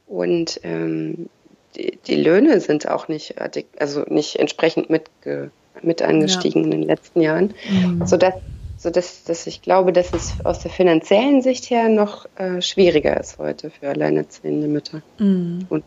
Und 0.08 0.60
ähm, 0.64 1.28
die, 1.76 1.98
die, 2.06 2.16
Löhne 2.16 2.60
sind 2.60 2.88
auch 2.88 3.06
nicht, 3.06 3.36
also 3.78 4.02
nicht 4.08 4.36
entsprechend 4.36 4.88
mitge 4.88 5.50
mit 5.82 6.02
angestiegen 6.02 6.62
ja. 6.62 6.64
in 6.66 6.70
den 6.70 6.82
letzten 6.82 7.20
Jahren, 7.20 7.54
mhm. 7.68 8.06
sodass, 8.06 8.34
sodass 8.76 9.24
dass 9.24 9.46
ich 9.46 9.62
glaube, 9.62 9.92
dass 9.92 10.12
es 10.12 10.34
aus 10.44 10.60
der 10.60 10.70
finanziellen 10.70 11.42
Sicht 11.42 11.70
her 11.70 11.88
noch 11.88 12.26
äh, 12.36 12.60
schwieriger 12.60 13.18
ist 13.18 13.38
heute 13.38 13.70
für 13.70 13.88
alleinerziehende 13.88 14.68
Mütter. 14.68 15.02
Mhm. 15.18 15.66
Und 15.68 15.84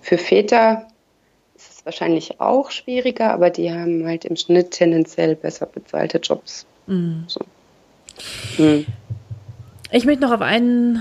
für 0.00 0.18
Väter 0.18 0.86
ist 1.54 1.70
es 1.70 1.84
wahrscheinlich 1.84 2.40
auch 2.40 2.70
schwieriger, 2.70 3.32
aber 3.32 3.50
die 3.50 3.70
haben 3.70 4.06
halt 4.06 4.24
im 4.24 4.36
Schnitt 4.36 4.72
tendenziell 4.72 5.36
besser 5.36 5.66
bezahlte 5.66 6.18
Jobs. 6.18 6.66
Mhm. 6.86 7.24
So. 7.26 7.40
Mhm. 9.90 9.96
Ich 9.96 10.04
möchte 10.06 10.22
noch 10.22 10.32
auf 10.32 10.42
ein, 10.42 10.98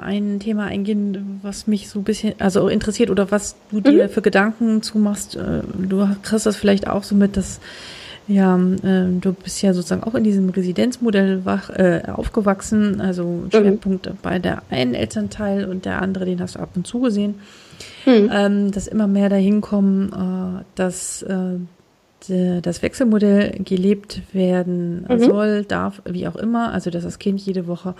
ein 0.00 0.40
Thema 0.40 0.64
eingehen, 0.64 1.40
was 1.42 1.66
mich 1.66 1.88
so 1.88 2.00
ein 2.00 2.04
bisschen, 2.04 2.34
also 2.38 2.68
interessiert 2.68 3.10
oder 3.10 3.30
was 3.30 3.56
du 3.70 3.80
dir 3.80 4.04
mhm. 4.04 4.08
für 4.10 4.22
Gedanken 4.22 4.82
zumachst. 4.82 5.36
Äh, 5.36 5.62
du 5.78 6.08
kriegst 6.22 6.46
das 6.46 6.56
vielleicht 6.56 6.88
auch 6.88 7.02
so 7.02 7.14
mit, 7.14 7.36
dass 7.36 7.60
ja, 8.28 8.56
äh, 8.56 9.06
du 9.20 9.32
bist 9.32 9.62
ja 9.62 9.72
sozusagen 9.72 10.02
auch 10.02 10.14
in 10.14 10.24
diesem 10.24 10.50
Residenzmodell 10.50 11.44
wach, 11.44 11.70
äh, 11.70 12.02
aufgewachsen, 12.12 13.00
also 13.00 13.24
mhm. 13.24 13.50
Schwerpunkt 13.50 14.10
bei 14.22 14.38
der 14.38 14.62
einen 14.70 14.94
Elternteil 14.94 15.64
und 15.66 15.84
der 15.84 16.02
andere, 16.02 16.24
den 16.24 16.40
hast 16.40 16.56
du 16.56 16.58
ab 16.58 16.70
und 16.74 16.86
zu 16.86 17.00
gesehen, 17.00 17.36
mhm. 18.04 18.30
ähm, 18.32 18.70
dass 18.72 18.88
immer 18.88 19.06
mehr 19.06 19.28
dahin 19.28 19.60
kommen, 19.60 20.12
äh, 20.12 20.64
dass 20.74 21.22
äh, 21.22 21.58
das 22.28 22.82
Wechselmodell 22.82 23.58
gelebt 23.64 24.22
werden 24.32 25.06
mhm. 25.08 25.20
soll, 25.20 25.64
darf, 25.64 26.02
wie 26.04 26.28
auch 26.28 26.36
immer, 26.36 26.72
also 26.72 26.90
dass 26.90 27.04
das 27.04 27.18
Kind 27.18 27.40
jede 27.40 27.66
Woche 27.66 27.94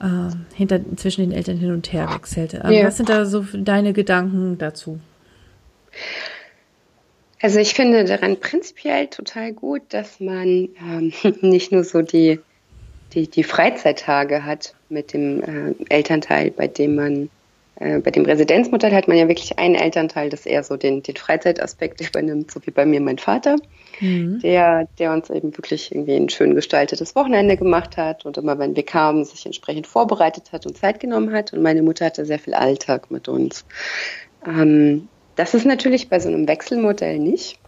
äh, 0.00 0.56
hinter, 0.56 0.80
zwischen 0.96 1.22
den 1.22 1.32
Eltern 1.32 1.56
hin 1.56 1.72
und 1.72 1.92
her 1.92 2.10
wechselt. 2.14 2.54
Ähm, 2.54 2.70
ja. 2.70 2.86
Was 2.86 2.96
sind 2.96 3.08
da 3.08 3.24
so 3.24 3.44
deine 3.52 3.92
Gedanken 3.92 4.58
dazu? 4.58 5.00
Also 7.40 7.60
ich 7.60 7.74
finde 7.74 8.04
daran 8.04 8.38
prinzipiell 8.38 9.06
total 9.08 9.52
gut, 9.52 9.82
dass 9.90 10.20
man 10.20 10.68
ähm, 10.80 11.12
nicht 11.40 11.72
nur 11.72 11.84
so 11.84 12.02
die, 12.02 12.40
die, 13.14 13.28
die 13.28 13.44
Freizeittage 13.44 14.44
hat 14.44 14.74
mit 14.88 15.12
dem 15.12 15.42
äh, 15.42 15.74
Elternteil, 15.88 16.50
bei 16.50 16.66
dem 16.66 16.96
man 16.96 17.24
äh, 17.24 17.28
bei 17.78 18.10
dem 18.10 18.24
Residenzmodell 18.24 18.92
hat 18.92 19.06
man 19.06 19.16
ja 19.16 19.28
wirklich 19.28 19.58
einen 19.58 19.76
Elternteil, 19.76 20.30
das 20.30 20.46
eher 20.46 20.64
so 20.64 20.76
den, 20.76 21.02
den 21.02 21.16
Freizeitaspekt 21.16 22.00
übernimmt, 22.00 22.50
so 22.50 22.60
wie 22.66 22.72
bei 22.72 22.84
mir 22.84 23.00
mein 23.00 23.18
Vater, 23.18 23.56
mhm. 24.00 24.40
der, 24.40 24.88
der 24.98 25.12
uns 25.12 25.30
eben 25.30 25.56
wirklich 25.56 25.92
irgendwie 25.92 26.16
ein 26.16 26.28
schön 26.28 26.56
gestaltetes 26.56 27.14
Wochenende 27.14 27.56
gemacht 27.56 27.96
hat 27.96 28.26
und 28.26 28.36
immer, 28.36 28.58
wenn 28.58 28.74
wir 28.74 28.84
kamen, 28.84 29.24
sich 29.24 29.46
entsprechend 29.46 29.86
vorbereitet 29.86 30.50
hat 30.50 30.66
und 30.66 30.76
Zeit 30.76 30.98
genommen 30.98 31.32
hat. 31.32 31.52
Und 31.52 31.62
meine 31.62 31.82
Mutter 31.82 32.06
hatte 32.06 32.26
sehr 32.26 32.40
viel 32.40 32.54
Alltag 32.54 33.12
mit 33.12 33.28
uns. 33.28 33.64
Ähm, 34.44 35.08
das 35.36 35.54
ist 35.54 35.64
natürlich 35.64 36.08
bei 36.08 36.18
so 36.18 36.28
einem 36.28 36.48
Wechselmodell 36.48 37.20
nicht 37.20 37.60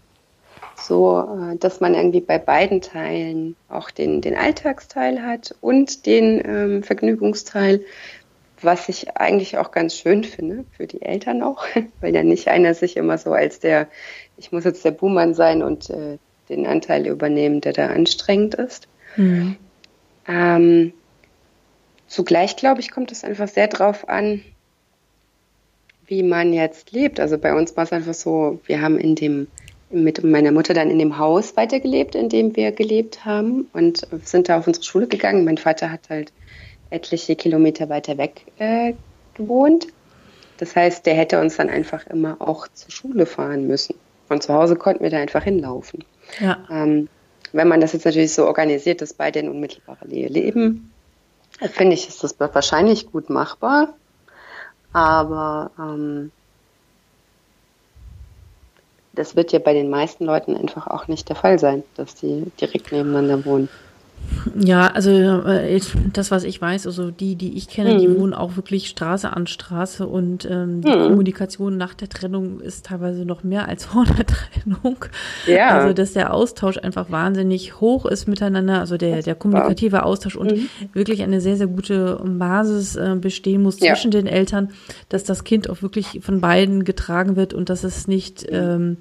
so, 0.77 1.21
äh, 1.21 1.57
dass 1.57 1.81
man 1.81 1.95
irgendwie 1.95 2.21
bei 2.21 2.39
beiden 2.39 2.81
Teilen 2.81 3.55
auch 3.69 3.91
den, 3.91 4.21
den 4.21 4.35
Alltagsteil 4.35 5.23
hat 5.23 5.55
und 5.61 6.07
den 6.07 6.43
ähm, 6.45 6.83
Vergnügungsteil 6.83 7.85
was 8.63 8.89
ich 8.89 9.17
eigentlich 9.17 9.59
auch 9.59 9.71
ganz 9.71 9.97
schön 9.97 10.25
finde 10.25 10.65
für 10.77 10.87
die 10.87 11.03
Eltern 11.03 11.43
auch, 11.43 11.65
weil 12.01 12.15
ja 12.15 12.23
nicht 12.23 12.49
einer 12.49 12.75
sich 12.75 12.97
immer 12.97 13.19
so 13.19 13.33
als 13.33 13.61
der, 13.61 13.89
ich 14.37 14.53
muss 14.53 14.65
jetzt 14.65 14.85
der 14.85 14.91
Buhmann 14.91 15.35
sein 15.35 15.63
und 15.63 15.91
äh, 15.91 16.19
den 16.49 16.67
Anteil 16.67 17.07
übernehmen, 17.07 17.61
der 17.61 17.73
da 17.73 17.87
anstrengend 17.89 18.55
ist. 18.55 18.89
Mhm. 19.17 19.57
Ähm, 20.27 20.93
zugleich, 22.07 22.57
glaube 22.57 22.81
ich, 22.81 22.91
kommt 22.91 23.13
es 23.13 23.25
einfach 23.25 23.49
sehr 23.49 23.69
drauf 23.69 24.09
an, 24.09 24.43
wie 26.07 26.23
man 26.23 26.53
jetzt 26.53 26.91
lebt. 26.91 27.21
Also 27.21 27.39
bei 27.39 27.55
uns 27.55 27.77
war 27.77 27.85
es 27.85 27.93
einfach 27.93 28.15
so, 28.15 28.61
wir 28.67 28.83
haben 28.83 28.99
in 28.99 29.15
dem 29.15 29.47
mit 29.93 30.23
meiner 30.23 30.53
Mutter 30.53 30.73
dann 30.73 30.91
in 30.91 30.99
dem 30.99 31.19
Haus 31.19 31.57
weitergelebt, 31.57 32.15
in 32.15 32.29
dem 32.29 32.55
wir 32.55 32.71
gelebt 32.73 33.25
haben 33.25 33.69
und 33.73 34.07
sind 34.23 34.49
da 34.49 34.59
auf 34.59 34.67
unsere 34.67 34.85
Schule 34.85 35.09
gegangen. 35.09 35.45
Mein 35.45 35.59
Vater 35.59 35.91
hat 35.91 36.11
halt 36.11 36.33
etliche 36.91 37.36
Kilometer 37.36 37.88
weiter 37.88 38.18
weg 38.18 38.47
äh, 38.59 38.95
gewohnt. 39.34 39.86
Das 40.59 40.76
heißt, 40.76 41.07
der 41.07 41.14
hätte 41.14 41.41
uns 41.41 41.57
dann 41.57 41.70
einfach 41.70 42.07
immer 42.07 42.36
auch 42.41 42.68
zur 42.68 42.91
Schule 42.91 43.26
fahren 43.26 43.66
müssen. 43.66 43.95
Von 44.28 44.41
zu 44.41 44.53
Hause 44.53 44.76
konnten 44.76 45.03
wir 45.03 45.11
da 45.11 45.18
einfach 45.18 45.45
hinlaufen. 45.45 46.05
Ja. 46.38 46.59
Ähm, 46.70 47.09
wenn 47.53 47.68
man 47.68 47.80
das 47.80 47.93
jetzt 47.95 48.05
natürlich 48.05 48.34
so 48.34 48.47
organisiert, 48.47 49.01
dass 49.01 49.14
beide 49.14 49.41
in 49.41 49.49
unmittelbarer 49.49 50.07
Nähe 50.07 50.28
leben, 50.28 50.93
finde 51.72 51.95
ich, 51.95 52.09
ist 52.09 52.22
das 52.22 52.38
wahrscheinlich 52.38 53.11
gut 53.11 53.30
machbar. 53.30 53.95
Aber 54.93 55.70
ähm, 55.78 56.30
das 59.12 59.36
wird 59.36 59.53
ja 59.53 59.59
bei 59.59 59.72
den 59.72 59.91
meisten 59.91 60.24
Leuten 60.24 60.57
einfach 60.57 60.86
auch 60.86 61.09
nicht 61.09 61.28
der 61.28 61.36
Fall 61.36 61.59
sein, 61.59 61.82
dass 61.97 62.14
die 62.14 62.51
direkt 62.61 62.93
nebeneinander 62.93 63.45
wohnen. 63.45 63.68
Ja, 64.59 64.89
also 64.89 65.11
äh, 65.11 65.81
das, 66.12 66.31
was 66.31 66.45
ich 66.45 66.61
weiß, 66.61 66.87
also 66.87 67.11
die, 67.11 67.37
die 67.37 67.57
ich 67.57 67.68
kenne, 67.68 67.95
mhm. 67.95 67.99
die 67.99 68.18
wohnen 68.18 68.35
auch 68.35 68.57
wirklich 68.57 68.89
Straße 68.89 69.35
an 69.35 69.47
Straße 69.47 70.07
und 70.07 70.45
ähm, 70.51 70.81
die 70.83 70.89
mhm. 70.89 71.09
Kommunikation 71.09 71.77
nach 71.77 71.95
der 71.95 72.09
Trennung 72.09 72.61
ist 72.61 72.87
teilweise 72.87 73.25
noch 73.25 73.45
mehr 73.45 73.68
als 73.68 73.85
vor 73.87 74.05
der 74.05 74.27
Trennung. 74.27 75.05
Ja. 75.47 75.68
Also 75.68 75.95
dass 75.95 76.12
der 76.12 76.33
Austausch 76.33 76.79
einfach 76.79 77.11
wahnsinnig 77.11 77.81
hoch 77.81 78.07
ist 78.07 78.29
miteinander, 78.29 78.81
also 78.81 78.97
der, 78.97 79.23
der 79.23 79.35
kommunikative 79.35 80.05
Austausch 80.05 80.37
und 80.37 80.53
mhm. 80.53 80.68
wirklich 80.93 81.23
eine 81.23 81.41
sehr, 81.41 81.57
sehr 81.57 81.66
gute 81.66 82.21
Basis 82.25 82.97
äh, 82.97 83.16
bestehen 83.21 83.62
muss 83.62 83.81
ja. 83.81 83.95
zwischen 83.95 84.11
den 84.11 84.27
Eltern, 84.27 84.71
dass 85.09 85.25
das 85.25 85.45
Kind 85.45 85.68
auch 85.68 85.83
wirklich 85.83 86.21
von 86.23 86.41
beiden 86.41 86.85
getragen 86.85 87.37
wird 87.37 87.55
und 87.55 87.68
dass 87.68 87.85
es 87.85 88.09
nicht 88.09 88.47
ähm, 88.51 88.97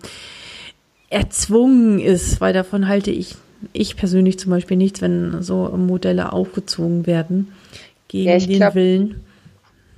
erzwungen 1.10 2.00
ist, 2.00 2.42
weil 2.42 2.54
davon 2.54 2.88
halte 2.88 3.12
ich 3.12 3.36
ich 3.74 3.96
persönlich 3.96 4.40
zum 4.40 4.52
Beispiel 4.52 4.78
nichts, 4.78 5.02
wenn 5.02 5.42
so 5.42 5.70
Modelle 5.70 6.34
aufgezogen 6.34 7.06
werden 7.06 7.54
gegen 8.08 8.30
ja, 8.30 8.38
den 8.38 8.58
glaub, 8.58 8.76
Willen. 8.76 9.24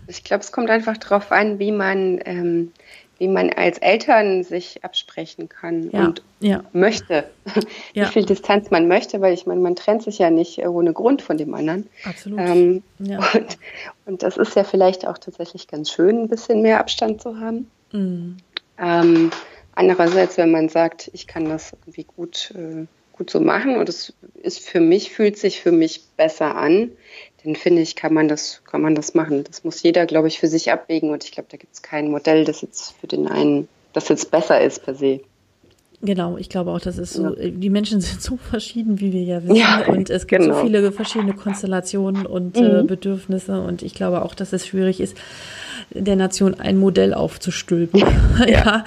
Ich 0.08 0.24
glaube, 0.24 0.44
es 0.44 0.52
kommt 0.52 0.70
einfach 0.70 0.98
darauf 0.98 1.32
an, 1.32 1.60
wie 1.60 1.72
man, 1.72 2.20
ähm, 2.26 2.72
wie 3.18 3.28
man 3.28 3.50
als 3.52 3.78
Eltern 3.78 4.44
sich 4.44 4.84
absprechen 4.84 5.48
kann 5.48 5.90
ja, 5.92 6.06
und 6.06 6.24
ja. 6.40 6.64
möchte. 6.74 7.30
wie 7.94 8.06
viel 8.06 8.26
Distanz 8.26 8.72
man 8.72 8.88
möchte, 8.88 9.22
weil 9.22 9.34
ich 9.34 9.46
meine, 9.46 9.62
man 9.62 9.76
trennt 9.76 10.04
sich 10.04 10.18
ja 10.18 10.30
nicht 10.30 10.60
ohne 10.60 10.92
Grund 10.92 11.22
von 11.22 11.38
dem 11.38 11.54
anderen. 11.54 11.88
Absolut. 12.04 12.40
Ähm, 12.40 12.84
und, 13.00 13.58
und, 14.06 14.24
das 14.24 14.38
ist 14.38 14.56
ja 14.56 14.64
vielleicht 14.64 15.08
auch 15.08 15.18
tatsächlich 15.18 15.68
ganz 15.68 15.92
schön, 15.92 16.24
ein 16.24 16.30
bisschen 16.30 16.62
mehr 16.62 16.80
Abstand 16.80 17.22
zu 17.22 17.40
haben. 17.40 17.70
Mhm. 17.92 18.38
Ähm, 18.78 19.32
andererseits, 19.74 20.38
wenn 20.38 20.52
man 20.52 20.68
sagt, 20.68 21.10
ich 21.14 21.28
kann 21.28 21.46
das 21.46 21.74
irgendwie 21.74 22.06
gut 22.16 22.54
äh, 22.56 22.88
gut 23.22 23.30
so 23.30 23.40
machen 23.40 23.78
und 23.78 23.88
es 23.88 24.14
ist 24.42 24.60
für 24.68 24.80
mich, 24.80 25.12
fühlt 25.12 25.38
sich 25.38 25.62
für 25.62 25.72
mich 25.72 26.02
besser 26.18 26.56
an, 26.56 26.90
dann 27.44 27.56
finde 27.56 27.84
ich, 27.84 27.96
kann 27.96 28.16
man 28.16 28.28
das, 28.28 28.64
kann 28.66 28.82
man 28.82 28.96
das 28.96 29.14
machen. 29.14 29.44
Das 29.44 29.64
muss 29.64 29.84
jeder, 29.84 30.08
glaube 30.08 30.28
ich, 30.28 30.40
für 30.40 30.48
sich 30.48 30.72
abwägen 30.72 31.12
und 31.12 31.24
ich 31.24 31.32
glaube, 31.32 31.48
da 31.52 31.58
gibt 31.58 31.72
es 31.72 31.84
kein 31.84 32.10
Modell, 32.10 32.46
das 32.46 32.62
jetzt 32.62 32.96
für 33.00 33.06
den 33.06 33.28
einen, 33.28 33.68
das 33.94 34.10
jetzt 34.10 34.32
besser 34.32 34.60
ist 34.60 34.84
per 34.84 34.96
se. 34.96 35.20
Genau, 36.02 36.38
ich 36.38 36.50
glaube 36.50 36.72
auch, 36.72 36.80
das 36.80 36.98
ist 36.98 37.14
so, 37.14 37.36
ja. 37.36 37.50
die 37.50 37.70
Menschen 37.70 38.02
sind 38.02 38.24
so 38.24 38.38
verschieden, 38.38 39.00
wie 39.00 39.14
wir 39.14 39.22
ja 39.22 39.44
wissen. 39.44 39.56
Ja, 39.56 39.86
und 39.88 40.10
es 40.10 40.26
gibt 40.26 40.42
genau. 40.42 40.56
so 40.56 40.62
viele 40.64 40.92
verschiedene 40.92 41.34
Konstellationen 41.34 42.26
und 42.26 42.58
äh, 42.58 42.62
mhm. 42.62 42.80
äh, 42.80 42.84
Bedürfnisse. 42.84 43.62
Und 43.62 43.84
ich 43.84 43.94
glaube 43.94 44.26
auch, 44.26 44.34
dass 44.34 44.52
es 44.52 44.66
schwierig 44.66 45.00
ist, 45.00 45.16
der 45.94 46.16
Nation 46.16 46.60
ein 46.60 46.78
Modell 46.78 47.14
aufzustülpen, 47.14 48.00
ja. 48.40 48.48
ja. 48.48 48.86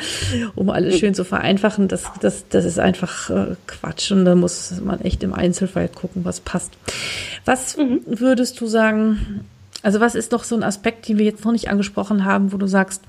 um 0.54 0.70
alles 0.70 0.98
schön 0.98 1.14
zu 1.14 1.24
vereinfachen. 1.24 1.88
Das, 1.88 2.04
das, 2.20 2.48
das 2.48 2.64
ist 2.64 2.78
einfach 2.78 3.30
äh, 3.30 3.56
Quatsch 3.66 4.10
und 4.10 4.24
da 4.24 4.34
muss 4.34 4.80
man 4.82 5.00
echt 5.00 5.22
im 5.22 5.34
Einzelfall 5.34 5.88
gucken, 5.88 6.24
was 6.24 6.40
passt. 6.40 6.72
Was 7.44 7.76
mhm. 7.76 8.00
würdest 8.06 8.60
du 8.60 8.66
sagen, 8.66 9.44
also 9.82 10.00
was 10.00 10.14
ist 10.14 10.32
doch 10.32 10.44
so 10.44 10.56
ein 10.56 10.62
Aspekt, 10.62 11.08
den 11.08 11.18
wir 11.18 11.26
jetzt 11.26 11.44
noch 11.44 11.52
nicht 11.52 11.68
angesprochen 11.68 12.24
haben, 12.24 12.52
wo 12.52 12.56
du 12.56 12.66
sagst, 12.66 13.02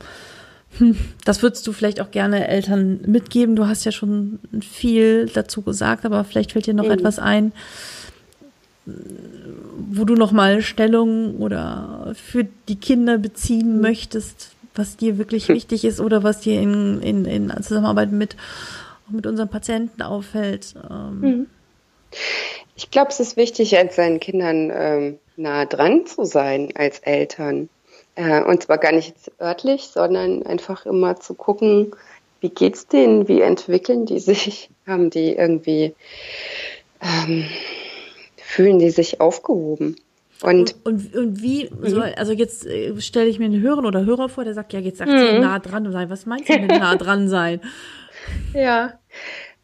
hm, 0.77 0.97
das 1.23 1.41
würdest 1.41 1.65
du 1.65 1.71
vielleicht 1.71 2.01
auch 2.01 2.11
gerne 2.11 2.47
Eltern 2.47 2.99
mitgeben. 3.05 3.55
Du 3.55 3.67
hast 3.67 3.85
ja 3.85 3.91
schon 3.91 4.39
viel 4.61 5.27
dazu 5.33 5.61
gesagt, 5.61 6.05
aber 6.05 6.23
vielleicht 6.25 6.51
fällt 6.51 6.67
dir 6.67 6.73
noch 6.73 6.85
mhm. 6.85 6.91
etwas 6.91 7.17
ein, 7.19 7.53
wo 8.85 10.05
du 10.05 10.15
nochmal 10.15 10.61
Stellung 10.61 11.37
oder 11.37 12.13
für 12.15 12.45
die 12.67 12.75
Kinder 12.75 13.17
beziehen 13.17 13.77
mhm. 13.77 13.81
möchtest, 13.81 14.51
was 14.75 14.97
dir 14.97 15.17
wirklich 15.17 15.47
wichtig 15.47 15.85
ist 15.85 15.99
oder 15.99 16.23
was 16.23 16.41
dir 16.41 16.61
in, 16.61 17.01
in, 17.01 17.25
in 17.25 17.49
Zusammenarbeit 17.63 18.11
mit, 18.11 18.35
mit 19.09 19.25
unseren 19.25 19.49
Patienten 19.49 20.01
auffällt? 20.01 20.75
Ähm. 20.89 21.19
Mhm. 21.19 21.47
Ich 22.75 22.91
glaube, 22.91 23.09
es 23.09 23.19
ist 23.19 23.37
wichtig, 23.37 23.77
als 23.77 23.95
seinen 23.95 24.19
Kindern 24.19 24.71
ähm, 24.73 25.19
nah 25.37 25.65
dran 25.65 26.05
zu 26.05 26.25
sein 26.25 26.69
als 26.75 26.99
Eltern. 26.99 27.69
Äh, 28.15 28.41
und 28.43 28.63
zwar 28.63 28.77
gar 28.77 28.91
nicht 28.91 29.15
örtlich, 29.41 29.83
sondern 29.87 30.43
einfach 30.43 30.85
immer 30.85 31.19
zu 31.19 31.33
gucken, 31.33 31.91
wie 32.41 32.49
geht's 32.49 32.87
denen, 32.87 33.27
wie 33.27 33.41
entwickeln 33.41 34.05
die 34.05 34.19
sich, 34.19 34.69
haben 34.85 35.09
die 35.09 35.33
irgendwie 35.33 35.95
ähm, 37.01 37.45
fühlen 38.55 38.79
die 38.79 38.89
sich 38.89 39.19
aufgehoben. 39.19 39.97
Und, 40.41 40.75
und, 40.83 41.13
und, 41.13 41.15
und 41.15 41.41
wie, 41.41 41.69
mhm. 41.69 41.89
so, 41.89 42.01
also 42.01 42.31
jetzt 42.31 42.65
äh, 42.65 42.99
stelle 43.01 43.27
ich 43.27 43.37
mir 43.37 43.45
einen 43.45 43.61
Hörer 43.61 43.83
oder 43.83 44.05
Hörer 44.05 44.29
vor, 44.29 44.45
der 44.45 44.53
sagt, 44.53 44.71
ja, 44.71 44.79
jetzt 44.79 44.99
sagt 44.99 45.11
mhm. 45.11 45.17
sie 45.17 45.39
nah 45.39 45.59
dran 45.59 45.91
sein. 45.91 46.09
Was 46.09 46.25
meinst 46.25 46.49
du 46.49 46.59
mit 46.59 46.69
nah 46.69 46.95
dran 46.95 47.27
sein? 47.27 47.59
Ja, 48.53 48.93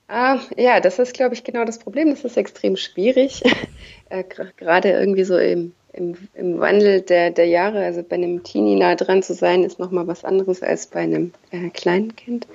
äh, 0.10 0.38
ja, 0.58 0.82
das 0.82 1.00
ist, 1.00 1.14
glaube 1.14 1.36
ich, 1.36 1.46
genau 1.46 1.64
das 1.64 1.80
Problem. 1.80 2.10
Das 2.10 2.26
ist 2.26 2.36
extrem 2.36 2.76
schwierig, 2.76 3.44
äh, 4.10 4.26
gerade 4.58 4.92
irgendwie 4.92 5.24
so 5.24 5.38
im, 5.38 5.72
im, 5.94 6.16
im 6.34 6.60
Wandel 6.60 7.02
der, 7.02 7.32
der 7.32 7.46
Jahre. 7.46 7.84
Also 7.86 8.04
bei 8.04 8.18
einem 8.18 8.44
Teenie 8.44 8.76
nah 8.76 8.96
dran 8.96 9.24
zu 9.24 9.34
sein, 9.34 9.64
ist 9.64 9.80
nochmal 9.80 10.08
was 10.08 10.26
anderes 10.26 10.62
als 10.62 10.88
bei 10.88 11.00
einem 11.00 11.34
äh, 11.52 11.70
kleinen 11.70 12.14
Kind. 12.18 12.46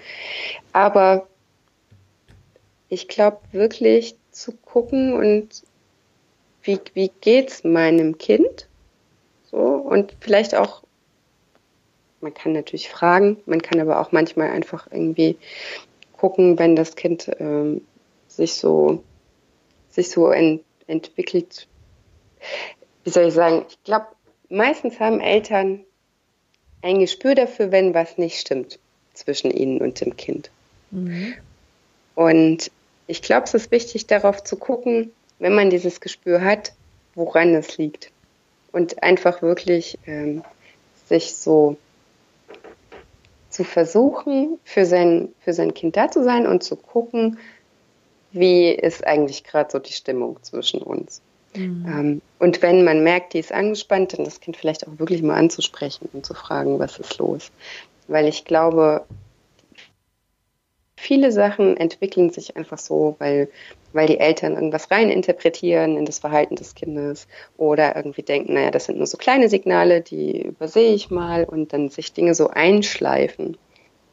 Aber 0.74 1.26
ich 2.90 3.08
glaube 3.08 3.38
wirklich 3.52 4.16
zu 4.32 4.52
gucken 4.52 5.14
und 5.14 5.65
wie, 6.66 6.80
wie 6.94 7.10
es 7.24 7.64
meinem 7.64 8.18
Kind 8.18 8.68
So 9.50 9.58
und 9.58 10.14
vielleicht 10.20 10.54
auch, 10.54 10.82
man 12.20 12.34
kann 12.34 12.52
natürlich 12.52 12.88
fragen, 12.88 13.38
man 13.46 13.62
kann 13.62 13.80
aber 13.80 14.00
auch 14.00 14.12
manchmal 14.12 14.50
einfach 14.50 14.88
irgendwie 14.90 15.36
gucken, 16.16 16.58
wenn 16.58 16.76
das 16.76 16.96
Kind 16.96 17.30
ähm, 17.38 17.82
sich 18.28 18.54
so 18.54 19.02
sich 19.90 20.10
so 20.10 20.28
ent 20.28 20.62
entwickelt. 20.86 21.66
Wie 23.04 23.10
soll 23.10 23.24
ich 23.24 23.34
sagen? 23.34 23.64
Ich 23.68 23.82
glaube, 23.82 24.06
meistens 24.48 25.00
haben 25.00 25.20
Eltern 25.20 25.84
ein 26.82 27.00
Gespür 27.00 27.34
dafür, 27.34 27.72
wenn 27.72 27.94
was 27.94 28.18
nicht 28.18 28.38
stimmt 28.38 28.78
zwischen 29.14 29.50
ihnen 29.50 29.80
und 29.80 30.00
dem 30.00 30.16
Kind. 30.16 30.50
Mhm. 30.90 31.34
Und 32.14 32.70
ich 33.08 33.22
glaube, 33.22 33.44
es 33.44 33.54
ist 33.54 33.70
wichtig, 33.70 34.06
darauf 34.06 34.44
zu 34.44 34.56
gucken, 34.56 35.12
wenn 35.38 35.54
man 35.54 35.70
dieses 35.70 36.00
Gespür 36.00 36.42
hat, 36.42 36.72
woran 37.14 37.54
es 37.54 37.78
liegt. 37.78 38.10
Und 38.72 39.02
einfach 39.02 39.42
wirklich 39.42 39.98
ähm, 40.06 40.42
sich 41.06 41.34
so 41.34 41.76
zu 43.48 43.64
versuchen, 43.64 44.58
für 44.64 44.84
sein, 44.84 45.30
für 45.40 45.54
sein 45.54 45.72
Kind 45.72 45.96
da 45.96 46.10
zu 46.10 46.22
sein 46.22 46.46
und 46.46 46.62
zu 46.62 46.76
gucken, 46.76 47.38
wie 48.32 48.70
ist 48.70 49.06
eigentlich 49.06 49.44
gerade 49.44 49.70
so 49.70 49.78
die 49.78 49.92
Stimmung 49.92 50.38
zwischen 50.42 50.82
uns. 50.82 51.22
Mhm. 51.54 51.86
Ähm, 51.88 52.22
und 52.38 52.60
wenn 52.60 52.84
man 52.84 53.02
merkt, 53.02 53.32
die 53.32 53.38
ist 53.38 53.52
angespannt, 53.52 54.12
dann 54.12 54.24
das 54.24 54.40
Kind 54.40 54.56
vielleicht 54.58 54.86
auch 54.86 54.98
wirklich 54.98 55.22
mal 55.22 55.36
anzusprechen 55.36 56.08
und 56.12 56.26
zu 56.26 56.34
fragen, 56.34 56.78
was 56.78 56.98
ist 56.98 57.16
los. 57.18 57.50
Weil 58.08 58.28
ich 58.28 58.44
glaube, 58.44 59.06
viele 60.96 61.30
Sachen 61.30 61.76
entwickeln 61.76 62.30
sich 62.30 62.56
einfach 62.56 62.78
so, 62.78 63.16
weil, 63.18 63.48
weil 63.92 64.06
die 64.06 64.18
Eltern 64.18 64.54
irgendwas 64.54 64.90
reininterpretieren 64.90 65.96
in 65.96 66.04
das 66.04 66.18
Verhalten 66.18 66.56
des 66.56 66.74
Kindes 66.74 67.28
oder 67.56 67.96
irgendwie 67.96 68.22
denken, 68.22 68.54
naja, 68.54 68.70
das 68.70 68.86
sind 68.86 68.98
nur 68.98 69.06
so 69.06 69.16
kleine 69.16 69.48
Signale, 69.48 70.00
die 70.00 70.42
übersehe 70.42 70.94
ich 70.94 71.10
mal 71.10 71.44
und 71.44 71.72
dann 71.72 71.90
sich 71.90 72.12
Dinge 72.12 72.34
so 72.34 72.48
einschleifen 72.48 73.56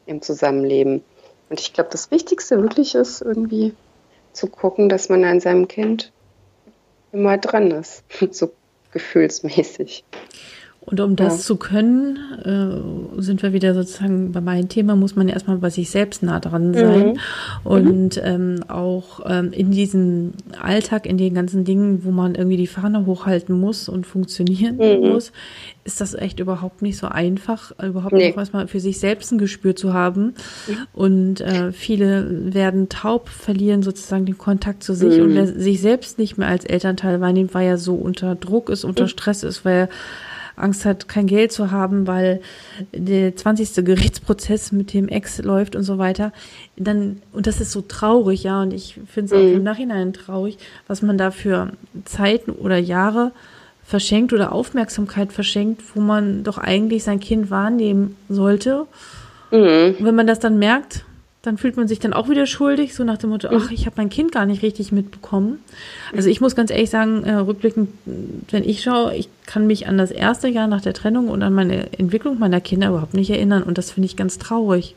im 0.06 0.22
Zusammenleben. 0.22 1.02
Und 1.48 1.60
ich 1.60 1.72
glaube, 1.72 1.90
das 1.90 2.10
Wichtigste 2.10 2.60
wirklich 2.60 2.94
ist 2.94 3.22
irgendwie 3.22 3.74
zu 4.32 4.48
gucken, 4.48 4.88
dass 4.88 5.08
man 5.08 5.24
an 5.24 5.40
seinem 5.40 5.68
Kind 5.68 6.12
immer 7.12 7.38
dran 7.38 7.70
ist, 7.70 8.04
so 8.30 8.52
gefühlsmäßig. 8.92 10.04
Und 10.86 11.00
um 11.00 11.16
das 11.16 11.38
ja. 11.38 11.40
zu 11.40 11.56
können, 11.56 12.18
äh, 12.44 13.20
sind 13.20 13.42
wir 13.42 13.54
wieder 13.54 13.72
sozusagen 13.72 14.32
bei 14.32 14.42
meinem 14.42 14.68
Thema, 14.68 14.96
muss 14.96 15.16
man 15.16 15.28
erstmal 15.28 15.56
bei 15.56 15.70
sich 15.70 15.90
selbst 15.90 16.22
nah 16.22 16.40
dran 16.40 16.74
sein. 16.74 17.12
Mhm. 17.12 17.18
Und 17.64 18.20
ähm, 18.22 18.60
auch 18.68 19.20
ähm, 19.26 19.52
in 19.52 19.70
diesem 19.70 20.32
Alltag, 20.60 21.06
in 21.06 21.16
den 21.16 21.32
ganzen 21.32 21.64
Dingen, 21.64 22.04
wo 22.04 22.10
man 22.10 22.34
irgendwie 22.34 22.58
die 22.58 22.66
Fahne 22.66 23.06
hochhalten 23.06 23.58
muss 23.58 23.88
und 23.88 24.06
funktionieren 24.06 24.76
mhm. 24.76 25.08
muss, 25.08 25.32
ist 25.84 26.02
das 26.02 26.12
echt 26.12 26.38
überhaupt 26.38 26.82
nicht 26.82 26.98
so 26.98 27.06
einfach, 27.06 27.72
überhaupt 27.82 28.12
nee. 28.12 28.28
noch 28.28 28.36
erstmal 28.36 28.68
für 28.68 28.80
sich 28.80 29.00
selbst 29.00 29.32
ein 29.32 29.38
Gespür 29.38 29.74
zu 29.74 29.94
haben. 29.94 30.34
Mhm. 30.66 30.76
Und 30.92 31.40
äh, 31.40 31.72
viele 31.72 32.52
werden 32.52 32.90
taub, 32.90 33.30
verlieren 33.30 33.82
sozusagen 33.82 34.26
den 34.26 34.36
Kontakt 34.36 34.82
zu 34.82 34.94
sich. 34.94 35.18
Und 35.18 35.30
mhm. 35.30 35.34
wer 35.34 35.46
sich 35.46 35.80
selbst 35.80 36.18
nicht 36.18 36.36
mehr 36.36 36.48
als 36.48 36.66
Elternteil 36.66 37.22
wahrnimmt, 37.22 37.54
weil 37.54 37.68
er 37.68 37.78
so 37.78 37.94
unter 37.94 38.34
Druck 38.34 38.68
ist, 38.68 38.84
unter 38.84 39.04
mhm. 39.04 39.08
Stress 39.08 39.44
ist, 39.44 39.64
weil 39.64 39.74
er 39.74 39.88
Angst 40.56 40.84
hat, 40.84 41.08
kein 41.08 41.26
Geld 41.26 41.52
zu 41.52 41.70
haben, 41.70 42.06
weil 42.06 42.40
der 42.92 43.34
20. 43.34 43.84
Gerichtsprozess 43.84 44.72
mit 44.72 44.92
dem 44.92 45.08
Ex 45.08 45.42
läuft 45.42 45.76
und 45.76 45.82
so 45.82 45.98
weiter, 45.98 46.32
dann, 46.76 47.22
und 47.32 47.46
das 47.46 47.60
ist 47.60 47.72
so 47.72 47.80
traurig, 47.82 48.44
ja, 48.44 48.62
und 48.62 48.72
ich 48.72 49.00
finde 49.06 49.26
es 49.26 49.32
auch 49.32 49.44
mhm. 49.44 49.56
im 49.56 49.62
Nachhinein 49.62 50.12
traurig, 50.12 50.58
was 50.86 51.02
man 51.02 51.18
da 51.18 51.30
für 51.30 51.72
Zeiten 52.04 52.50
oder 52.50 52.78
Jahre 52.78 53.32
verschenkt 53.84 54.32
oder 54.32 54.52
Aufmerksamkeit 54.52 55.32
verschenkt, 55.32 55.82
wo 55.94 56.00
man 56.00 56.42
doch 56.42 56.58
eigentlich 56.58 57.04
sein 57.04 57.20
Kind 57.20 57.50
wahrnehmen 57.50 58.16
sollte. 58.28 58.86
Mhm. 59.50 59.96
Und 59.98 60.04
wenn 60.04 60.14
man 60.14 60.26
das 60.26 60.40
dann 60.40 60.58
merkt, 60.58 61.04
dann 61.44 61.58
fühlt 61.58 61.76
man 61.76 61.88
sich 61.88 61.98
dann 61.98 62.12
auch 62.12 62.28
wieder 62.28 62.46
schuldig, 62.46 62.94
so 62.94 63.04
nach 63.04 63.18
dem 63.18 63.30
Motto, 63.30 63.48
ach, 63.50 63.70
ich 63.70 63.84
habe 63.86 63.96
mein 63.98 64.08
Kind 64.08 64.32
gar 64.32 64.46
nicht 64.46 64.62
richtig 64.62 64.92
mitbekommen. 64.92 65.58
Also 66.16 66.30
ich 66.30 66.40
muss 66.40 66.56
ganz 66.56 66.70
ehrlich 66.70 66.90
sagen, 66.90 67.24
äh, 67.24 67.34
rückblickend, 67.34 67.90
wenn 68.50 68.64
ich 68.64 68.82
schaue, 68.82 69.14
ich 69.14 69.28
kann 69.44 69.66
mich 69.66 69.86
an 69.86 69.98
das 69.98 70.10
erste 70.10 70.48
Jahr 70.48 70.66
nach 70.66 70.80
der 70.80 70.94
Trennung 70.94 71.28
und 71.28 71.42
an 71.42 71.52
meine 71.52 71.92
Entwicklung 71.98 72.38
meiner 72.38 72.60
Kinder 72.60 72.88
überhaupt 72.88 73.14
nicht 73.14 73.30
erinnern 73.30 73.62
und 73.62 73.76
das 73.76 73.90
finde 73.90 74.06
ich 74.06 74.16
ganz 74.16 74.38
traurig. 74.38 74.94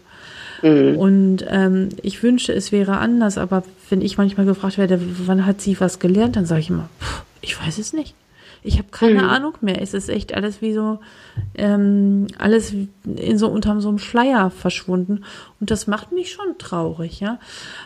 Mhm. 0.61 0.97
Und 0.97 1.45
ähm, 1.49 1.89
ich 2.01 2.23
wünsche, 2.23 2.53
es 2.53 2.71
wäre 2.71 2.97
anders, 2.97 3.37
aber 3.37 3.63
wenn 3.89 4.01
ich 4.01 4.17
manchmal 4.17 4.45
gefragt 4.45 4.77
werde, 4.77 4.99
wann 5.25 5.45
hat 5.45 5.61
sie 5.61 5.79
was 5.79 5.99
gelernt, 5.99 6.35
dann 6.35 6.45
sage 6.45 6.61
ich 6.61 6.69
immer, 6.69 6.89
pff, 7.01 7.23
ich 7.41 7.61
weiß 7.61 7.77
es 7.77 7.93
nicht. 7.93 8.15
Ich 8.63 8.77
habe 8.77 8.89
keine 8.91 9.23
mhm. 9.23 9.29
Ahnung 9.29 9.53
mehr. 9.61 9.81
Es 9.81 9.93
ist 9.93 10.09
echt 10.09 10.33
alles 10.33 10.61
wie 10.61 10.73
so, 10.73 10.99
ähm, 11.55 12.27
alles 12.37 12.73
in 13.05 13.37
so 13.37 13.47
unter 13.47 13.79
so 13.81 13.89
einem 13.89 13.99
Schleier 13.99 14.49
verschwunden. 14.49 15.23
Und 15.59 15.71
das 15.71 15.87
macht 15.87 16.11
mich 16.11 16.31
schon 16.31 16.57
traurig, 16.57 17.19
ja. 17.19 17.39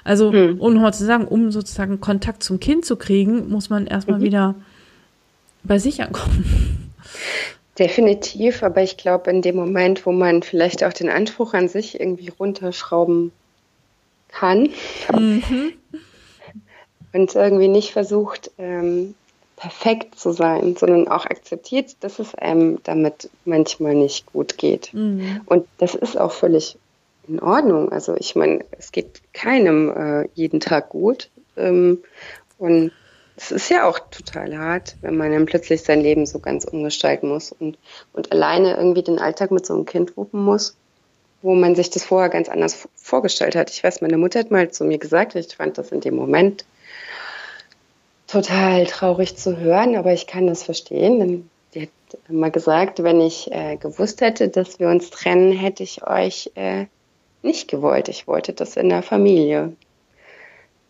Also, 0.03 0.31
mhm. 0.31 0.59
um 0.59 0.73
nochmal 0.73 0.93
zu 0.93 1.05
sagen, 1.05 1.27
um 1.27 1.51
sozusagen 1.51 2.01
Kontakt 2.01 2.43
zum 2.43 2.59
Kind 2.59 2.85
zu 2.85 2.95
kriegen, 2.95 3.49
muss 3.49 3.69
man 3.69 3.87
erstmal 3.87 4.19
mhm. 4.19 4.23
wieder 4.23 4.55
bei 5.63 5.79
sich 5.79 6.01
ankommen. 6.01 6.91
Definitiv, 7.79 8.63
aber 8.63 8.83
ich 8.83 8.97
glaube, 8.97 9.31
in 9.31 9.41
dem 9.41 9.55
Moment, 9.55 10.05
wo 10.05 10.11
man 10.11 10.43
vielleicht 10.43 10.83
auch 10.83 10.93
den 10.93 11.09
Anspruch 11.09 11.53
an 11.53 11.67
sich 11.67 11.99
irgendwie 11.99 12.29
runterschrauben 12.29 13.31
kann 14.29 14.69
mhm. 15.13 15.73
und 17.13 17.35
irgendwie 17.35 17.67
nicht 17.67 17.91
versucht, 17.91 18.51
ähm, 18.57 19.15
perfekt 19.61 20.17
zu 20.17 20.31
sein, 20.31 20.75
sondern 20.75 21.07
auch 21.07 21.25
akzeptiert, 21.25 21.95
dass 21.99 22.17
es 22.17 22.33
einem 22.33 22.79
damit 22.81 23.29
manchmal 23.45 23.93
nicht 23.93 24.25
gut 24.25 24.57
geht. 24.57 24.91
Mhm. 24.91 25.41
Und 25.45 25.67
das 25.77 25.93
ist 25.93 26.17
auch 26.17 26.31
völlig 26.31 26.79
in 27.27 27.39
Ordnung. 27.39 27.91
Also 27.91 28.15
ich 28.17 28.35
meine, 28.35 28.65
es 28.79 28.91
geht 28.91 29.21
keinem 29.33 29.91
äh, 29.95 30.27
jeden 30.33 30.61
Tag 30.61 30.89
gut. 30.89 31.29
Ähm, 31.57 31.99
und 32.57 32.91
es 33.37 33.51
ist 33.51 33.69
ja 33.69 33.87
auch 33.87 33.99
total 33.99 34.57
hart, 34.57 34.95
wenn 35.01 35.15
man 35.15 35.31
dann 35.31 35.45
plötzlich 35.45 35.83
sein 35.83 36.01
Leben 36.01 36.25
so 36.25 36.39
ganz 36.39 36.65
umgestalten 36.65 37.29
muss 37.29 37.51
und, 37.51 37.77
und 38.13 38.31
alleine 38.31 38.75
irgendwie 38.75 39.03
den 39.03 39.19
Alltag 39.19 39.51
mit 39.51 39.67
so 39.67 39.75
einem 39.75 39.85
Kind 39.85 40.17
wuppen 40.17 40.43
muss, 40.43 40.75
wo 41.43 41.53
man 41.53 41.75
sich 41.75 41.91
das 41.91 42.03
vorher 42.03 42.29
ganz 42.29 42.49
anders 42.49 42.87
vorgestellt 42.95 43.55
hat. 43.55 43.69
Ich 43.69 43.83
weiß, 43.83 44.01
meine 44.01 44.17
Mutter 44.17 44.39
hat 44.39 44.49
mal 44.49 44.71
zu 44.71 44.85
mir 44.85 44.97
gesagt, 44.97 45.35
ich 45.35 45.55
fand 45.55 45.77
das 45.77 45.91
in 45.91 46.01
dem 46.01 46.15
Moment 46.15 46.65
total 48.31 48.85
traurig 48.85 49.35
zu 49.35 49.57
hören, 49.57 49.95
aber 49.95 50.13
ich 50.13 50.25
kann 50.25 50.47
das 50.47 50.63
verstehen. 50.63 51.19
Denn 51.19 51.49
die 51.73 51.81
hat 51.81 51.89
immer 52.29 52.49
gesagt, 52.49 53.03
wenn 53.03 53.19
ich 53.19 53.51
äh, 53.51 53.75
gewusst 53.77 54.21
hätte, 54.21 54.47
dass 54.49 54.79
wir 54.79 54.87
uns 54.87 55.09
trennen, 55.09 55.51
hätte 55.51 55.83
ich 55.83 56.07
euch 56.07 56.51
äh, 56.55 56.85
nicht 57.41 57.69
gewollt. 57.69 58.07
Ich 58.07 58.27
wollte 58.27 58.53
das 58.53 58.77
in 58.77 58.89
der 58.89 59.03
Familie. 59.03 59.73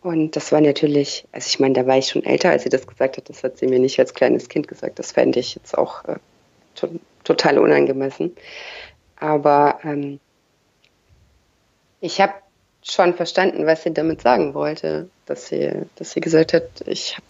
Und 0.02 0.36
das 0.36 0.52
war 0.52 0.60
natürlich, 0.60 1.26
also 1.32 1.46
ich 1.46 1.60
meine, 1.60 1.74
da 1.74 1.86
war 1.86 1.98
ich 1.98 2.08
schon 2.08 2.24
älter, 2.24 2.50
als 2.50 2.64
sie 2.64 2.68
das 2.68 2.86
gesagt 2.86 3.16
hat. 3.16 3.28
Das 3.28 3.42
hat 3.42 3.58
sie 3.58 3.66
mir 3.66 3.78
nicht 3.78 3.98
als 3.98 4.14
kleines 4.14 4.48
Kind 4.48 4.68
gesagt. 4.68 4.98
Das 4.98 5.12
fände 5.12 5.40
ich 5.40 5.54
jetzt 5.54 5.76
auch 5.76 6.04
äh, 6.04 6.16
to 6.74 6.88
total 7.24 7.58
unangemessen. 7.58 8.34
Aber 9.16 9.78
ähm, 9.84 10.18
ich 12.00 12.20
habe 12.20 12.32
schon 12.82 13.14
verstanden, 13.14 13.64
was 13.64 13.84
sie 13.84 13.94
damit 13.94 14.22
sagen 14.22 14.54
wollte, 14.54 15.08
dass 15.26 15.46
sie, 15.46 15.70
dass 15.94 16.10
sie 16.10 16.20
gesagt 16.20 16.52
hat, 16.52 16.64
ich 16.86 17.14
habe 17.14 17.26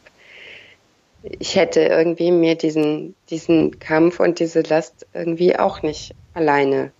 ich 1.22 1.56
hätte 1.56 1.80
irgendwie 1.80 2.30
mir 2.30 2.56
diesen, 2.56 3.14
diesen 3.30 3.78
Kampf 3.78 4.20
und 4.20 4.38
diese 4.40 4.62
Last 4.62 5.06
irgendwie 5.14 5.56
auch 5.56 5.82
nicht 5.82 6.14
alleine 6.34 6.90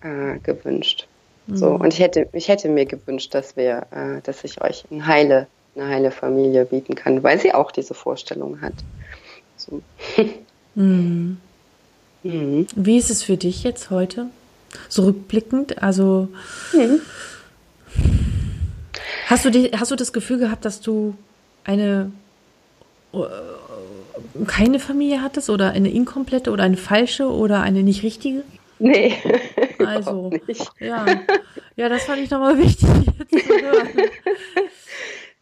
äh, 0.00 0.38
gewünscht. 0.42 1.06
Mhm. 1.46 1.56
So, 1.56 1.70
und 1.70 1.92
ich 1.92 2.00
hätte, 2.00 2.28
ich 2.32 2.48
hätte 2.48 2.68
mir 2.68 2.86
gewünscht, 2.86 3.34
dass 3.34 3.56
wir, 3.56 3.86
äh, 3.90 4.20
dass 4.22 4.44
ich 4.44 4.62
euch 4.62 4.84
eine 4.90 5.06
heile, 5.06 5.46
eine 5.76 5.88
heile 5.88 6.10
Familie 6.10 6.64
bieten 6.64 6.94
kann, 6.94 7.22
weil 7.22 7.38
sie 7.38 7.52
auch 7.52 7.72
diese 7.72 7.94
Vorstellung 7.94 8.60
hat. 8.60 8.74
So. 9.56 9.82
Mhm. 10.76 11.36
Mhm. 12.24 12.66
Wie 12.74 12.98
ist 12.98 13.08
es 13.08 13.22
für 13.22 13.36
dich 13.36 13.62
jetzt 13.62 13.90
heute? 13.90 14.26
So 14.88 15.04
rückblickend, 15.04 15.80
also 15.84 16.26
mhm. 16.72 17.00
hast 19.26 19.44
du 19.44 19.50
die, 19.50 19.70
hast 19.70 19.92
du 19.92 19.94
das 19.94 20.12
Gefühl 20.12 20.38
gehabt, 20.38 20.64
dass 20.64 20.80
du 20.80 21.14
eine 21.62 22.10
keine 24.46 24.78
Familie 24.78 25.22
hattest 25.22 25.50
oder 25.50 25.70
eine 25.70 25.90
inkomplette 25.90 26.50
oder 26.50 26.64
eine 26.64 26.76
falsche 26.76 27.28
oder 27.28 27.62
eine 27.62 27.82
nicht 27.82 28.02
richtige? 28.02 28.44
Nee. 28.78 29.14
Also, 29.84 30.30
ja. 30.78 31.04
Ja, 31.76 31.88
das 31.88 32.04
fand 32.04 32.22
ich 32.22 32.30
nochmal 32.30 32.56
wichtig 32.62 32.88
jetzt 33.28 33.46
zu 33.46 33.52
hören. 33.52 33.88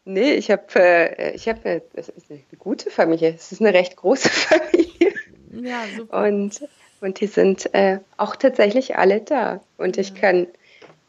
Nee, 0.04 0.34
ich 0.34 0.50
habe 0.50 0.64
äh, 0.74 1.34
ich 1.34 1.48
hab, 1.48 1.64
äh, 1.64 1.82
ist 1.94 2.12
eine 2.28 2.40
gute 2.58 2.90
Familie. 2.90 3.34
Es 3.36 3.52
ist 3.52 3.60
eine 3.60 3.72
recht 3.72 3.96
große 3.96 4.28
Familie. 4.30 5.12
Ja, 5.52 5.84
super. 5.96 6.24
Und, 6.24 6.66
und 7.00 7.20
die 7.20 7.26
sind 7.26 7.72
äh, 7.74 7.98
auch 8.16 8.34
tatsächlich 8.34 8.96
alle 8.96 9.20
da. 9.20 9.60
Und 9.76 9.96
ja. 9.96 10.00
ich 10.00 10.14
kann 10.14 10.48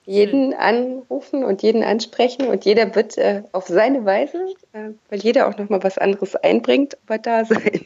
jeden 0.05 0.53
anrufen 0.53 1.43
und 1.43 1.63
jeden 1.63 1.83
ansprechen 1.83 2.47
und 2.47 2.65
jeder 2.65 2.93
wird 2.95 3.17
äh, 3.17 3.43
auf 3.51 3.67
seine 3.67 4.05
Weise, 4.05 4.37
äh, 4.73 4.89
weil 5.09 5.19
jeder 5.19 5.47
auch 5.47 5.57
nochmal 5.57 5.83
was 5.83 5.97
anderes 5.97 6.35
einbringt, 6.35 6.97
aber 7.05 7.17
da 7.17 7.45
sein. 7.45 7.85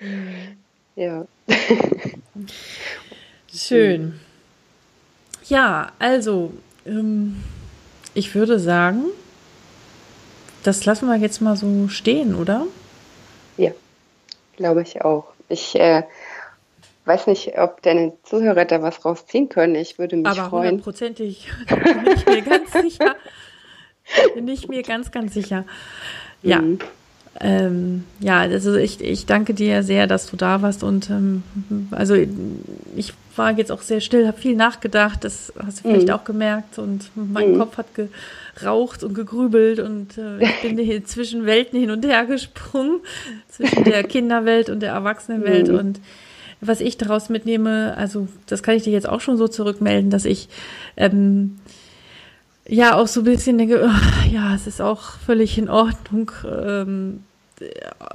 Mhm. 0.00 0.58
Ja. 0.96 1.26
Schön. 3.54 4.18
Ja, 5.44 5.92
also, 5.98 6.52
ähm, 6.86 7.42
ich 8.14 8.34
würde 8.34 8.58
sagen, 8.58 9.04
das 10.62 10.84
lassen 10.84 11.08
wir 11.08 11.16
jetzt 11.16 11.40
mal 11.40 11.56
so 11.56 11.88
stehen, 11.88 12.34
oder? 12.34 12.66
Ja, 13.56 13.70
glaube 14.56 14.82
ich 14.82 15.02
auch. 15.02 15.32
Ich 15.48 15.74
äh, 15.76 16.02
weiß 17.08 17.26
nicht, 17.26 17.58
ob 17.58 17.82
deine 17.82 18.12
Zuhörer 18.22 18.64
da 18.66 18.82
was 18.82 19.04
rausziehen 19.04 19.48
können. 19.48 19.74
Ich 19.74 19.98
würde 19.98 20.16
mich 20.16 20.26
Aber 20.26 20.48
freuen. 20.50 20.68
hundertprozentig 20.68 21.48
bin 21.68 22.12
ich 22.14 22.26
mir 22.26 22.42
ganz 22.42 22.72
sicher. 22.72 23.16
Bin 24.34 24.48
ich 24.48 24.68
mir 24.68 24.82
ganz, 24.82 25.10
ganz 25.10 25.34
sicher. 25.34 25.64
Ja. 26.42 26.60
Mhm. 26.60 26.78
Ähm, 27.40 28.04
ja, 28.20 28.40
also 28.40 28.74
ich, 28.74 29.00
ich 29.00 29.26
danke 29.26 29.54
dir 29.54 29.82
sehr, 29.84 30.06
dass 30.08 30.28
du 30.28 30.36
da 30.36 30.60
warst 30.62 30.82
und 30.82 31.08
ähm, 31.08 31.42
also 31.92 32.14
ich 32.96 33.12
war 33.36 33.52
jetzt 33.56 33.70
auch 33.70 33.82
sehr 33.82 34.00
still, 34.00 34.26
habe 34.26 34.38
viel 34.38 34.56
nachgedacht, 34.56 35.22
das 35.22 35.52
hast 35.64 35.78
du 35.78 35.88
vielleicht 35.88 36.08
Mhm. 36.08 36.14
auch 36.14 36.24
gemerkt 36.24 36.78
und 36.80 37.10
mein 37.14 37.52
Mhm. 37.52 37.58
Kopf 37.58 37.76
hat 37.76 37.86
geraucht 38.56 39.04
und 39.04 39.14
gegrübelt 39.14 39.78
und 39.78 40.18
äh, 40.18 40.42
ich 40.42 40.62
bin 40.62 40.78
hier 40.78 41.04
zwischen 41.04 41.46
Welten 41.46 41.78
hin 41.78 41.92
und 41.92 42.04
her 42.04 42.24
gesprungen, 42.24 43.00
zwischen 43.48 43.84
der 43.84 44.02
Kinderwelt 44.08 44.68
und 44.68 44.80
der 44.80 44.92
Erwachsenenwelt 44.94 45.68
Mhm. 45.68 45.78
und 45.78 46.00
was 46.60 46.80
ich 46.80 46.96
daraus 46.98 47.28
mitnehme, 47.28 47.94
also 47.96 48.28
das 48.46 48.62
kann 48.62 48.74
ich 48.74 48.82
dir 48.82 48.92
jetzt 48.92 49.08
auch 49.08 49.20
schon 49.20 49.36
so 49.36 49.46
zurückmelden, 49.48 50.10
dass 50.10 50.24
ich 50.24 50.48
ähm, 50.96 51.58
ja 52.68 52.96
auch 52.96 53.06
so 53.08 53.20
ein 53.20 53.24
bisschen 53.24 53.58
denke, 53.58 53.84
ugh, 53.84 54.30
ja, 54.32 54.54
es 54.54 54.66
ist 54.66 54.80
auch 54.82 55.12
völlig 55.24 55.56
in 55.58 55.68
Ordnung, 55.68 56.30
ähm, 56.44 57.22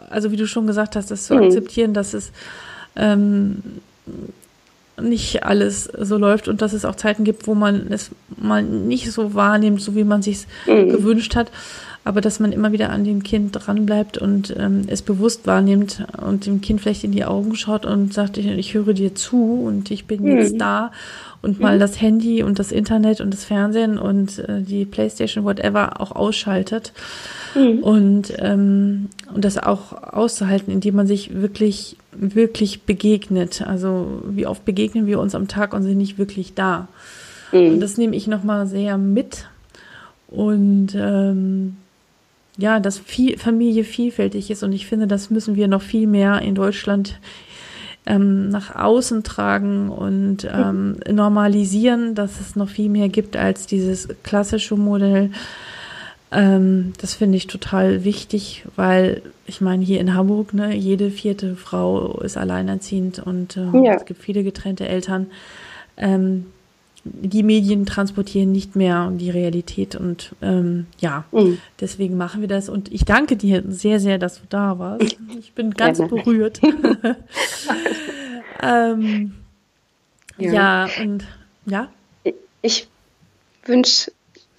also 0.09 0.31
wie 0.31 0.37
du 0.37 0.47
schon 0.47 0.67
gesagt 0.67 0.95
hast, 0.95 1.09
das 1.11 1.25
zu 1.25 1.35
Mhm. 1.35 1.43
akzeptieren, 1.43 1.93
dass 1.93 2.13
es 2.13 2.31
ähm, 2.95 3.57
nicht 5.01 5.43
alles 5.43 5.85
so 5.85 6.17
läuft 6.17 6.47
und 6.47 6.61
dass 6.61 6.73
es 6.73 6.85
auch 6.85 6.95
Zeiten 6.95 7.23
gibt, 7.23 7.47
wo 7.47 7.55
man 7.55 7.91
es 7.91 8.11
mal 8.37 8.61
nicht 8.61 9.11
so 9.11 9.33
wahrnimmt, 9.33 9.81
so 9.81 9.95
wie 9.95 10.03
man 10.03 10.21
sich 10.21 10.45
Mhm. 10.67 10.89
gewünscht 10.89 11.35
hat, 11.35 11.49
aber 12.06 12.20
dass 12.22 12.39
man 12.39 12.51
immer 12.51 12.72
wieder 12.74 12.89
an 12.89 13.04
dem 13.06 13.24
Kind 13.24 13.51
dranbleibt 13.54 14.18
und 14.18 14.54
ähm, 14.58 14.82
es 14.88 15.01
bewusst 15.01 15.47
wahrnimmt 15.47 16.06
und 16.22 16.45
dem 16.45 16.60
Kind 16.62 16.82
vielleicht 16.82 17.04
in 17.06 17.12
die 17.14 17.24
Augen 17.26 17.56
schaut 17.56 17.86
und 17.86 18.14
sagt, 18.14 18.38
ich, 18.38 18.45
ich 18.47 18.74
höre 18.74 18.93
dir 18.93 19.16
zu 19.16 19.64
und 19.66 19.89
ich 19.91 20.06
bin 20.06 20.24
Mhm. 20.24 20.38
jetzt 20.38 20.60
da 20.60 20.91
und 21.41 21.60
mal 21.60 21.80
das 21.80 21.99
Handy 22.01 22.43
und 22.43 22.60
das 22.60 22.72
Internet 22.72 23.22
und 23.22 23.34
das 23.34 23.45
Fernsehen 23.45 23.97
und 23.97 24.39
äh, 24.39 24.62
die 24.62 24.86
Playstation, 24.86 25.43
whatever, 25.45 26.01
auch 26.01 26.12
ausschaltet 26.12 26.91
Mhm. 27.56 27.80
und, 27.84 28.34
ähm, 28.39 29.10
und 29.34 29.45
das 29.45 29.58
auch 29.58 29.93
auszuhalten, 30.14 30.74
indem 30.74 30.95
man 30.95 31.08
sich 31.08 31.34
wirklich, 31.39 31.97
wirklich 32.12 32.82
begegnet. 32.84 33.62
Also 33.62 34.24
wie 34.28 34.45
oft 34.47 34.66
begegnen 34.66 35.06
wir 35.06 35.20
uns 35.20 35.36
am 35.36 35.47
Tag 35.47 35.74
und 35.74 35.84
sind 35.84 35.97
nicht 35.97 36.18
wirklich 36.18 36.54
da. 36.54 36.88
Und 37.51 37.76
Mhm. 37.76 37.80
das 37.80 37.97
nehme 37.97 38.16
ich 38.16 38.28
nochmal 38.28 38.66
sehr 38.68 38.97
mit. 38.97 39.45
Und 40.28 40.95
ähm, 40.95 41.78
ja, 42.58 42.80
dass 42.80 42.99
viel, 42.99 43.38
Familie 43.38 43.84
vielfältig 43.84 44.51
ist 44.51 44.64
und 44.64 44.74
ich 44.74 44.86
finde, 44.86 45.08
das 45.08 45.30
müssen 45.30 45.56
wir 45.56 45.68
noch 45.68 45.82
viel 45.82 46.08
mehr 46.08 46.41
in 46.41 46.56
Deutschland 46.56 47.20
ähm, 48.06 48.49
nach 48.49 48.76
außen 48.76 49.24
tragen 49.24 49.89
und 49.89 50.45
ähm, 50.51 50.97
normalisieren, 51.10 52.16
dass 52.16 52.39
es 52.41 52.56
noch 52.56 52.70
viel 52.70 52.89
mehr 52.89 53.10
gibt 53.10 53.38
als 53.38 53.66
dieses 53.66 54.10
klassische 54.24 54.76
Modell. 54.76 55.32
Ähm, 56.32 56.93
das 56.99 57.14
finde 57.14 57.38
ich 57.38 57.47
total 57.47 58.04
wichtig, 58.04 58.66
weil 58.76 59.22
ich 59.45 59.62
meine, 59.62 59.84
hier 59.86 59.99
in 59.99 60.14
Hamburg, 60.14 60.54
ne, 60.54 60.76
jede 60.76 61.12
vierte 61.12 61.56
Frau 61.56 62.20
ist 62.22 62.38
alleinerziehend 62.38 63.20
und 63.20 63.56
ähm, 63.58 63.84
Ja. 63.84 63.93
es 63.95 64.06
gibt 64.06 64.22
viele 64.22 64.43
getrennte 64.43 64.88
Eltern. 64.88 65.28
Ähm, 65.95 66.47
die 67.06 67.43
Medien 67.43 67.86
transportieren 67.86 68.51
nicht 68.51 68.76
mehr 68.76 69.12
die 69.14 69.30
Realität 69.30 69.95
und 69.95 70.34
ähm, 70.41 70.88
ja, 70.99 71.26
Mhm. 71.32 71.58
deswegen 71.82 72.16
machen 72.16 72.41
wir 72.41 72.47
das 72.47 72.70
und 72.70 72.91
ich 72.93 73.04
danke 73.04 73.36
dir 73.36 73.62
sehr, 73.68 73.99
sehr, 73.99 74.18
dass 74.18 74.39
du 74.39 74.43
da 74.49 74.80
warst. 74.80 75.18
Ich 75.38 75.54
bin 75.54 75.72
ganz 75.72 75.97
Gerne. 75.97 76.10
berührt. 76.14 76.62
ähm, 78.62 79.34
ja. 80.38 80.54
Ja. 80.54 80.89
und 81.01 81.26
ja, 81.66 81.89
Ich 82.62 82.88
wünsche 83.66 84.12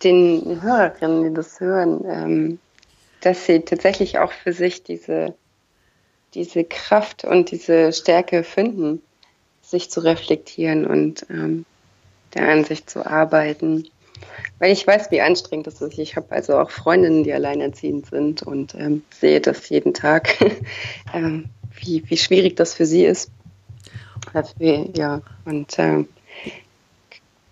den 0.03 0.61
Hörerinnen, 0.63 1.25
die 1.25 1.35
das 1.35 1.61
hören, 1.61 2.05
ähm, 2.07 2.59
dass 3.23 3.47
sie 3.47 3.61
tatsächlich 3.61 4.19
auch 4.19 4.33
für 4.33 4.53
sich 4.53 4.83
diese, 4.83 5.35
diese 6.35 6.65
Kraft 6.65 7.25
und 7.25 7.51
diese 7.51 7.93
Stärke 7.93 8.45
finden, 8.45 9.01
sich 9.63 9.91
zu 9.91 10.01
reflektieren 10.01 10.87
und 10.87 11.25
ähm, 11.31 11.65
da 12.35 12.41
an 12.47 12.65
sich 12.65 12.87
zu 12.87 13.05
arbeiten. 13.07 13.85
Weil 14.59 14.73
ich 14.73 14.87
weiß, 14.87 15.11
wie 15.11 15.21
anstrengend 15.21 15.67
das 15.67 15.81
ist. 15.83 15.99
Ich 15.99 16.17
habe 16.17 16.31
also 16.31 16.59
auch 16.59 16.71
Freundinnen, 16.71 17.25
die 17.25 17.33
alleinerziehend 17.33 18.07
sind 18.07 18.43
und 18.43 18.75
ähm, 18.75 19.03
sehe 19.13 19.41
das 19.41 19.69
jeden 19.69 19.95
Tag, 19.95 20.35
ähm, 21.15 21.47
wie, 21.81 22.03
wie 22.09 22.17
schwierig 22.17 22.57
das 22.57 22.75
für 22.75 22.87
sie 22.87 23.05
ist. 23.05 23.31
Dafür, 24.33 24.89
ja, 24.97 25.21
und 25.45 25.75
ähm, 25.79 26.09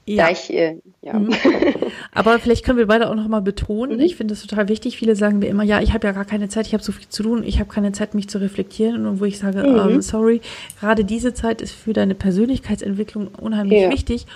ja. 0.07 0.25
da 0.25 0.31
ich, 0.31 0.53
äh, 0.53 0.77
ja. 1.03 1.13
Mhm. 1.15 1.35
Aber 2.13 2.39
vielleicht 2.39 2.65
können 2.65 2.79
wir 2.79 2.87
beide 2.87 3.09
auch 3.11 3.15
noch 3.15 3.29
mal 3.29 3.41
betonen, 3.41 3.97
Mhm. 3.99 4.03
ich 4.03 4.17
finde 4.17 4.35
das 4.35 4.43
total 4.43 4.69
wichtig. 4.69 4.97
Viele 4.97 5.15
sagen 5.17 5.39
mir 5.39 5.47
immer, 5.49 5.63
ja, 5.65 5.81
ich 5.81 5.93
habe 5.93 6.07
ja 6.07 6.13
gar 6.13 6.25
keine 6.25 6.49
Zeit, 6.49 6.67
ich 6.67 6.73
habe 6.75 6.83
so 6.83 6.93
viel 6.93 7.09
zu 7.09 7.23
tun, 7.23 7.43
ich 7.45 7.59
habe 7.61 7.71
keine 7.71 7.93
Zeit, 7.93 8.15
mich 8.15 8.29
zu 8.29 8.39
reflektieren. 8.39 9.07
Und 9.07 9.21
wo 9.21 9.25
ich 9.25 9.39
sage, 9.39 9.63
Mhm. 9.63 9.95
ähm, 9.95 10.03
sorry, 10.03 10.41
gerade 10.81 11.05
diese 11.05 11.35
Zeit 11.35 11.61
ist 11.61 11.73
für 11.73 11.93
deine 11.93 12.15
Persönlichkeitsentwicklung 12.15 13.29
unheimlich 13.29 13.83
Ja. 13.83 13.91
wichtig. 13.91 14.27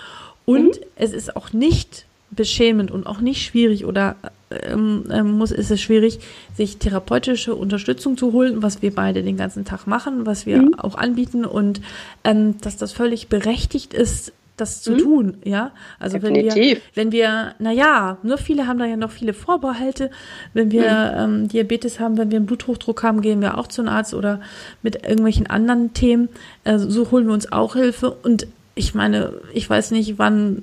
Und 0.47 0.81
es 0.97 1.13
ist 1.13 1.37
auch 1.37 1.53
nicht 1.53 2.07
beschämend 2.31 2.91
und 2.91 3.07
auch 3.07 3.21
nicht 3.21 3.45
schwierig 3.45 3.85
oder 3.85 4.17
ähm, 4.51 5.05
ähm, 5.11 5.33
muss 5.33 5.51
ist 5.51 5.71
es 5.71 5.81
schwierig, 5.81 6.21
sich 6.57 6.79
therapeutische 6.79 7.55
Unterstützung 7.55 8.17
zu 8.17 8.33
holen, 8.33 8.63
was 8.63 8.83
wir 8.83 8.95
beide 8.95 9.23
den 9.23 9.37
ganzen 9.37 9.65
Tag 9.65 9.87
machen, 9.87 10.27
was 10.27 10.47
wir 10.47 10.71
auch 10.79 10.95
anbieten 10.95 11.45
und 11.45 11.81
ähm, 12.25 12.61
dass 12.61 12.77
das 12.77 12.93
völlig 12.93 13.29
berechtigt 13.29 13.93
ist, 13.93 14.33
das 14.57 14.81
zu 14.83 14.97
tun, 14.97 15.37
ja. 15.45 15.73
Also 15.99 16.23
wenn 16.23 16.35
wir, 16.35 16.45
Definitiv. 16.45 16.81
wenn 16.95 17.13
wir, 17.13 17.55
naja, 17.59 18.17
ne, 18.23 18.39
viele 18.39 18.67
haben 18.67 18.79
da 18.79 18.87
ja 18.87 18.97
noch 18.97 19.11
viele 19.11 19.35
Vorbehalte. 19.35 20.11
Wenn 20.55 20.71
wir 20.71 21.15
ähm, 21.17 21.49
Diabetes 21.49 22.01
haben, 22.01 22.17
wenn 22.17 22.31
wir 22.31 22.39
einen 22.39 22.47
Bluthochdruck 22.47 23.03
haben, 23.03 23.21
gehen 23.21 23.43
wir 23.43 23.59
auch 23.59 23.67
zu 23.67 23.83
einem 23.83 23.91
Arzt 23.91 24.15
oder 24.15 24.41
mit 24.83 25.05
irgendwelchen 25.05 25.47
anderen 25.47 25.93
Themen. 25.93 26.31
Äh, 26.65 26.79
so 26.79 27.11
holen 27.11 27.27
wir 27.27 27.35
uns 27.35 27.53
auch 27.53 27.75
Hilfe. 27.75 28.11
Und 28.11 28.47
ich 28.79 28.95
meine, 28.95 29.41
ich 29.55 29.69
weiß 29.69 29.91
nicht, 29.91 30.19
wann, 30.19 30.63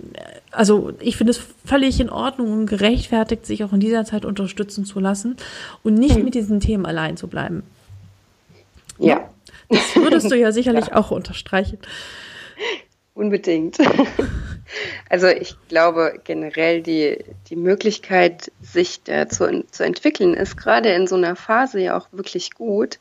also 0.51 0.93
ich 0.99 1.17
finde 1.17 1.31
es 1.31 1.41
völlig 1.65 1.99
in 1.99 2.11
Ordnung 2.11 2.53
und 2.53 2.65
gerechtfertigt, 2.67 3.45
sich 3.45 3.63
auch 3.63 3.73
in 3.73 3.79
dieser 3.79 4.05
Zeit 4.05 4.23
unterstützen 4.23 4.85
zu 4.85 4.99
lassen 4.99 5.35
und 5.81 5.95
nicht 5.95 6.23
mit 6.23 6.35
diesen 6.35 6.59
Themen 6.59 6.85
allein 6.85 7.17
zu 7.17 7.27
bleiben. 7.27 7.63
ja. 8.99 9.29
Das 9.69 9.95
würdest 9.95 10.29
du 10.29 10.35
ja 10.35 10.51
sicherlich 10.53 10.93
auch 10.93 11.09
unterstreichen. 11.09 11.79
Unbedingt. 13.13 13.77
Also 15.09 15.27
ich 15.27 15.55
glaube 15.67 16.19
generell 16.23 16.81
die, 16.81 17.23
die 17.49 17.55
Möglichkeit, 17.55 18.51
sich 18.61 19.03
da 19.03 19.27
zu, 19.29 19.63
zu 19.69 19.83
entwickeln, 19.83 20.33
ist 20.33 20.57
gerade 20.57 20.89
in 20.93 21.05
so 21.05 21.15
einer 21.15 21.35
Phase 21.35 21.79
ja 21.79 21.97
auch 21.97 22.07
wirklich 22.11 22.51
gut, 22.53 22.97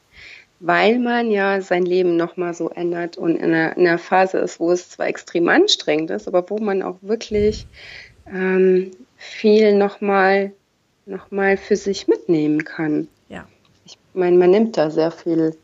weil 0.65 1.01
man 1.01 1.33
ja 1.33 1.61
sein 1.61 1.85
Leben 1.85 2.17
nochmal 2.17 2.55
so 2.55 2.71
ändert 2.71 3.19
und 3.19 3.37
in 3.37 3.53
einer, 3.53 3.77
in 3.77 3.87
einer 3.87 3.99
Phase 3.99 4.39
ist, 4.39 4.61
wo 4.61 4.71
es 4.71 4.91
zwar 4.91 5.09
extrem 5.09 5.49
anstrengend 5.49 6.11
ist, 6.11 6.29
aber 6.29 6.49
wo 6.49 6.59
man 6.59 6.83
auch 6.83 6.97
wirklich 7.03 7.67
ähm, 8.33 8.93
viel 9.17 9.75
nochmal 9.75 10.53
noch 11.05 11.33
mal 11.33 11.57
für 11.57 11.75
sich 11.75 12.07
mitnehmen 12.07 12.65
kann. 12.65 13.09
Ja. 13.29 13.45
Ich 13.85 13.99
meine, 14.15 14.37
man 14.37 14.51
nimmt 14.51 14.77
da 14.77 14.89
sehr 14.91 15.11
viel, 15.11 15.57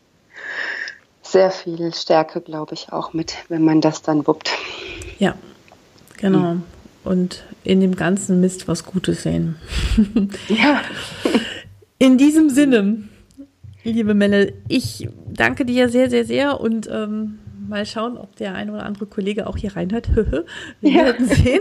sehr 1.22 1.53
viel 1.53 1.94
Stärke, 1.94 2.40
glaube 2.40 2.74
ich, 2.74 2.92
auch 2.92 3.12
mit, 3.12 3.36
wenn 3.49 3.62
man 3.62 3.80
das 3.80 4.03
dann 4.03 4.26
wuppt. 4.26 4.51
Ja, 5.20 5.36
genau. 6.16 6.57
Und 7.05 7.44
in 7.62 7.80
dem 7.80 7.94
ganzen 7.94 8.40
Mist 8.40 8.66
was 8.66 8.84
Gutes 8.84 9.22
sehen. 9.22 9.57
Ja. 10.49 10.82
In 11.99 12.18
diesem 12.18 12.51
Sinne, 12.51 13.07
liebe 13.85 14.14
Melle, 14.14 14.53
ich 14.68 15.09
danke 15.26 15.64
dir 15.64 15.89
sehr, 15.89 16.11
sehr, 16.11 16.24
sehr 16.24 16.61
und 16.61 16.89
ähm, 16.91 17.39
mal 17.68 17.86
schauen, 17.86 18.16
ob 18.16 18.34
der 18.36 18.54
ein 18.54 18.70
oder 18.70 18.84
andere 18.84 19.06
Kollege 19.06 19.46
auch 19.46 19.56
hier 19.56 19.76
reinhört. 19.76 20.08
Wir 20.80 20.90
Ja. 20.90 21.04
werden 21.04 21.26
sehen. 21.26 21.60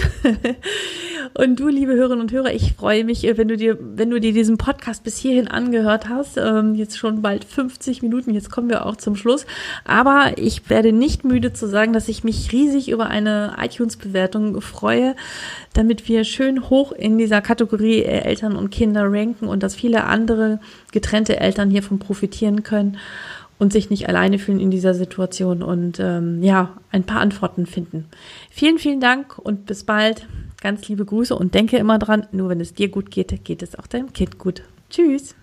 Und 1.33 1.59
du, 1.59 1.67
liebe 1.67 1.93
Hörerinnen 1.93 2.21
und 2.21 2.31
Hörer, 2.31 2.53
ich 2.53 2.73
freue 2.73 3.03
mich, 3.03 3.25
äh, 3.25 3.37
wenn 3.37 3.47
du 3.47 3.57
dir, 3.57 3.77
wenn 3.79 4.09
du 4.09 4.19
dir 4.19 4.31
diesen 4.33 4.57
Podcast 4.57 5.03
bis 5.03 5.17
hierhin 5.17 5.47
angehört 5.47 6.07
hast. 6.09 6.37
Ähm, 6.37 6.73
jetzt 6.75 6.97
schon 6.97 7.21
bald 7.21 7.43
50 7.43 8.01
Minuten, 8.01 8.33
jetzt 8.33 8.49
kommen 8.49 8.69
wir 8.69 8.85
auch 8.85 8.95
zum 8.95 9.15
Schluss. 9.15 9.45
Aber 9.85 10.31
ich 10.37 10.69
werde 10.69 10.91
nicht 10.93 11.25
müde 11.25 11.53
zu 11.53 11.67
sagen, 11.67 11.93
dass 11.93 12.07
ich 12.07 12.23
mich 12.23 12.51
riesig 12.51 12.89
über 12.89 13.07
eine 13.07 13.55
iTunes-Bewertung 13.61 14.61
freue, 14.61 15.15
damit 15.73 16.07
wir 16.07 16.23
schön 16.23 16.69
hoch 16.69 16.91
in 16.91 17.17
dieser 17.17 17.41
Kategorie 17.41 17.99
äh, 18.03 18.21
Eltern 18.23 18.55
und 18.55 18.69
Kinder 18.69 19.03
ranken 19.11 19.47
und 19.47 19.63
dass 19.63 19.75
viele 19.75 20.05
andere 20.05 20.59
getrennte 20.91 21.39
Eltern 21.39 21.69
hiervon 21.69 21.99
profitieren 21.99 22.63
können. 22.63 22.97
Und 23.59 23.73
sich 23.73 23.89
nicht 23.89 24.07
alleine 24.07 24.39
fühlen 24.39 24.59
in 24.59 24.71
dieser 24.71 24.93
Situation 24.93 25.63
und 25.63 25.99
ähm, 25.99 26.43
ja, 26.43 26.77
ein 26.91 27.03
paar 27.03 27.21
Antworten 27.21 27.65
finden. 27.65 28.05
Vielen, 28.49 28.77
vielen 28.77 28.99
Dank 28.99 29.37
und 29.37 29.65
bis 29.65 29.83
bald. 29.83 30.27
Ganz 30.61 30.87
liebe 30.87 31.05
Grüße 31.05 31.35
und 31.35 31.53
denke 31.53 31.77
immer 31.77 31.99
dran, 31.99 32.25
nur 32.31 32.49
wenn 32.49 32.59
es 32.59 32.73
dir 32.73 32.89
gut 32.89 33.11
geht, 33.11 33.45
geht 33.45 33.61
es 33.61 33.77
auch 33.77 33.87
deinem 33.87 34.11
Kind 34.13 34.37
gut. 34.39 34.63
Tschüss. 34.89 35.35